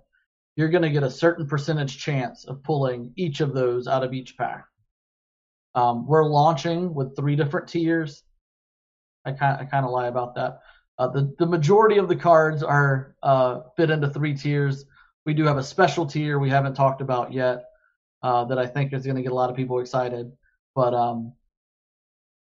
you're 0.56 0.70
going 0.70 0.84
to 0.84 0.90
get 0.90 1.04
a 1.04 1.12
certain 1.12 1.48
percentage 1.48 1.98
chance 1.98 2.46
of 2.46 2.64
pulling 2.64 3.12
each 3.18 3.42
of 3.42 3.54
those 3.54 3.88
out 3.88 4.04
of 4.04 4.14
each 4.14 4.38
pack. 4.38 4.66
Um, 5.76 6.08
we're 6.08 6.30
launching 6.30 6.94
with 6.94 7.16
three 7.16 7.36
different 7.36 7.68
tiers. 7.68 8.24
I 9.26 9.32
kind 9.32 9.60
I 9.60 9.66
kind 9.66 9.86
of 9.86 9.92
lie 9.92 10.08
about 10.08 10.36
that. 10.36 10.60
Uh, 10.98 11.08
the 11.08 11.36
the 11.40 11.46
majority 11.46 11.98
of 11.98 12.08
the 12.08 12.16
cards 12.16 12.64
are 12.64 13.16
uh, 13.22 13.62
fit 13.76 13.90
into 13.90 14.10
three 14.10 14.36
tiers. 14.36 14.86
We 15.26 15.34
do 15.34 15.46
have 15.46 15.58
a 15.58 15.64
special 15.64 16.06
tier 16.06 16.40
we 16.40 16.50
haven't 16.50 16.76
talked 16.76 17.02
about 17.02 17.34
yet 17.34 17.66
uh, 18.22 18.46
that 18.46 18.60
I 18.60 18.68
think 18.68 18.94
is 18.94 19.06
going 19.06 19.18
to 19.18 19.22
get 19.22 19.32
a 19.32 19.36
lot 19.36 19.50
of 19.50 19.56
people 19.56 19.80
excited. 19.80 20.32
But 20.74 20.94
um, 20.94 21.34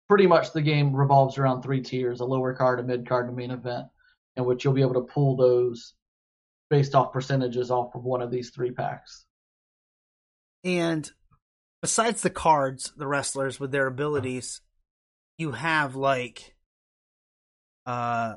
pretty 0.07 0.27
much 0.27 0.53
the 0.53 0.61
game 0.61 0.95
revolves 0.95 1.37
around 1.37 1.61
three 1.61 1.81
tiers: 1.81 2.21
a 2.21 2.25
lower 2.25 2.53
card, 2.53 2.79
a 2.79 2.83
mid 2.83 3.07
card, 3.07 3.25
and 3.25 3.33
a 3.33 3.37
main 3.37 3.51
event, 3.51 3.87
in 4.35 4.45
which 4.45 4.63
you'll 4.63 4.73
be 4.73 4.81
able 4.81 4.93
to 4.95 5.13
pull 5.13 5.35
those 5.35 5.93
based 6.69 6.95
off 6.95 7.13
percentages 7.13 7.71
off 7.71 7.93
of 7.95 8.03
one 8.03 8.21
of 8.21 8.31
these 8.31 8.49
three 8.49 8.71
packs. 8.71 9.25
And 10.63 11.09
besides 11.81 12.21
the 12.21 12.29
cards, 12.29 12.91
the 12.97 13.05
wrestlers 13.05 13.59
with 13.59 13.71
their 13.71 13.85
abilities, 13.85 14.61
you 15.37 15.51
have 15.51 15.95
like 15.95 16.54
uh, 17.85 18.35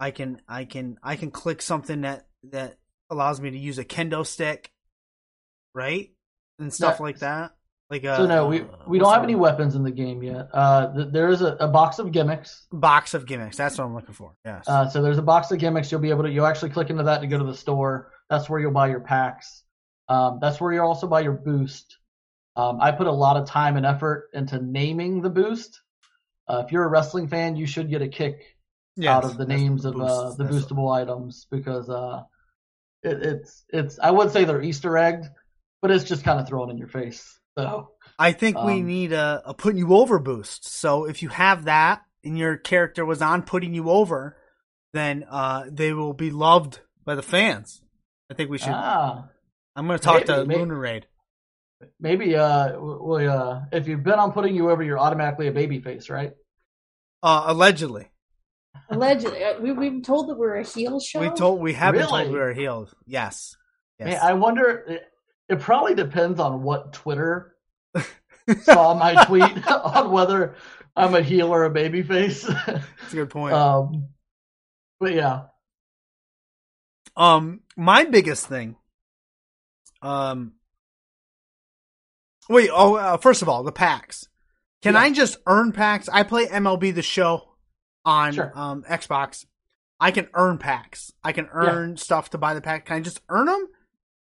I 0.00 0.10
can 0.10 0.40
I 0.48 0.64
can 0.64 0.98
I 1.02 1.16
can 1.16 1.30
click 1.30 1.62
something 1.62 2.02
that 2.02 2.26
that 2.50 2.78
allows 3.10 3.40
me 3.40 3.50
to 3.50 3.58
use 3.58 3.78
a 3.78 3.84
kendo 3.84 4.26
stick, 4.26 4.72
right, 5.74 6.10
and 6.58 6.72
stuff 6.72 7.00
like 7.00 7.20
that. 7.20 7.52
Like 7.90 8.04
uh, 8.04 8.16
So 8.16 8.26
no, 8.26 8.46
we 8.46 8.64
we 8.86 8.98
don't 8.98 9.12
have 9.12 9.22
any 9.22 9.34
weapons 9.34 9.74
in 9.74 9.82
the 9.82 9.90
game 9.90 10.22
yet. 10.22 10.48
Uh, 10.52 10.94
th- 10.94 11.08
there 11.12 11.28
is 11.28 11.42
a, 11.42 11.56
a 11.60 11.68
box 11.68 11.98
of 11.98 12.10
gimmicks. 12.10 12.66
box 12.72 13.14
of 13.14 13.26
gimmicks. 13.26 13.56
That's 13.56 13.76
what 13.76 13.84
I'm 13.84 13.94
looking 13.94 14.14
for. 14.14 14.34
Yes. 14.44 14.64
Uh, 14.66 14.88
so 14.88 15.02
there's 15.02 15.18
a 15.18 15.22
box 15.22 15.50
of 15.50 15.58
gimmicks. 15.58 15.92
You'll 15.92 16.00
be 16.00 16.10
able 16.10 16.22
to. 16.22 16.30
You'll 16.30 16.46
actually 16.46 16.70
click 16.70 16.90
into 16.90 17.02
that 17.02 17.20
to 17.20 17.26
go 17.26 17.38
to 17.38 17.44
the 17.44 17.54
store. 17.54 18.10
That's 18.30 18.48
where 18.48 18.60
you'll 18.60 18.72
buy 18.72 18.88
your 18.88 19.00
packs. 19.00 19.62
Um, 20.08 20.38
that's 20.40 20.60
where 20.60 20.72
you'll 20.72 20.86
also 20.86 21.06
buy 21.06 21.20
your 21.20 21.32
boost. 21.34 21.98
Um, 22.56 22.80
I 22.80 22.92
put 22.92 23.06
a 23.06 23.12
lot 23.12 23.36
of 23.36 23.46
time 23.46 23.76
and 23.76 23.86
effort 23.86 24.30
into 24.32 24.58
naming 24.58 25.20
the 25.22 25.30
boost. 25.30 25.80
Uh, 26.48 26.62
if 26.64 26.72
you're 26.72 26.84
a 26.84 26.88
wrestling 26.88 27.28
fan, 27.28 27.56
you 27.56 27.66
should 27.66 27.88
get 27.88 28.02
a 28.02 28.08
kick 28.08 28.51
Yes, 28.96 29.08
out 29.10 29.24
of 29.24 29.38
the 29.38 29.44
that's 29.46 29.60
names 29.60 29.84
of 29.84 29.94
boosts. 29.94 30.18
uh, 30.18 30.30
the 30.36 30.44
That's- 30.44 30.64
boostable 30.64 30.92
items 30.94 31.46
because 31.50 31.88
uh, 31.88 32.22
it, 33.02 33.22
it's 33.22 33.64
it's. 33.70 33.98
I 33.98 34.10
would 34.10 34.30
say 34.30 34.44
they're 34.44 34.62
Easter 34.62 34.96
egged, 34.98 35.26
but 35.80 35.90
it's 35.90 36.04
just 36.04 36.24
kind 36.24 36.38
of 36.40 36.46
thrown 36.46 36.70
in 36.70 36.76
your 36.78 36.88
face. 36.88 37.38
So 37.58 37.90
I 38.18 38.32
think 38.32 38.56
we 38.62 38.74
um, 38.80 38.86
need 38.86 39.12
a, 39.12 39.42
a 39.46 39.54
putting 39.54 39.78
you 39.78 39.94
over 39.94 40.18
boost. 40.18 40.66
So 40.68 41.04
if 41.06 41.22
you 41.22 41.28
have 41.30 41.64
that 41.64 42.02
and 42.24 42.38
your 42.38 42.56
character 42.56 43.04
was 43.04 43.20
on 43.22 43.42
putting 43.42 43.74
you 43.74 43.90
over, 43.90 44.36
then 44.92 45.24
uh, 45.28 45.64
they 45.70 45.92
will 45.92 46.12
be 46.14 46.30
loved 46.30 46.80
by 47.04 47.14
the 47.14 47.22
fans. 47.22 47.82
I 48.30 48.34
think 48.34 48.48
we 48.50 48.58
should. 48.58 48.72
ah, 48.72 49.28
I'm 49.76 49.86
going 49.86 49.98
to 49.98 50.04
talk 50.04 50.24
to 50.26 50.44
maybe, 50.44 50.60
Lunar 50.60 50.78
Raid. 50.78 51.06
maybe 51.98 52.36
uh, 52.36 52.78
we, 52.78 53.26
uh, 53.26 53.60
if 53.72 53.88
you've 53.88 54.02
been 54.02 54.18
on 54.18 54.32
putting 54.32 54.54
you 54.54 54.70
over, 54.70 54.82
you're 54.82 54.98
automatically 54.98 55.48
a 55.48 55.52
baby 55.52 55.80
face, 55.80 56.08
right? 56.08 56.32
Uh, 57.22 57.44
allegedly, 57.48 58.08
Allegedly, 58.92 59.42
uh, 59.42 59.60
we 59.60 59.72
we've 59.72 59.92
been 59.92 60.02
told 60.02 60.28
that 60.28 60.36
we're 60.38 60.56
a 60.56 60.64
heel 60.64 61.00
show. 61.00 61.20
we 61.20 61.30
told 61.30 61.60
we 61.60 61.72
have 61.74 61.94
been 61.94 62.06
told 62.06 62.28
we 62.30 62.38
were 62.38 62.52
healed. 62.52 62.92
Yes. 63.06 63.56
Yes. 63.98 64.08
Man, 64.08 64.18
I 64.22 64.32
wonder. 64.34 64.84
It, 64.88 65.02
it 65.48 65.60
probably 65.60 65.94
depends 65.94 66.38
on 66.40 66.62
what 66.62 66.92
Twitter 66.92 67.56
saw 68.62 68.94
my 68.94 69.24
tweet 69.24 69.66
on 69.70 70.10
whether 70.10 70.56
I'm 70.96 71.14
a 71.14 71.22
heel 71.22 71.48
or 71.52 71.64
a 71.64 71.70
baby 71.70 72.02
face. 72.02 72.42
That's 72.42 73.12
a 73.12 73.14
good 73.16 73.30
point. 73.30 73.54
um, 73.54 74.08
but 75.00 75.14
yeah, 75.14 75.42
Um, 77.16 77.60
my 77.76 78.04
biggest 78.04 78.46
thing. 78.46 78.76
Um. 80.00 80.52
Wait. 82.48 82.70
Oh, 82.72 82.96
uh, 82.96 83.16
first 83.16 83.42
of 83.42 83.48
all, 83.48 83.62
the 83.62 83.72
packs. 83.72 84.28
Can 84.82 84.94
Yeah. 84.94 85.00
I 85.00 85.12
just 85.12 85.36
earn 85.46 85.72
packs? 85.72 86.08
I 86.12 86.24
play 86.24 86.46
MLB 86.46 86.92
the 86.94 87.02
Show 87.02 87.51
on 88.04 88.32
Sure. 88.32 88.52
um 88.54 88.82
Xbox. 88.84 89.46
I 90.00 90.10
can 90.10 90.28
earn 90.34 90.58
packs. 90.58 91.12
I 91.22 91.30
can 91.32 91.48
earn 91.52 91.96
stuff 91.96 92.30
to 92.30 92.38
buy 92.38 92.54
the 92.54 92.60
pack. 92.60 92.86
Can 92.86 92.96
I 92.96 93.00
just 93.00 93.20
earn 93.28 93.46
them? 93.46 93.68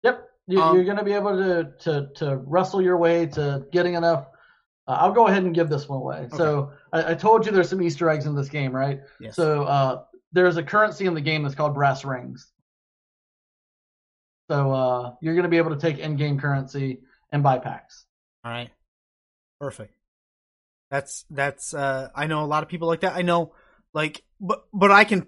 Yep, 0.03 0.29
you, 0.47 0.61
Um, 0.61 0.75
you're 0.77 0.85
going 0.85 0.99
to 0.99 1.05
be 1.05 1.13
able 1.15 1.35
to, 1.39 1.73
to 1.85 2.09
to 2.17 2.37
wrestle 2.37 2.83
your 2.83 2.99
way 2.99 3.25
to 3.27 3.65
getting 3.73 3.95
enough. 3.95 4.27
Uh, 4.87 4.99
I'll 5.01 5.13
go 5.13 5.29
ahead 5.29 5.45
and 5.45 5.55
give 5.55 5.71
this 5.71 5.89
one 5.89 6.01
away. 6.01 6.29
So 6.37 6.73
I, 6.93 7.13
I 7.13 7.15
told 7.15 7.47
you 7.47 7.53
there's 7.53 7.71
some 7.71 7.81
Easter 7.81 8.11
eggs 8.11 8.27
in 8.27 8.35
this 8.35 8.49
game, 8.51 8.75
right? 8.77 9.01
Yes. 9.21 9.35
So 9.37 9.63
uh, 9.63 10.05
there's 10.33 10.57
a 10.59 10.63
currency 10.63 11.07
in 11.07 11.15
the 11.15 11.21
game 11.23 11.43
that's 11.43 11.55
called 11.55 11.73
brass 11.75 12.05
rings. 12.05 12.51
So 14.51 14.73
uh, 14.73 15.15
you're 15.23 15.35
going 15.35 15.45
to 15.45 15.49
be 15.49 15.57
able 15.57 15.71
to 15.71 15.81
take 15.81 15.99
in-game 15.99 16.39
currency 16.39 17.01
and 17.31 17.43
buy 17.43 17.59
packs. 17.59 18.05
All 18.45 18.51
right. 18.53 18.71
Perfect. 19.61 19.95
That's 20.91 21.25
that's 21.31 21.73
uh 21.73 22.11
I 22.15 22.27
know 22.27 22.45
a 22.45 22.47
lot 22.47 22.63
of 22.63 22.69
people 22.69 22.87
like 22.89 23.01
that. 23.01 23.15
I 23.15 23.23
know 23.23 23.55
like 23.95 24.23
but 24.41 24.65
but 24.73 24.91
I 24.91 25.05
can 25.05 25.27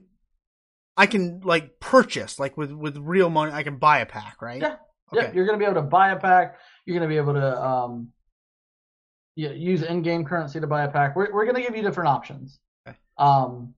I 0.97 1.07
can 1.07 1.41
like 1.45 1.81
purchase 1.81 2.39
like 2.39 2.57
with 2.57 2.73
with 2.73 2.97
real 2.99 3.31
money 3.31 3.53
I 3.53 3.63
can 3.63 3.79
buy 3.79 4.01
a 4.01 4.07
pack, 4.07 4.41
right? 4.41 4.61
Yeah. 4.61 4.77
Okay. 5.13 5.27
Yep, 5.27 5.35
you're 5.35 5.47
going 5.47 5.59
to 5.59 5.63
be 5.63 5.71
able 5.71 5.83
to 5.83 5.87
buy 5.87 6.11
a 6.11 6.17
pack. 6.17 6.57
You're 6.87 6.99
going 6.99 7.09
to 7.09 7.13
be 7.13 7.19
able 7.19 7.35
to 7.35 7.63
um, 7.63 8.09
yeah, 9.37 9.51
use 9.51 9.83
in-game 9.83 10.25
currency 10.25 10.61
to 10.61 10.67
buy 10.67 10.85
a 10.85 10.91
pack. 10.91 11.15
We're 11.17 11.33
we're 11.33 11.45
going 11.45 11.57
to 11.57 11.63
give 11.63 11.77
you 11.77 11.83
different 11.83 12.09
options. 12.09 12.59
Okay. 12.87 12.97
Um, 13.19 13.75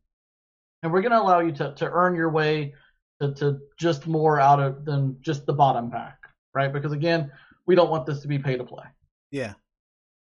and 0.83 0.93
we're 0.93 1.03
going 1.03 1.13
to 1.13 1.21
allow 1.21 1.41
you 1.41 1.53
to 1.53 1.75
to 1.75 1.91
earn 1.91 2.15
your 2.15 2.31
way 2.31 2.75
to 3.21 3.35
to 3.35 3.59
just 3.79 4.07
more 4.07 4.41
out 4.41 4.61
of 4.61 4.85
than 4.85 5.17
just 5.21 5.47
the 5.47 5.53
bottom 5.53 5.91
pack, 5.91 6.19
right? 6.55 6.73
Because 6.73 6.93
again, 6.93 7.31
we 7.67 7.75
don't 7.75 7.91
want 7.91 8.07
this 8.07 8.21
to 8.21 8.29
be 8.29 8.39
pay 8.39 8.57
to 8.57 8.65
play. 8.65 8.85
Yeah. 9.31 9.55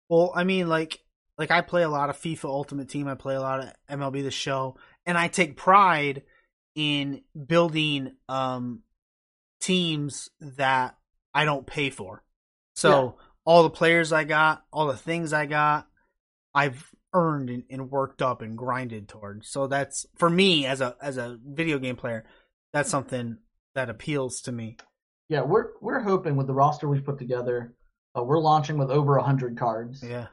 Well, 0.10 0.32
I 0.36 0.44
mean, 0.44 0.68
like, 0.68 1.00
like 1.40 1.52
I 1.52 1.62
play 1.62 1.84
a 1.84 1.90
lot 1.90 2.10
of 2.10 2.18
FIFA 2.18 2.46
Ultimate 2.46 2.90
Team. 2.90 3.08
I 3.08 3.16
play 3.16 3.36
a 3.36 3.42
lot 3.42 3.62
of 3.62 3.74
MLB 3.90 4.24
The 4.24 4.30
Show, 4.30 4.76
and 5.06 5.18
I 5.18 5.30
take 5.30 5.56
pride 5.58 6.24
in 6.76 7.24
building 7.48 8.12
um 8.28 8.84
teams 9.60 10.30
that 10.40 10.98
I 11.34 11.46
don't 11.46 11.66
pay 11.66 11.90
for. 11.90 12.24
So 12.76 13.16
all 13.46 13.64
the 13.64 13.70
players 13.70 14.14
I 14.14 14.24
got, 14.26 14.64
all 14.72 14.88
the 14.88 14.96
things 14.96 15.34
I 15.34 15.46
got, 15.46 15.88
I've 16.54 16.90
earned 17.14 17.50
and, 17.50 17.64
and 17.70 17.90
worked 17.90 18.22
up 18.22 18.42
and 18.42 18.58
grinded 18.58 19.08
towards. 19.08 19.50
So 19.50 19.68
that's 19.68 20.06
for 20.18 20.30
me 20.30 20.66
as 20.66 20.82
a 20.82 20.96
as 21.02 21.18
a 21.18 21.40
video 21.44 21.80
game 21.80 21.96
player. 21.96 22.26
That's 22.74 22.90
something 22.90 23.38
that 23.76 23.90
appeals 23.90 24.42
to 24.42 24.52
me. 24.52 24.78
Yeah, 25.30 25.42
we're 25.42 25.70
we're 25.82 26.02
hoping 26.02 26.36
with 26.36 26.48
the 26.48 26.54
roster 26.54 26.88
we've 26.88 27.06
put 27.06 27.18
together, 27.18 27.74
uh, 28.18 28.24
we're 28.24 28.40
launching 28.40 28.78
with 28.78 28.92
over 28.92 29.18
hundred 29.20 29.58
cards. 29.58 30.04
Yeah. 30.04 30.28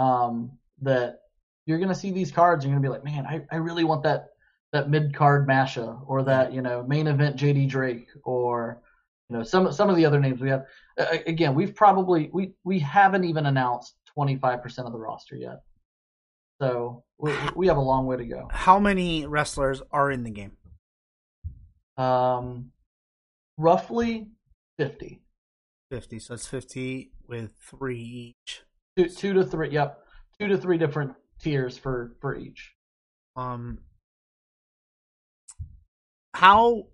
Um, 0.00 0.52
that 0.80 1.20
you're 1.66 1.78
gonna 1.78 1.94
see 1.94 2.10
these 2.10 2.32
cards, 2.32 2.64
you're 2.64 2.72
gonna 2.72 2.82
be 2.82 2.88
like, 2.88 3.04
man, 3.04 3.26
I, 3.26 3.42
I 3.52 3.56
really 3.56 3.84
want 3.84 4.02
that 4.04 4.30
that 4.72 4.88
mid 4.88 5.14
card 5.14 5.46
Masha 5.46 5.98
or 6.06 6.22
that 6.22 6.52
you 6.52 6.62
know 6.62 6.82
main 6.82 7.06
event 7.06 7.36
JD 7.36 7.68
Drake 7.68 8.06
or 8.24 8.80
you 9.28 9.36
know 9.36 9.42
some 9.44 9.70
some 9.72 9.90
of 9.90 9.96
the 9.96 10.06
other 10.06 10.18
names 10.18 10.40
we 10.40 10.48
have. 10.48 10.64
Uh, 10.98 11.18
again, 11.26 11.54
we've 11.54 11.74
probably 11.74 12.30
we 12.32 12.54
we 12.64 12.78
haven't 12.78 13.24
even 13.24 13.44
announced 13.44 13.94
25 14.14 14.62
percent 14.62 14.86
of 14.86 14.92
the 14.92 14.98
roster 14.98 15.36
yet, 15.36 15.60
so 16.62 17.04
we 17.18 17.34
we 17.54 17.66
have 17.66 17.76
a 17.76 17.82
long 17.82 18.06
way 18.06 18.16
to 18.16 18.24
go. 18.24 18.48
How 18.50 18.78
many 18.78 19.26
wrestlers 19.26 19.82
are 19.92 20.10
in 20.10 20.22
the 20.22 20.30
game? 20.30 20.56
Um, 21.98 22.70
roughly 23.58 24.28
50, 24.78 25.20
50. 25.90 26.18
So 26.18 26.32
it's 26.32 26.46
50 26.46 27.12
with 27.28 27.52
three 27.60 28.00
each. 28.00 28.62
Two, 29.04 29.08
two 29.08 29.32
to 29.34 29.44
three. 29.44 29.70
Yep, 29.70 29.98
two 30.38 30.48
to 30.48 30.58
three 30.58 30.78
different 30.78 31.14
tiers 31.40 31.76
for 31.78 32.16
for 32.20 32.36
each. 32.36 32.72
Um, 33.36 33.78
how 36.34 36.86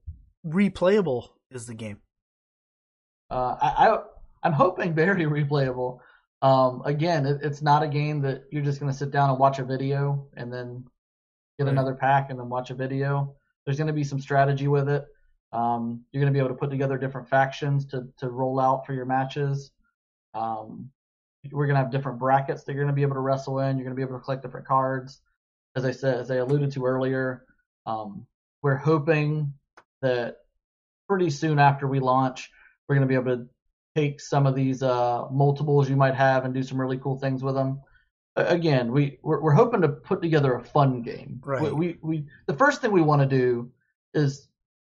replayable 0.47 1.29
is 1.51 1.67
the 1.67 1.75
game? 1.75 1.99
Uh, 3.31 3.57
I, 3.61 3.89
I 3.89 3.99
I'm 4.43 4.53
hoping 4.53 4.95
very 4.95 5.25
replayable. 5.25 5.99
Um, 6.43 6.83
again, 6.85 7.27
it, 7.27 7.41
it's 7.43 7.63
not 7.63 7.83
a 7.83 7.89
game 7.89 8.21
that 8.23 8.45
you're 8.51 8.63
just 8.63 8.79
going 8.81 8.93
to 8.93 8.97
sit 8.97 9.11
down 9.11 9.31
and 9.31 9.39
watch 9.39 9.59
a 9.59 9.65
video 9.65 10.29
and 10.37 10.53
then 10.53 10.85
get 11.59 11.65
Right. 11.65 11.73
another 11.73 11.95
pack 11.95 12.31
and 12.31 12.39
then 12.39 12.49
watch 12.51 12.71
a 12.71 12.75
video. 12.75 13.35
There's 13.65 13.79
going 13.79 13.87
to 13.87 13.93
be 13.93 14.05
some 14.05 14.21
strategy 14.21 14.69
with 14.69 14.89
it. 14.89 15.07
Um, 15.53 16.05
you're 16.13 16.21
going 16.21 16.33
to 16.33 16.37
be 16.37 16.39
able 16.39 16.55
to 16.55 16.59
put 16.61 16.71
together 16.71 16.99
different 16.99 17.29
factions 17.29 17.87
to 17.87 18.09
to 18.19 18.29
roll 18.31 18.61
out 18.61 18.85
for 18.87 18.93
your 18.93 19.07
matches. 19.07 19.73
Um, 20.35 20.91
we're 21.53 21.67
going 21.67 21.77
to 21.77 21.83
have 21.83 21.91
different 21.91 22.19
brackets 22.19 22.65
that 22.65 22.73
you're 22.73 22.85
going 22.85 22.93
to 22.93 22.97
be 22.97 23.03
able 23.03 23.15
to 23.15 23.21
wrestle 23.21 23.59
in. 23.61 23.77
You're 23.77 23.85
going 23.85 23.97
to 23.97 23.97
be 23.97 24.03
able 24.03 24.19
to 24.19 24.25
collect 24.25 24.43
different 24.43 24.67
cards. 24.67 25.21
As 25.75 25.85
I 25.85 25.91
said, 25.91 26.19
as 26.19 26.31
I 26.31 26.37
alluded 26.37 26.73
to 26.73 26.87
earlier, 26.87 27.45
um, 27.85 28.27
we're 28.63 28.77
hoping 28.77 29.55
that 30.03 30.39
pretty 31.09 31.31
soon 31.31 31.59
after 31.59 31.87
we 31.87 32.01
launch, 32.01 32.51
we're 32.89 32.97
going 32.97 33.07
to 33.07 33.09
be 33.09 33.15
able 33.15 33.37
to 33.37 33.49
take 33.95 34.21
some 34.21 34.47
of 34.47 34.55
these 34.55 34.83
uh, 34.83 35.27
multiples 35.31 35.89
you 35.89 35.97
might 35.97 36.15
have 36.15 36.45
and 36.45 36.55
do 36.55 36.63
some 36.63 36.81
really 36.81 36.99
cool 36.99 37.19
things 37.19 37.43
with 37.43 37.55
them. 37.55 37.81
Again, 38.37 38.93
we 38.93 39.19
we're, 39.23 39.41
we're 39.41 39.53
hoping 39.53 39.81
to 39.81 39.89
put 39.89 40.21
together 40.21 40.55
a 40.55 40.63
fun 40.63 41.01
game. 41.01 41.41
Right. 41.43 41.63
We, 41.63 41.73
we, 41.73 41.99
we 42.03 42.27
the 42.47 42.55
first 42.55 42.83
thing 42.83 42.93
we 42.93 43.01
want 43.01 43.23
to 43.23 43.29
do 43.29 43.71
is 44.13 44.49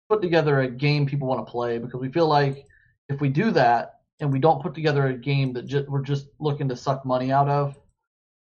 put 0.08 0.22
together 0.22 0.60
a 0.60 0.70
game 0.70 1.06
people 1.06 1.28
want 1.28 1.46
to 1.46 1.50
play 1.50 1.78
because 1.78 2.00
we 2.00 2.10
feel 2.10 2.26
like 2.26 2.66
if 3.08 3.20
we 3.20 3.28
do 3.28 3.50
that 3.50 3.93
and 4.20 4.32
we 4.32 4.38
don't 4.38 4.62
put 4.62 4.74
together 4.74 5.06
a 5.06 5.14
game 5.14 5.54
that 5.54 5.66
ju- 5.66 5.86
we're 5.88 6.02
just 6.02 6.28
looking 6.38 6.68
to 6.68 6.76
suck 6.76 7.04
money 7.04 7.32
out 7.32 7.48
of, 7.48 7.78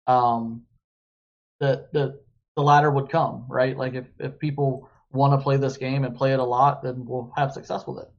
um, 0.07 0.63
that 1.61 1.93
that 1.93 2.21
the 2.57 2.63
latter 2.63 2.91
would 2.91 3.11
come 3.11 3.45
right. 3.49 3.77
Like 3.77 3.95
if 3.95 4.07
if 4.19 4.39
people 4.39 4.89
want 5.13 5.39
to 5.39 5.43
play 5.43 5.57
this 5.57 5.77
game 5.77 6.05
and 6.05 6.17
play 6.17 6.33
it 6.33 6.39
a 6.39 6.45
lot, 6.45 6.83
then 6.83 7.05
we'll 7.07 7.33
have 7.37 7.53
success 7.53 7.87
with 7.87 7.99
it. 7.99 8.11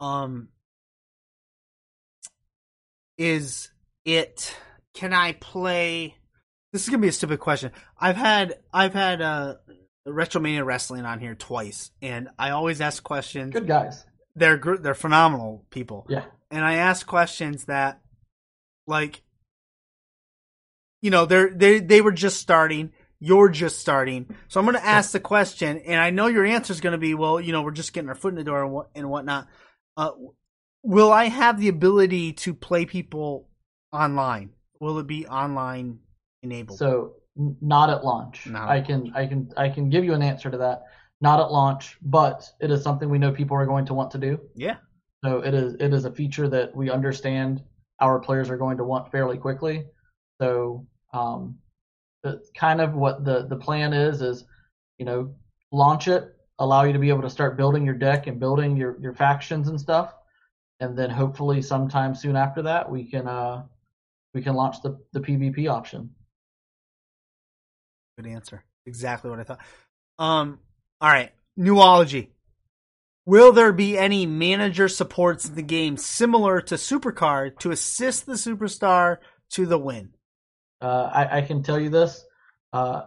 Um, 0.00 0.48
is 3.18 3.70
it? 4.04 4.56
Can 4.94 5.12
I 5.12 5.32
play? 5.32 6.16
This 6.72 6.82
is 6.82 6.88
gonna 6.88 7.02
be 7.02 7.08
a 7.08 7.12
stupid 7.12 7.40
question. 7.40 7.72
I've 7.98 8.16
had 8.16 8.58
I've 8.72 8.94
had 8.94 9.20
uh 9.20 9.56
Retromania 10.06 10.64
Wrestling 10.64 11.04
on 11.04 11.20
here 11.20 11.34
twice, 11.34 11.90
and 12.00 12.28
I 12.38 12.50
always 12.50 12.80
ask 12.80 13.02
questions. 13.02 13.52
Good 13.52 13.66
guys. 13.66 14.04
They're 14.36 14.56
gr- 14.56 14.76
they're 14.76 14.94
phenomenal 14.94 15.64
people. 15.70 16.06
Yeah. 16.08 16.24
and 16.50 16.64
I 16.64 16.74
ask 16.74 17.06
questions 17.06 17.64
that, 17.66 18.00
like, 18.86 19.22
you 21.02 21.10
know, 21.10 21.26
they're 21.26 21.50
they 21.50 21.80
they 21.80 22.00
were 22.00 22.12
just 22.12 22.40
starting. 22.40 22.92
You're 23.18 23.50
just 23.50 23.78
starting. 23.78 24.34
So 24.48 24.58
I'm 24.60 24.66
going 24.66 24.78
to 24.78 24.86
ask 24.86 25.10
the 25.12 25.20
question, 25.20 25.76
and 25.78 26.00
I 26.00 26.08
know 26.08 26.26
your 26.26 26.46
answer 26.46 26.72
is 26.72 26.80
going 26.80 26.92
to 26.92 26.98
be, 26.98 27.12
well, 27.12 27.38
you 27.38 27.52
know, 27.52 27.60
we're 27.60 27.70
just 27.70 27.92
getting 27.92 28.08
our 28.08 28.14
foot 28.14 28.30
in 28.30 28.34
the 28.36 28.44
door 28.44 28.62
and, 28.62 28.72
what, 28.72 28.88
and 28.94 29.10
whatnot. 29.10 29.46
Uh, 29.94 30.12
will 30.82 31.12
I 31.12 31.26
have 31.26 31.60
the 31.60 31.68
ability 31.68 32.32
to 32.34 32.54
play 32.54 32.86
people 32.86 33.46
online? 33.92 34.50
Will 34.80 34.98
it 35.00 35.06
be 35.06 35.26
online 35.26 35.98
enabled? 36.42 36.78
So 36.78 37.16
n- 37.38 37.56
not 37.60 37.90
at 37.90 38.04
launch. 38.06 38.46
I 38.54 38.80
can 38.80 39.12
I 39.14 39.26
can 39.26 39.50
I 39.54 39.68
can 39.68 39.90
give 39.90 40.02
you 40.02 40.14
an 40.14 40.22
answer 40.22 40.50
to 40.50 40.56
that. 40.58 40.84
Not 41.20 41.40
at 41.40 41.52
launch, 41.52 41.98
but 42.02 42.50
it 42.60 42.70
is 42.70 42.82
something 42.82 43.10
we 43.10 43.18
know 43.18 43.30
people 43.32 43.56
are 43.56 43.66
going 43.66 43.84
to 43.86 43.94
want 43.94 44.10
to 44.12 44.18
do. 44.18 44.40
yeah. 44.54 44.76
So 45.22 45.40
it 45.40 45.52
is 45.52 45.74
it 45.74 45.92
is 45.92 46.06
a 46.06 46.10
feature 46.10 46.48
that 46.48 46.74
we 46.74 46.90
understand 46.90 47.62
our 48.00 48.18
players 48.18 48.48
are 48.48 48.56
going 48.56 48.78
to 48.78 48.84
want 48.84 49.12
fairly 49.12 49.36
quickly. 49.36 49.84
So 50.40 50.86
um, 51.12 51.58
kind 52.56 52.80
of 52.80 52.94
what 52.94 53.24
the 53.24 53.46
the 53.46 53.56
plan 53.56 53.92
is 53.92 54.22
is 54.22 54.44
you 54.98 55.04
know 55.04 55.34
launch 55.72 56.08
it, 56.08 56.34
allow 56.58 56.84
you 56.84 56.94
to 56.94 56.98
be 56.98 57.10
able 57.10 57.22
to 57.22 57.30
start 57.30 57.58
building 57.58 57.84
your 57.84 57.94
deck 57.94 58.26
and 58.26 58.40
building 58.40 58.76
your 58.76 58.98
your 59.00 59.12
factions 59.12 59.68
and 59.68 59.78
stuff, 59.78 60.14
and 60.80 60.96
then 60.96 61.10
hopefully 61.10 61.60
sometime 61.60 62.14
soon 62.14 62.36
after 62.36 62.62
that 62.62 62.90
we 62.90 63.04
can 63.04 63.28
uh 63.28 63.62
we 64.32 64.40
can 64.40 64.54
launch 64.54 64.80
the 64.82 64.98
the 65.12 65.20
PvP 65.20 65.68
option. 65.70 66.14
Good 68.16 68.30
answer. 68.30 68.64
Exactly 68.86 69.30
what 69.30 69.40
I 69.40 69.44
thought. 69.44 69.60
Um. 70.18 70.60
All 71.00 71.10
right. 71.10 71.32
Newology. 71.58 72.28
Will 73.26 73.52
there 73.52 73.72
be 73.72 73.96
any 73.96 74.26
manager 74.26 74.88
supports 74.88 75.48
in 75.48 75.54
the 75.54 75.62
game 75.62 75.96
similar 75.96 76.60
to 76.62 76.74
Supercard 76.74 77.58
to 77.60 77.70
assist 77.70 78.26
the 78.26 78.32
superstar 78.32 79.18
to 79.50 79.66
the 79.66 79.78
win? 79.78 80.10
Uh, 80.80 81.10
I, 81.12 81.38
I 81.38 81.42
can 81.42 81.62
tell 81.62 81.78
you 81.78 81.90
this, 81.90 82.24
uh, 82.72 83.02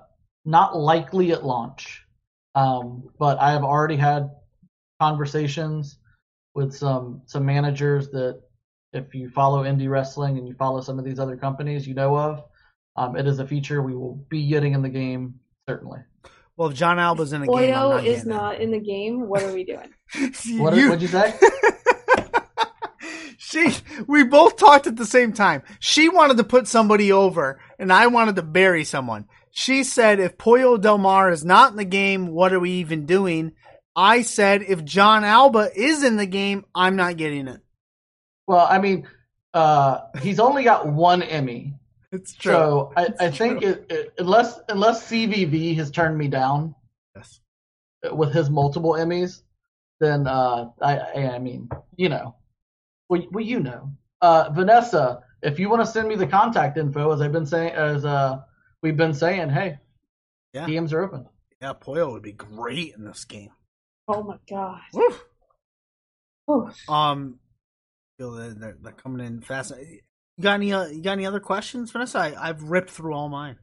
not 0.46 0.78
likely 0.78 1.32
at 1.32 1.44
launch, 1.44 2.04
um, 2.56 3.10
but 3.18 3.40
I 3.40 3.52
have 3.52 3.64
already 3.64 3.96
had 3.96 4.30
conversations 5.02 5.98
with 6.54 6.76
some 6.76 7.24
some 7.26 7.46
managers 7.46 8.10
that 8.12 8.42
if 8.94 9.16
you 9.16 9.30
follow 9.30 9.64
indie 9.64 9.90
wrestling 9.90 10.38
and 10.38 10.48
you 10.48 10.54
follow 10.54 10.82
some 10.82 11.00
of 11.00 11.06
these 11.06 11.20
other 11.20 11.36
companies 11.36 11.88
you 11.88 11.96
know 11.96 12.16
of, 12.16 12.44
um, 12.96 13.18
it 13.18 13.26
is 13.26 13.40
a 13.40 13.48
feature 13.48 13.82
we 13.82 13.96
will 13.96 14.24
be 14.30 14.48
getting 14.48 14.74
in 14.74 14.84
the 14.84 14.90
game 14.90 15.40
certainly. 15.68 16.00
Well, 16.56 16.70
if 16.70 16.76
Jon 16.76 17.00
Alba's 17.00 17.34
in 17.34 17.42
the 17.42 17.48
game, 17.48 17.56
I'm 17.56 17.62
Oyo 17.64 17.90
not 17.96 18.06
is 18.06 18.26
not 18.26 18.62
in 18.62 18.72
the 18.72 18.80
game. 18.80 19.28
What 19.28 19.42
are 19.44 19.54
we 19.54 19.64
doing? 19.64 19.90
it. 20.16 20.60
What 20.60 20.76
You- 20.76 20.90
what'd 20.90 21.02
you 21.02 21.08
say? 21.08 21.34
she, 23.38 23.74
we 24.08 24.24
both 24.24 24.58
talked 24.58 24.88
at 24.88 24.96
the 24.96 25.06
same 25.06 25.34
time. 25.34 25.64
She 25.80 26.10
wanted 26.10 26.38
to 26.38 26.44
put 26.44 26.68
somebody 26.68 27.12
over, 27.12 27.60
and 27.80 27.92
I 27.92 28.08
wanted 28.08 28.36
to 28.36 28.44
bury 28.44 28.84
someone. 28.84 29.26
She 29.52 29.84
said, 29.84 30.20
if 30.20 30.38
Pollo 30.38 30.78
Del 30.78 30.98
Mar 30.98 31.32
is 31.32 31.46
not 31.46 31.72
in 31.72 31.78
the 31.78 31.86
game, 31.86 32.28
what 32.28 32.54
are 32.54 32.60
we 32.60 32.72
even 32.74 33.06
doing? 33.06 33.54
I 33.96 34.24
said, 34.24 34.64
if 34.64 34.84
Jon 34.84 35.24
Alba 35.24 35.70
is 35.76 36.04
in 36.04 36.18
the 36.18 36.26
game, 36.26 36.66
I'm 36.74 36.96
not 36.96 37.18
getting 37.18 37.48
it. 37.48 37.62
Well, 38.48 38.66
I 38.68 38.80
mean, 38.80 39.08
uh, 39.54 40.00
he's 40.22 40.40
only 40.40 40.64
got 40.64 40.88
one 40.88 41.22
Emmy, 41.22 41.76
It's 42.14 42.36
true. 42.36 42.52
so 42.54 42.94
I, 42.96 43.06
It's 43.06 43.22
I 43.22 43.32
think 43.32 43.62
true. 43.62 43.72
it, 43.72 43.86
it, 43.90 44.14
unless 44.20 44.60
unless 44.70 45.10
CVV 45.10 45.76
has 45.78 45.90
turned 45.92 46.18
me 46.18 46.28
down 46.28 46.76
Yes. 47.16 47.40
with 48.12 48.32
his 48.34 48.50
multiple 48.50 48.92
Emmys, 48.94 49.42
then 50.00 50.28
uh, 50.28 50.70
I, 50.82 50.98
I 51.00 51.30
I 51.36 51.40
mean, 51.40 51.70
you 51.98 52.10
know, 52.10 52.36
well, 53.10 53.22
well 53.32 53.44
you 53.44 53.60
know, 53.60 53.92
uh, 54.22 54.50
Vanessa, 54.54 55.24
if 55.42 55.58
you 55.60 55.70
want 55.70 55.82
to 55.82 55.88
send 55.88 56.08
me 56.08 56.16
the 56.16 56.28
contact 56.28 56.78
info, 56.78 57.12
as 57.12 57.20
I've 57.22 57.32
been 57.32 57.46
saying, 57.48 57.74
as 57.74 58.06
uh, 58.06 58.42
we've 58.84 58.96
been 58.98 59.14
saying, 59.14 59.50
hey, 59.50 59.80
Yeah. 60.54 60.68
DMs 60.68 60.94
are 60.94 61.02
open. 61.04 61.26
Yeah, 61.62 61.74
Pollo 61.74 62.12
would 62.12 62.22
be 62.24 62.34
great 62.34 62.94
in 62.96 63.06
this 63.06 63.26
game. 63.26 63.50
Oh 64.08 64.22
my 64.22 64.38
god. 64.48 64.82
Woo. 64.94 65.16
Oh, 66.48 66.72
Um, 66.90 67.40
feel 68.20 68.32
that 68.34 68.60
they're, 68.60 68.78
they're 68.82 68.92
coming 68.92 69.26
in 69.26 69.42
fast. 69.42 69.72
You 70.44 70.50
got 70.50 70.56
any? 70.56 70.74
Uh, 70.74 70.88
you 70.88 71.02
got 71.02 71.14
any 71.14 71.26
other 71.26 71.40
questions, 71.40 71.90
Vanessa? 71.92 72.20
I, 72.20 72.50
I've 72.50 72.64
ripped 72.64 72.90
through 72.90 73.14
all 73.14 73.30
mine. 73.30 73.56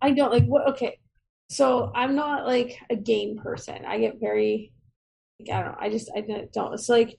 I 0.00 0.10
don't 0.10 0.32
like 0.32 0.44
what. 0.46 0.66
Okay, 0.70 0.98
so 1.48 1.92
I'm 1.94 2.16
not 2.16 2.48
like 2.48 2.80
a 2.90 2.96
game 2.96 3.38
person. 3.38 3.84
I 3.86 4.00
get 4.00 4.18
very, 4.18 4.72
like, 5.38 5.56
I 5.56 5.62
don't 5.62 5.70
know. 5.70 5.78
I 5.78 5.88
just 5.88 6.10
I 6.16 6.22
don't. 6.52 6.74
It's 6.74 6.88
like 6.88 7.16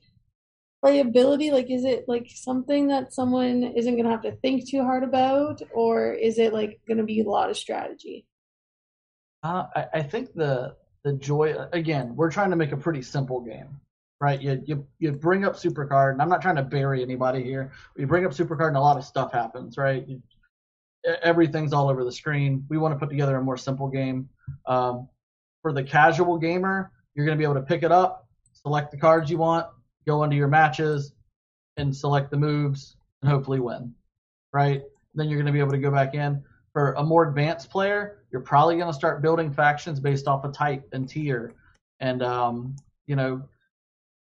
playability. 0.84 1.54
Like, 1.54 1.72
is 1.72 1.86
it 1.86 2.04
like 2.06 2.30
something 2.36 2.88
that 2.88 3.14
someone 3.14 3.64
isn't 3.64 3.96
gonna 3.96 4.12
have 4.12 4.24
to 4.24 4.36
think 4.42 4.70
too 4.70 4.84
hard 4.84 5.04
about, 5.04 5.62
or 5.74 6.12
is 6.12 6.40
it 6.40 6.52
like 6.52 6.82
gonna 6.86 7.06
be 7.06 7.22
a 7.22 7.30
lot 7.30 7.50
of 7.50 7.56
strategy? 7.56 8.26
Uh, 9.42 9.68
I, 9.74 9.86
I 9.94 10.04
think 10.04 10.34
the 10.34 10.76
the 11.06 11.14
joy 11.14 11.56
again, 11.72 12.14
we're 12.18 12.30
trying 12.30 12.50
to 12.50 12.58
make 12.58 12.74
a 12.74 12.78
pretty 12.78 13.04
simple 13.04 13.40
game, 13.40 13.80
right? 14.24 14.42
You 14.42 14.64
you 14.66 14.88
you 15.00 15.12
bring 15.12 15.44
up 15.44 15.56
Supercard, 15.56 16.14
and 16.14 16.22
I'm 16.22 16.30
not 16.30 16.42
trying 16.42 16.56
to 16.56 16.64
bury 16.64 17.02
anybody 17.02 17.44
here. 17.44 17.74
You 17.98 18.08
bring 18.08 18.26
up 18.26 18.32
Supercard, 18.32 18.70
and 18.70 18.78
a 18.78 18.80
lot 18.80 18.96
of 18.96 19.04
stuff 19.04 19.34
happens, 19.34 19.78
right? 19.78 20.08
You, 20.08 20.24
everything's 21.22 21.74
all 21.74 21.90
over 21.90 22.06
the 22.06 22.12
screen. 22.12 22.66
We 22.70 22.78
want 22.78 22.94
to 22.94 22.98
put 22.98 23.10
together 23.10 23.36
a 23.36 23.44
more 23.44 23.58
simple 23.58 23.90
game. 23.90 24.30
Um, 24.66 25.10
for 25.62 25.74
the 25.74 25.84
casual 25.84 26.38
gamer, 26.38 26.90
you're 27.16 27.26
going 27.26 27.38
to 27.38 27.40
be 27.40 27.44
able 27.44 27.56
to 27.56 27.68
pick 27.68 27.84
it 27.84 27.92
up, 27.92 28.26
select 28.54 28.92
the 28.92 28.98
cards 28.98 29.30
you 29.30 29.38
want, 29.38 29.68
go 30.08 30.24
into 30.24 30.38
your 30.38 30.48
matches, 30.48 31.12
and 31.76 31.94
select 31.94 32.32
the 32.32 32.38
moves, 32.38 32.96
and 33.22 33.30
hopefully 33.30 33.60
win, 33.60 33.94
right? 34.54 34.84
Then 35.16 35.28
you're 35.28 35.38
going 35.38 35.48
to 35.48 35.52
be 35.52 35.60
able 35.60 35.72
to 35.72 35.80
go 35.80 35.92
back 35.92 36.16
in. 36.16 36.42
For 36.72 36.94
a 36.94 37.04
more 37.04 37.28
advanced 37.28 37.70
player, 37.70 38.20
you're 38.32 38.42
probably 38.42 38.78
going 38.78 38.88
to 38.88 38.94
start 38.94 39.22
building 39.22 39.52
factions 39.52 40.00
based 40.00 40.30
off 40.30 40.46
of 40.46 40.54
type 40.54 40.88
and 40.94 41.10
tier, 41.10 41.54
and 42.00 42.24
um, 42.24 42.78
you 43.06 43.18
know, 43.18 43.44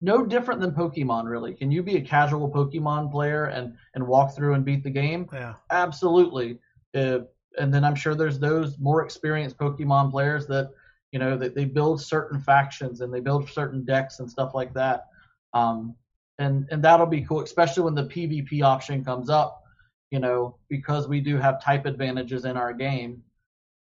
no 0.02 0.26
different 0.26 0.62
than 0.62 0.72
Pokemon, 0.72 1.26
really. 1.26 1.54
Can 1.54 1.72
you 1.72 1.82
be 1.82 1.98
a 1.98 2.02
casual 2.02 2.50
Pokemon 2.50 3.12
player 3.12 3.46
and 3.46 3.74
and 3.96 4.08
walk 4.08 4.36
through 4.36 4.54
and 4.54 4.64
beat 4.64 4.84
the 4.84 4.90
game? 4.90 5.28
Yeah. 5.34 5.56
Absolutely. 5.72 6.60
Uh, 6.96 7.20
and 7.58 7.74
then 7.74 7.84
I'm 7.84 7.96
sure 7.96 8.14
there's 8.14 8.40
those 8.40 8.78
more 8.80 9.04
experienced 9.04 9.58
Pokemon 9.58 10.12
players 10.12 10.46
that 10.48 10.72
you 11.12 11.20
know 11.20 11.38
that 11.38 11.56
they 11.56 11.66
build 11.66 12.02
certain 12.02 12.40
factions 12.40 13.02
and 13.02 13.14
they 13.14 13.20
build 13.20 13.50
certain 13.50 13.86
decks 13.86 14.20
and 14.20 14.30
stuff 14.30 14.54
like 14.54 14.74
that. 14.76 15.08
Um, 15.54 15.96
and 16.38 16.68
and 16.70 16.84
that'll 16.84 17.08
be 17.08 17.22
cool, 17.22 17.42
especially 17.42 17.84
when 17.84 17.96
the 17.96 18.06
PvP 18.06 18.62
option 18.62 19.04
comes 19.04 19.30
up. 19.30 19.64
You 20.12 20.20
know, 20.20 20.58
because 20.70 21.08
we 21.10 21.20
do 21.20 21.38
have 21.38 21.62
type 21.62 21.86
advantages 21.86 22.46
in 22.46 22.56
our 22.56 22.72
game. 22.72 23.24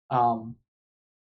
Um, 0.09 0.55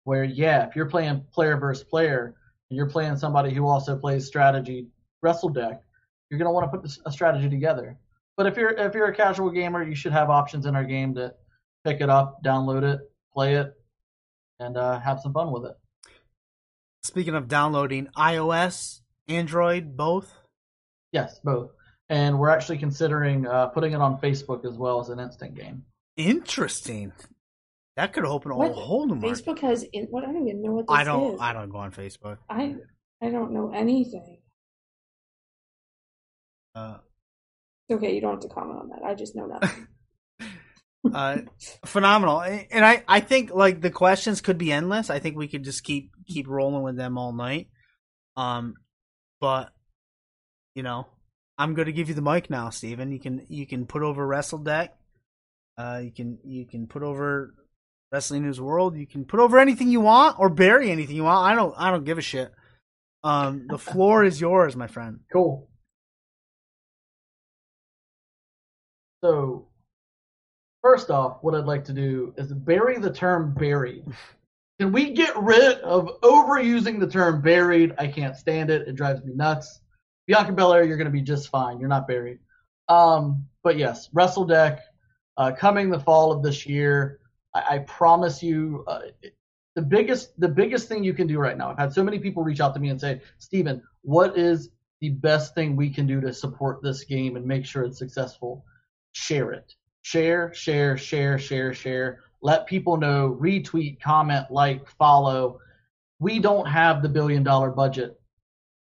where 0.04 0.24
yeah, 0.24 0.68
if 0.68 0.76
you're 0.76 0.90
playing 0.90 1.24
player 1.32 1.58
versus 1.58 1.84
player 1.84 2.36
and 2.70 2.78
you're 2.78 2.90
playing 2.90 3.18
somebody 3.18 3.54
who 3.54 3.68
also 3.68 3.98
plays 3.98 4.26
strategy 4.26 4.88
wrestle 5.22 5.50
deck, 5.50 5.82
you're 6.30 6.38
gonna 6.38 6.52
want 6.52 6.72
to 6.72 6.78
put 6.78 6.90
a 7.06 7.12
strategy 7.12 7.50
together. 7.50 7.98
But 8.38 8.46
if 8.46 8.58
you're 8.58 8.70
if 8.70 8.94
you're 8.94 9.08
a 9.08 9.16
casual 9.16 9.50
gamer, 9.50 9.84
you 9.84 9.96
should 9.96 10.14
have 10.14 10.30
options 10.30 10.66
in 10.66 10.76
our 10.76 10.84
game 10.84 11.16
to 11.16 11.34
pick 11.84 12.02
it 12.02 12.10
up, 12.10 12.44
download 12.44 12.84
it, 12.84 13.02
play 13.34 13.56
it, 13.56 13.74
and 14.60 14.78
uh, 14.78 15.00
have 15.00 15.20
some 15.20 15.34
fun 15.34 15.52
with 15.52 15.66
it. 15.66 15.78
Speaking 17.04 17.36
of 17.36 17.48
downloading, 17.48 18.08
iOS, 18.18 19.02
Android, 19.28 19.96
both. 19.98 20.34
Yes, 21.12 21.40
both. 21.44 21.72
And 22.10 22.40
we're 22.40 22.50
actually 22.50 22.78
considering 22.78 23.48
uh, 23.48 23.68
putting 23.68 23.94
it 23.94 24.02
on 24.02 24.20
Facebook 24.20 24.66
as 24.66 24.78
well 24.78 25.00
as 25.00 25.10
an 25.10 25.20
instant 25.20 25.56
game. 25.56 25.84
Interesting. 26.18 27.14
That 27.96 28.14
could 28.14 28.26
open 28.26 28.52
a 28.52 28.56
What? 28.58 28.72
whole 28.74 29.06
new 29.08 29.16
market. 29.16 29.46
Facebook 29.46 29.60
has 29.60 29.84
in, 29.92 30.06
what? 30.06 30.24
I 30.24 30.32
don't 30.32 30.48
even 30.48 30.62
know 30.62 30.72
what 30.72 30.88
this 30.88 30.96
I 30.96 31.04
don't. 31.04 31.34
is. 31.36 31.40
I 31.42 31.54
don't 31.54 31.70
go 31.70 31.78
on 31.80 31.92
Facebook. 31.92 32.38
I 32.50 32.76
I 33.22 33.30
don't 33.30 33.52
know 33.52 33.72
anything. 33.74 34.38
Uh, 36.76 36.98
Okay, 37.92 38.14
you 38.14 38.22
don't 38.22 38.34
have 38.34 38.42
to 38.42 38.50
comment 38.50 38.80
on 38.80 38.90
that. 38.90 39.04
I 39.04 39.16
just 39.16 39.36
know 39.36 39.48
nothing. 39.48 39.88
uh, 41.14 41.38
phenomenal. 41.86 42.42
And 42.42 42.86
I, 42.86 43.04
I 43.08 43.20
think 43.20 43.52
like 43.52 43.82
the 43.82 43.90
questions 43.90 44.42
could 44.42 44.60
be 44.60 44.72
endless. 44.72 45.10
I 45.10 45.18
think 45.18 45.36
we 45.36 45.48
could 45.48 45.64
just 45.64 45.84
keep 45.84 46.12
keep 46.28 46.48
rolling 46.48 46.84
with 46.84 46.96
them 46.98 47.18
all 47.18 47.34
night. 47.34 47.68
Um, 48.38 48.76
but 49.42 49.72
you 50.76 50.84
know, 50.84 51.08
I'm 51.58 51.74
going 51.74 51.88
to 51.88 51.92
give 51.92 52.10
you 52.10 52.14
the 52.16 52.22
mic 52.22 52.52
now, 52.52 52.70
Steven. 52.70 53.12
You 53.12 53.20
can 53.20 53.46
you 53.50 53.66
can 53.66 53.88
put 53.88 54.04
over 54.04 54.26
Wrestle 54.26 54.60
Deck. 54.60 54.96
Uh, 55.76 56.02
you 56.04 56.12
can 56.12 56.38
you 56.44 56.68
can 56.68 56.86
put 56.86 57.02
over 57.02 57.56
Wrestling 58.12 58.44
News 58.44 58.60
World. 58.60 58.98
You 58.98 59.06
can 59.06 59.26
put 59.26 59.40
over 59.40 59.60
anything 59.60 59.90
you 59.90 60.02
want 60.02 60.40
or 60.40 60.50
bury 60.50 60.92
anything 60.92 61.16
you 61.16 61.24
want. 61.24 61.46
I 61.46 61.56
don't 61.56 61.74
I 61.78 61.92
don't 61.92 62.06
give 62.06 62.18
a 62.18 62.22
shit. 62.22 62.52
Um, 63.24 63.68
the 63.70 63.78
floor 63.78 64.24
is 64.24 64.42
yours, 64.42 64.76
my 64.76 64.88
friend. 64.88 65.20
Cool. 65.32 65.70
So, 69.24 69.68
first 70.82 71.10
off, 71.10 71.40
what 71.42 71.54
I'd 71.54 71.66
like 71.66 71.84
to 71.86 71.94
do 71.94 72.34
is 72.38 72.54
bury 72.54 72.98
the 72.98 73.12
term 73.12 73.54
buried. 73.54 74.06
Can 74.80 74.94
we 74.94 75.12
get 75.12 75.36
rid 75.36 75.80
of 75.80 76.22
overusing 76.22 77.02
the 77.02 77.08
term 77.08 77.42
buried? 77.42 77.94
I 77.98 78.08
can't 78.08 78.38
stand 78.38 78.70
it. 78.70 78.88
It 78.88 78.96
drives 78.96 79.22
me 79.26 79.34
nuts. 79.36 79.82
Bianca 80.26 80.54
Belair, 80.54 80.86
you're 80.86 80.96
going 80.96 81.04
to 81.04 81.12
be 81.12 81.22
just 81.22 81.50
fine. 81.50 81.82
You're 81.82 81.90
not 81.90 82.08
buried. 82.08 82.40
Um, 82.88 83.46
but 83.62 83.78
yes, 83.78 84.10
Wrestle 84.14 84.46
Deck 84.46 84.80
uh, 85.36 85.52
coming 85.52 85.90
the 85.90 86.00
fall 86.00 86.32
of 86.32 86.44
this 86.44 86.66
year. 86.66 87.19
I, 87.54 87.64
I 87.70 87.78
promise 87.80 88.42
you, 88.44 88.84
uh, 88.88 89.02
the 89.76 89.82
biggest 89.82 90.40
the 90.40 90.48
biggest 90.48 90.88
thing 90.88 91.04
you 91.04 91.14
can 91.14 91.28
do 91.28 91.40
right 91.40 91.58
now. 91.58 91.70
I've 91.70 91.78
had 91.78 91.94
so 91.94 92.04
many 92.04 92.20
people 92.20 92.44
reach 92.44 92.60
out 92.60 92.74
to 92.74 92.80
me 92.80 92.90
and 92.90 93.00
say, 93.00 93.22
Steven, 93.38 93.82
what 94.02 94.38
is 94.38 94.70
the 95.02 95.10
best 95.10 95.56
thing 95.56 95.76
we 95.76 95.90
can 95.90 96.06
do 96.06 96.20
to 96.22 96.34
support 96.34 96.82
this 96.82 97.04
game 97.04 97.36
and 97.36 97.46
make 97.46 97.66
sure 97.66 97.84
it's 97.84 97.98
successful? 97.98 98.66
Share 99.14 99.52
it. 99.52 99.74
Share, 100.02 100.54
share, 100.54 100.98
share, 100.98 101.40
share, 101.40 101.74
share. 101.74 102.20
Let 102.42 102.68
people 102.68 102.98
know, 102.98 103.38
retweet, 103.40 104.02
comment, 104.02 104.50
like, 104.50 104.88
follow. 104.98 105.60
We 106.20 106.40
don't 106.40 106.66
have 106.66 107.02
the 107.02 107.10
billion 107.10 107.44
dollar 107.44 107.70
budget 107.72 108.20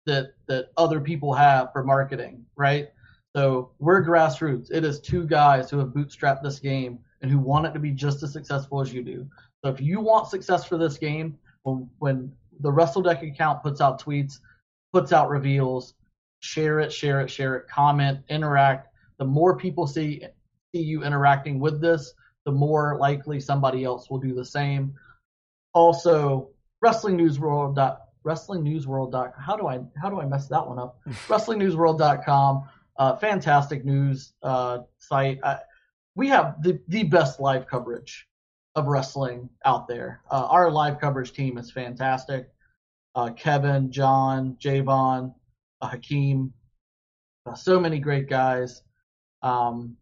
that 0.05 0.33
that 0.47 0.71
other 0.77 0.99
people 0.99 1.33
have 1.33 1.71
for 1.71 1.83
marketing, 1.83 2.45
right? 2.55 2.89
So 3.35 3.71
we're 3.79 4.03
grassroots. 4.03 4.71
It 4.71 4.83
is 4.83 4.99
two 4.99 5.27
guys 5.27 5.69
who 5.69 5.77
have 5.77 5.89
bootstrapped 5.89 6.41
this 6.41 6.59
game 6.59 6.99
and 7.21 7.29
who 7.29 7.39
want 7.39 7.65
it 7.65 7.73
to 7.73 7.79
be 7.79 7.91
just 7.91 8.23
as 8.23 8.33
successful 8.33 8.81
as 8.81 8.93
you 8.93 9.03
do. 9.03 9.27
So 9.63 9.69
if 9.69 9.81
you 9.81 9.99
want 9.99 10.27
success 10.27 10.65
for 10.65 10.77
this 10.77 10.97
game, 10.97 11.37
when, 11.63 11.89
when 11.99 12.31
the 12.59 12.71
WrestleDeck 12.71 13.29
account 13.29 13.61
puts 13.61 13.81
out 13.81 14.01
tweets, 14.01 14.39
puts 14.93 15.11
out 15.11 15.29
reveals, 15.29 15.93
share 16.39 16.79
it, 16.79 16.91
share 16.91 17.21
it, 17.21 17.29
share 17.29 17.55
it, 17.55 17.67
comment, 17.67 18.19
interact. 18.29 18.87
The 19.17 19.25
more 19.25 19.57
people 19.57 19.85
see 19.85 20.23
see 20.73 20.81
you 20.81 21.03
interacting 21.03 21.59
with 21.59 21.81
this, 21.81 22.13
the 22.45 22.51
more 22.51 22.97
likely 22.99 23.39
somebody 23.39 23.83
else 23.83 24.09
will 24.09 24.19
do 24.19 24.33
the 24.33 24.45
same. 24.45 24.93
Also, 25.73 26.49
WrestlingNewsWorld. 26.83 27.97
WrestlingNewsWorld. 28.25 29.33
How 29.37 29.55
do 29.55 29.67
I 29.67 29.79
how 30.01 30.09
do 30.09 30.19
I 30.19 30.25
mess 30.25 30.47
that 30.47 30.65
one 30.65 30.79
up? 30.79 30.99
WrestlingNewsWorld.com. 31.07 32.63
Uh, 32.97 33.15
fantastic 33.15 33.85
news 33.85 34.33
uh, 34.43 34.79
site. 34.97 35.39
Uh, 35.41 35.57
we 36.19 36.27
have 36.27 36.61
the, 36.61 36.77
the 36.89 37.03
best 37.03 37.39
live 37.39 37.65
coverage 37.65 38.27
of 38.75 38.87
wrestling 38.87 39.49
out 39.63 39.87
there. 39.87 40.21
Uh, 40.29 40.45
our 40.49 40.69
live 40.69 40.99
coverage 40.99 41.31
team 41.31 41.57
is 41.57 41.71
fantastic. 41.71 42.49
Uh, 43.15 43.29
Kevin, 43.29 43.89
John, 43.89 44.57
Javon, 44.59 45.33
uh, 45.81 45.87
Hakeem, 45.87 46.53
so 47.55 47.79
many 47.79 47.99
great 47.99 48.27
guys. 48.29 48.83
Um, 49.43 49.95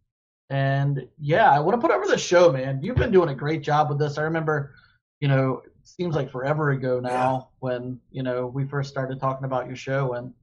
and 0.49 1.07
yeah, 1.19 1.51
I 1.51 1.59
want 1.59 1.79
to 1.79 1.87
put 1.87 1.95
over 1.95 2.07
the 2.07 2.17
show, 2.17 2.51
man. 2.51 2.81
You've 2.81 2.97
been 2.97 3.11
doing 3.11 3.29
a 3.29 3.35
great 3.35 3.61
job 3.61 3.87
with 3.89 3.99
this. 3.99 4.17
I 4.17 4.23
remember, 4.23 4.73
you 5.19 5.27
know, 5.27 5.61
it 5.65 5.87
seems 5.87 6.15
like 6.15 6.31
forever 6.31 6.71
ago 6.71 6.99
now 6.99 7.09
Yeah. 7.09 7.41
when 7.59 7.99
you 8.09 8.23
know 8.23 8.47
we 8.47 8.65
first 8.65 8.89
started 8.89 9.19
talking 9.19 9.45
about 9.45 9.67
your 9.67 9.75
show, 9.75 10.13
and 10.13 10.33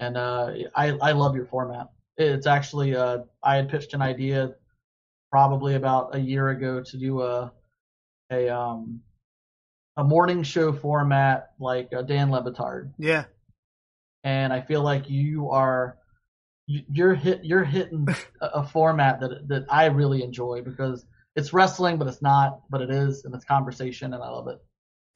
and 0.00 0.16
uh, 0.16 0.50
I 0.74 0.98
I 1.00 1.12
love 1.12 1.36
your 1.36 1.46
format. 1.46 1.90
It's 2.16 2.46
actually 2.48 2.96
uh, 2.96 3.18
I 3.44 3.56
had 3.56 3.68
pitched 3.68 3.94
an 3.94 4.02
idea 4.02 4.54
probably 5.38 5.74
about 5.74 6.14
a 6.14 6.18
year 6.20 6.50
ago 6.50 6.80
to 6.80 6.96
do 6.96 7.20
a 7.20 7.52
a 8.30 8.48
um 8.48 9.00
a 9.96 10.04
morning 10.04 10.44
show 10.44 10.72
format 10.72 11.50
like 11.58 11.88
uh, 11.92 12.02
Dan 12.02 12.30
Le 12.30 12.40
Batard, 12.40 12.92
Yeah. 13.00 13.24
and 14.22 14.52
I 14.52 14.60
feel 14.60 14.82
like 14.82 15.10
you 15.10 15.50
are 15.50 15.98
you- 16.68 16.84
you're 16.88 17.14
hit 17.16 17.44
you're 17.44 17.64
hitting 17.64 18.06
a, 18.40 18.46
a 18.46 18.64
format 18.68 19.18
that 19.20 19.48
that 19.48 19.64
I 19.68 19.86
really 19.86 20.22
enjoy 20.22 20.62
because 20.62 21.04
it's 21.34 21.52
wrestling, 21.52 21.98
but 21.98 22.06
it's 22.06 22.22
not, 22.22 22.60
but 22.70 22.80
it 22.80 22.90
is, 22.90 23.24
and 23.24 23.34
it's 23.34 23.44
conversation, 23.44 24.14
and 24.14 24.22
I 24.22 24.28
love 24.28 24.46
it. 24.46 24.58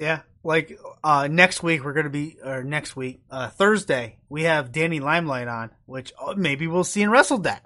Yeah, 0.01 0.23
like 0.43 0.77
uh, 1.05 1.29
next 1.31 1.63
week 1.63 1.85
we're 1.85 1.93
gonna 1.93 2.11
be, 2.11 2.39
or 2.45 2.65
next 2.65 2.97
week 2.97 3.21
uh, 3.31 3.51
Thursday 3.51 4.19
we 4.29 4.43
have 4.43 4.73
Danny 4.73 4.99
Limelight 4.99 5.47
on, 5.47 5.71
which 5.87 6.13
uh, 6.21 6.35
maybe 6.37 6.67
we'll 6.67 6.83
see 6.83 7.03
in 7.03 7.11
Wrestle 7.11 7.39
Deck. 7.39 7.65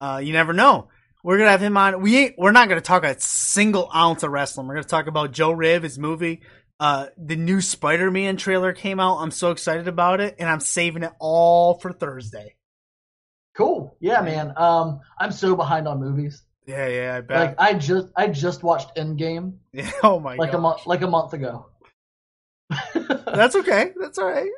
Uh, 0.00 0.20
you 0.22 0.32
never 0.32 0.52
know. 0.52 0.86
We're 1.24 1.38
gonna 1.38 1.50
have 1.50 1.62
him 1.62 1.76
on. 1.76 2.00
We 2.00 2.16
ain't. 2.18 2.38
We're 2.38 2.52
not 2.52 2.68
gonna 2.68 2.80
talk 2.80 3.04
a 3.04 3.18
single 3.20 3.90
ounce 3.94 4.22
of 4.22 4.30
wrestling. 4.30 4.66
We're 4.66 4.74
gonna 4.74 4.84
talk 4.84 5.06
about 5.06 5.32
Joe 5.32 5.52
Riv, 5.52 5.82
his 5.82 5.98
movie. 5.98 6.42
Uh, 6.80 7.06
the 7.16 7.34
new 7.34 7.60
Spider-Man 7.60 8.36
trailer 8.36 8.72
came 8.72 9.00
out. 9.00 9.18
I'm 9.18 9.32
so 9.32 9.50
excited 9.50 9.88
about 9.88 10.20
it, 10.20 10.36
and 10.38 10.48
I'm 10.48 10.60
saving 10.60 11.02
it 11.02 11.12
all 11.18 11.74
for 11.74 11.92
Thursday. 11.92 12.54
Cool, 13.56 13.96
yeah, 13.98 14.20
man. 14.20 14.52
Um, 14.56 15.00
I'm 15.18 15.32
so 15.32 15.56
behind 15.56 15.88
on 15.88 15.98
movies. 15.98 16.42
Yeah, 16.68 16.86
yeah, 16.86 17.16
I 17.16 17.20
bet. 17.22 17.38
Like 17.38 17.54
I 17.58 17.74
just 17.74 18.08
I 18.14 18.28
just 18.28 18.62
watched 18.62 18.94
Endgame 18.94 19.54
yeah, 19.72 19.90
oh 20.02 20.20
my 20.20 20.36
like 20.36 20.52
god, 20.52 20.58
a 20.58 20.60
month 20.60 20.86
like 20.86 21.02
a 21.02 21.08
month 21.08 21.32
ago. 21.32 21.66
that's 22.94 23.56
okay. 23.56 23.92
That's 23.98 24.18
all 24.18 24.28
right. 24.28 24.50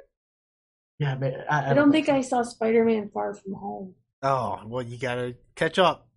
yeah, 0.99 1.15
man. 1.15 1.45
I, 1.49 1.71
I 1.71 1.75
don't 1.75 1.93
think 1.93 2.09
I 2.09 2.21
saw 2.21 2.43
Spider 2.43 2.85
Man 2.85 3.09
Far 3.15 3.33
From 3.33 3.55
Home. 3.55 3.95
Oh 4.23 4.61
well, 4.67 4.83
you 4.83 4.99
gotta 4.99 5.37
catch 5.55 5.79
up. 5.79 6.10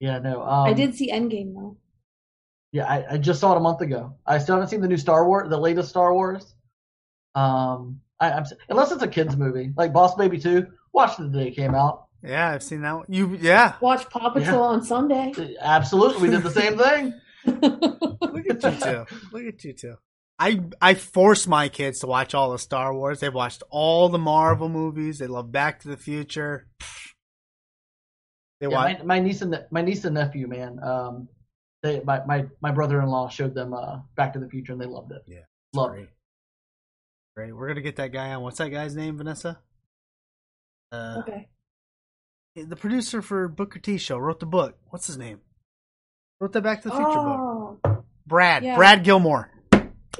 Yeah, 0.00 0.18
no. 0.18 0.42
Um, 0.42 0.66
I 0.66 0.72
did 0.72 0.94
see 0.94 1.12
Endgame 1.12 1.54
though. 1.54 1.76
Yeah, 2.72 2.86
I, 2.86 3.14
I 3.14 3.18
just 3.18 3.40
saw 3.40 3.52
it 3.52 3.56
a 3.56 3.60
month 3.60 3.80
ago. 3.80 4.14
I 4.26 4.38
still 4.38 4.54
haven't 4.54 4.68
seen 4.68 4.80
the 4.80 4.88
new 4.88 4.96
Star 4.96 5.26
Wars, 5.26 5.48
the 5.48 5.58
latest 5.58 5.88
Star 5.90 6.12
Wars. 6.14 6.54
Um, 7.34 8.00
I, 8.18 8.32
I'm 8.32 8.44
unless 8.68 8.92
it's 8.92 9.02
a 9.02 9.08
kids 9.08 9.36
movie 9.36 9.72
like 9.76 9.92
Boss 9.92 10.14
Baby 10.14 10.38
Two. 10.38 10.66
Watched 10.92 11.20
it 11.20 11.30
the 11.30 11.38
day 11.38 11.48
it 11.48 11.56
came 11.56 11.74
out. 11.74 12.06
Yeah, 12.22 12.50
I've 12.50 12.62
seen 12.62 12.82
that 12.82 12.92
one. 12.92 13.06
You, 13.08 13.36
yeah. 13.40 13.74
Watch 13.80 14.08
Paw 14.10 14.30
Patrol 14.30 14.62
on 14.62 14.84
Sunday. 14.84 15.32
Absolutely, 15.60 16.28
we 16.28 16.34
did 16.34 16.42
the 16.42 16.50
same 16.50 16.76
thing. 16.76 17.14
Look 17.46 18.46
at 18.50 18.62
you 18.62 18.80
two. 18.80 19.16
Look 19.32 19.44
at 19.46 19.64
you 19.64 19.72
two. 19.72 19.94
I 20.38 20.60
I 20.80 20.94
force 20.94 21.46
my 21.46 21.68
kids 21.68 22.00
to 22.00 22.06
watch 22.06 22.34
all 22.34 22.52
the 22.52 22.58
Star 22.58 22.94
Wars. 22.94 23.20
They've 23.20 23.32
watched 23.32 23.62
all 23.70 24.08
the 24.08 24.18
Marvel 24.18 24.68
movies. 24.68 25.18
They 25.18 25.26
love 25.26 25.52
Back 25.52 25.80
to 25.80 25.88
the 25.88 25.96
Future. 25.96 26.66
They 28.60 28.68
Yeah, 28.68 28.74
watch. 28.74 28.98
my, 28.98 29.04
my 29.04 29.18
niece 29.20 29.42
and 29.42 29.58
my 29.70 29.82
niece 29.82 30.04
and 30.04 30.14
nephew, 30.14 30.46
man. 30.46 30.78
Um, 30.82 31.28
they 31.82 32.00
my 32.04 32.24
my, 32.26 32.46
my 32.60 32.70
brother-in-law 32.72 33.28
showed 33.30 33.54
them 33.54 33.72
uh 33.74 34.00
Back 34.16 34.34
to 34.34 34.38
the 34.38 34.48
Future 34.48 34.72
and 34.72 34.80
they 34.80 34.86
loved 34.86 35.12
it. 35.12 35.22
Yeah, 35.26 35.38
loved 35.72 35.94
great. 35.94 36.02
it. 36.04 36.10
Great. 37.36 37.52
We're 37.56 37.68
gonna 37.68 37.80
get 37.80 37.96
that 37.96 38.12
guy 38.12 38.32
on. 38.34 38.42
What's 38.42 38.58
that 38.58 38.68
guy's 38.70 38.94
name, 38.94 39.16
Vanessa? 39.16 39.58
Uh, 40.92 41.22
okay. 41.26 41.48
the 42.56 42.76
producer 42.76 43.22
for 43.22 43.46
Booker 43.48 43.78
T 43.78 43.96
show 43.96 44.18
wrote 44.18 44.40
the 44.40 44.46
book. 44.46 44.76
What's 44.90 45.06
his 45.06 45.16
name? 45.16 45.40
Wrote 46.40 46.52
the 46.52 46.60
Back 46.60 46.82
to 46.82 46.88
the 46.88 46.94
Future 46.94 47.06
book. 47.06 47.78
Oh, 47.84 48.04
Brad. 48.26 48.64
yeah. 48.64 48.76
Brad 48.76 49.04
Gilmore. 49.04 49.50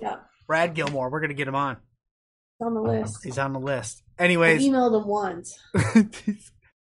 yeah. 0.00 0.16
Brad 0.46 0.74
Gilmore. 0.74 1.10
We're 1.10 1.20
gonna 1.20 1.34
get 1.34 1.48
him 1.48 1.54
on. 1.56 1.72
It's 1.76 2.66
on 2.66 2.74
the 2.74 2.80
list. 2.82 3.18
He's 3.24 3.38
on 3.38 3.52
the 3.52 3.58
list. 3.60 4.02
I 4.18 4.24
Anyways, 4.24 4.62
emailed 4.62 5.00
him 5.02 5.08
once. 5.08 5.58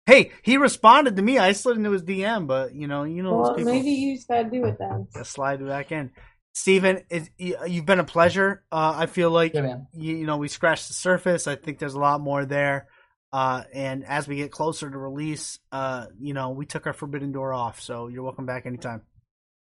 hey, 0.05 0.31
he 0.43 0.57
responded 0.57 1.15
to 1.15 1.21
me. 1.21 1.37
I 1.37 1.51
slid 1.53 1.77
into 1.77 1.91
his 1.91 2.03
DM, 2.03 2.47
but 2.47 2.73
you 2.75 2.87
know, 2.87 3.03
you 3.03 3.23
know 3.23 3.35
Well, 3.35 3.43
those 3.49 3.57
people. 3.57 3.73
maybe 3.73 3.89
you 3.91 4.15
just 4.15 4.27
gotta 4.27 4.49
do 4.49 4.65
it 4.65 4.77
then. 4.79 5.07
Just 5.13 5.31
slide 5.31 5.65
back 5.65 5.91
in. 5.91 6.11
Steven, 6.53 7.03
it, 7.09 7.29
you- 7.37 7.57
you've 7.67 7.85
been 7.85 7.99
a 7.99 8.03
pleasure. 8.05 8.63
Uh, 8.71 8.93
I 8.95 9.05
feel 9.07 9.29
like 9.31 9.53
Yeah, 9.53 9.79
you, 9.93 10.15
you 10.17 10.25
know 10.25 10.37
we 10.37 10.47
scratched 10.47 10.87
the 10.87 10.93
surface. 10.93 11.47
I 11.47 11.55
think 11.55 11.79
there's 11.79 11.95
a 11.95 11.99
lot 11.99 12.21
more 12.21 12.45
there. 12.45 12.87
Uh, 13.33 13.63
and 13.73 14.05
as 14.05 14.27
we 14.27 14.37
get 14.37 14.51
closer 14.51 14.89
to 14.89 14.97
release, 14.97 15.59
uh, 15.73 16.05
you 16.17 16.33
know, 16.33 16.51
we 16.51 16.65
took 16.65 16.87
our 16.87 16.93
forbidden 16.93 17.33
door 17.33 17.53
off. 17.53 17.81
So 17.81 18.07
you're 18.07 18.23
welcome 18.23 18.45
back 18.45 18.65
anytime. 18.65 19.01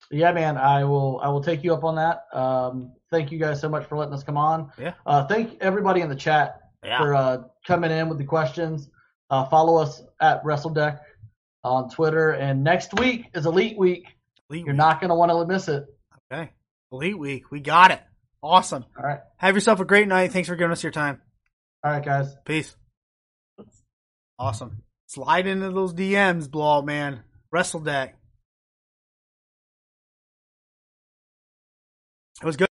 Yeah, 0.09 0.31
man. 0.31 0.57
I 0.57 0.85
will. 0.85 1.19
I 1.21 1.27
will 1.27 1.43
take 1.43 1.65
you 1.65 1.73
up 1.73 1.83
on 1.83 1.95
that. 1.95 2.21
Um, 2.31 2.93
thank 3.11 3.29
you 3.31 3.39
guys 3.39 3.59
so 3.59 3.67
much 3.67 3.85
for 3.87 3.97
letting 3.97 4.13
us 4.13 4.23
come 4.23 4.37
on. 4.37 4.71
Yeah. 4.79 4.93
Uh, 5.05 5.25
thank 5.27 5.57
everybody 5.59 5.99
in 5.99 6.07
the 6.07 6.15
chat 6.15 6.61
Yeah. 6.83 6.99
for 6.99 7.13
uh, 7.15 7.37
coming 7.65 7.91
in 7.91 8.07
with 8.07 8.19
the 8.19 8.23
questions. 8.23 8.89
Uh, 9.29 9.45
follow 9.45 9.77
us 9.81 10.01
at 10.21 10.43
WrestleDeck 10.43 10.99
on 11.63 11.89
Twitter. 11.89 12.31
And 12.31 12.63
next 12.63 12.97
week 12.99 13.25
is 13.33 13.45
Elite 13.45 13.77
Week. 13.77 14.05
Elite 14.49 14.65
You're 14.65 14.73
week. 14.73 14.77
not 14.77 15.01
going 15.01 15.09
to 15.09 15.15
want 15.15 15.31
to 15.31 15.45
miss 15.45 15.67
it. 15.67 15.85
okay. 16.31 16.51
Elite 16.91 17.17
week. 17.19 17.51
We 17.51 17.59
got 17.59 17.91
it. 17.91 18.01
Awesome. 18.41 18.85
All 18.97 19.03
right. 19.03 19.19
Have 19.37 19.55
yourself 19.55 19.79
a 19.81 19.85
great 19.85 20.07
night. 20.07 20.31
Thanks 20.31 20.47
for 20.47 20.55
giving 20.55 20.71
us 20.71 20.83
your 20.83 20.91
time. 20.91 21.21
All 21.83 21.91
right, 21.91 22.03
guys. 22.05 22.33
Peace. 22.45 22.75
Awesome. 24.39 24.83
Slide 25.07 25.47
into 25.47 25.71
those 25.71 25.93
DMs, 25.93 26.49
blowout 26.49 26.85
man. 26.85 27.21
Wrestle 27.51 27.79
deck. 27.79 28.15
It 32.41 32.45
was 32.45 32.55
good. 32.55 32.66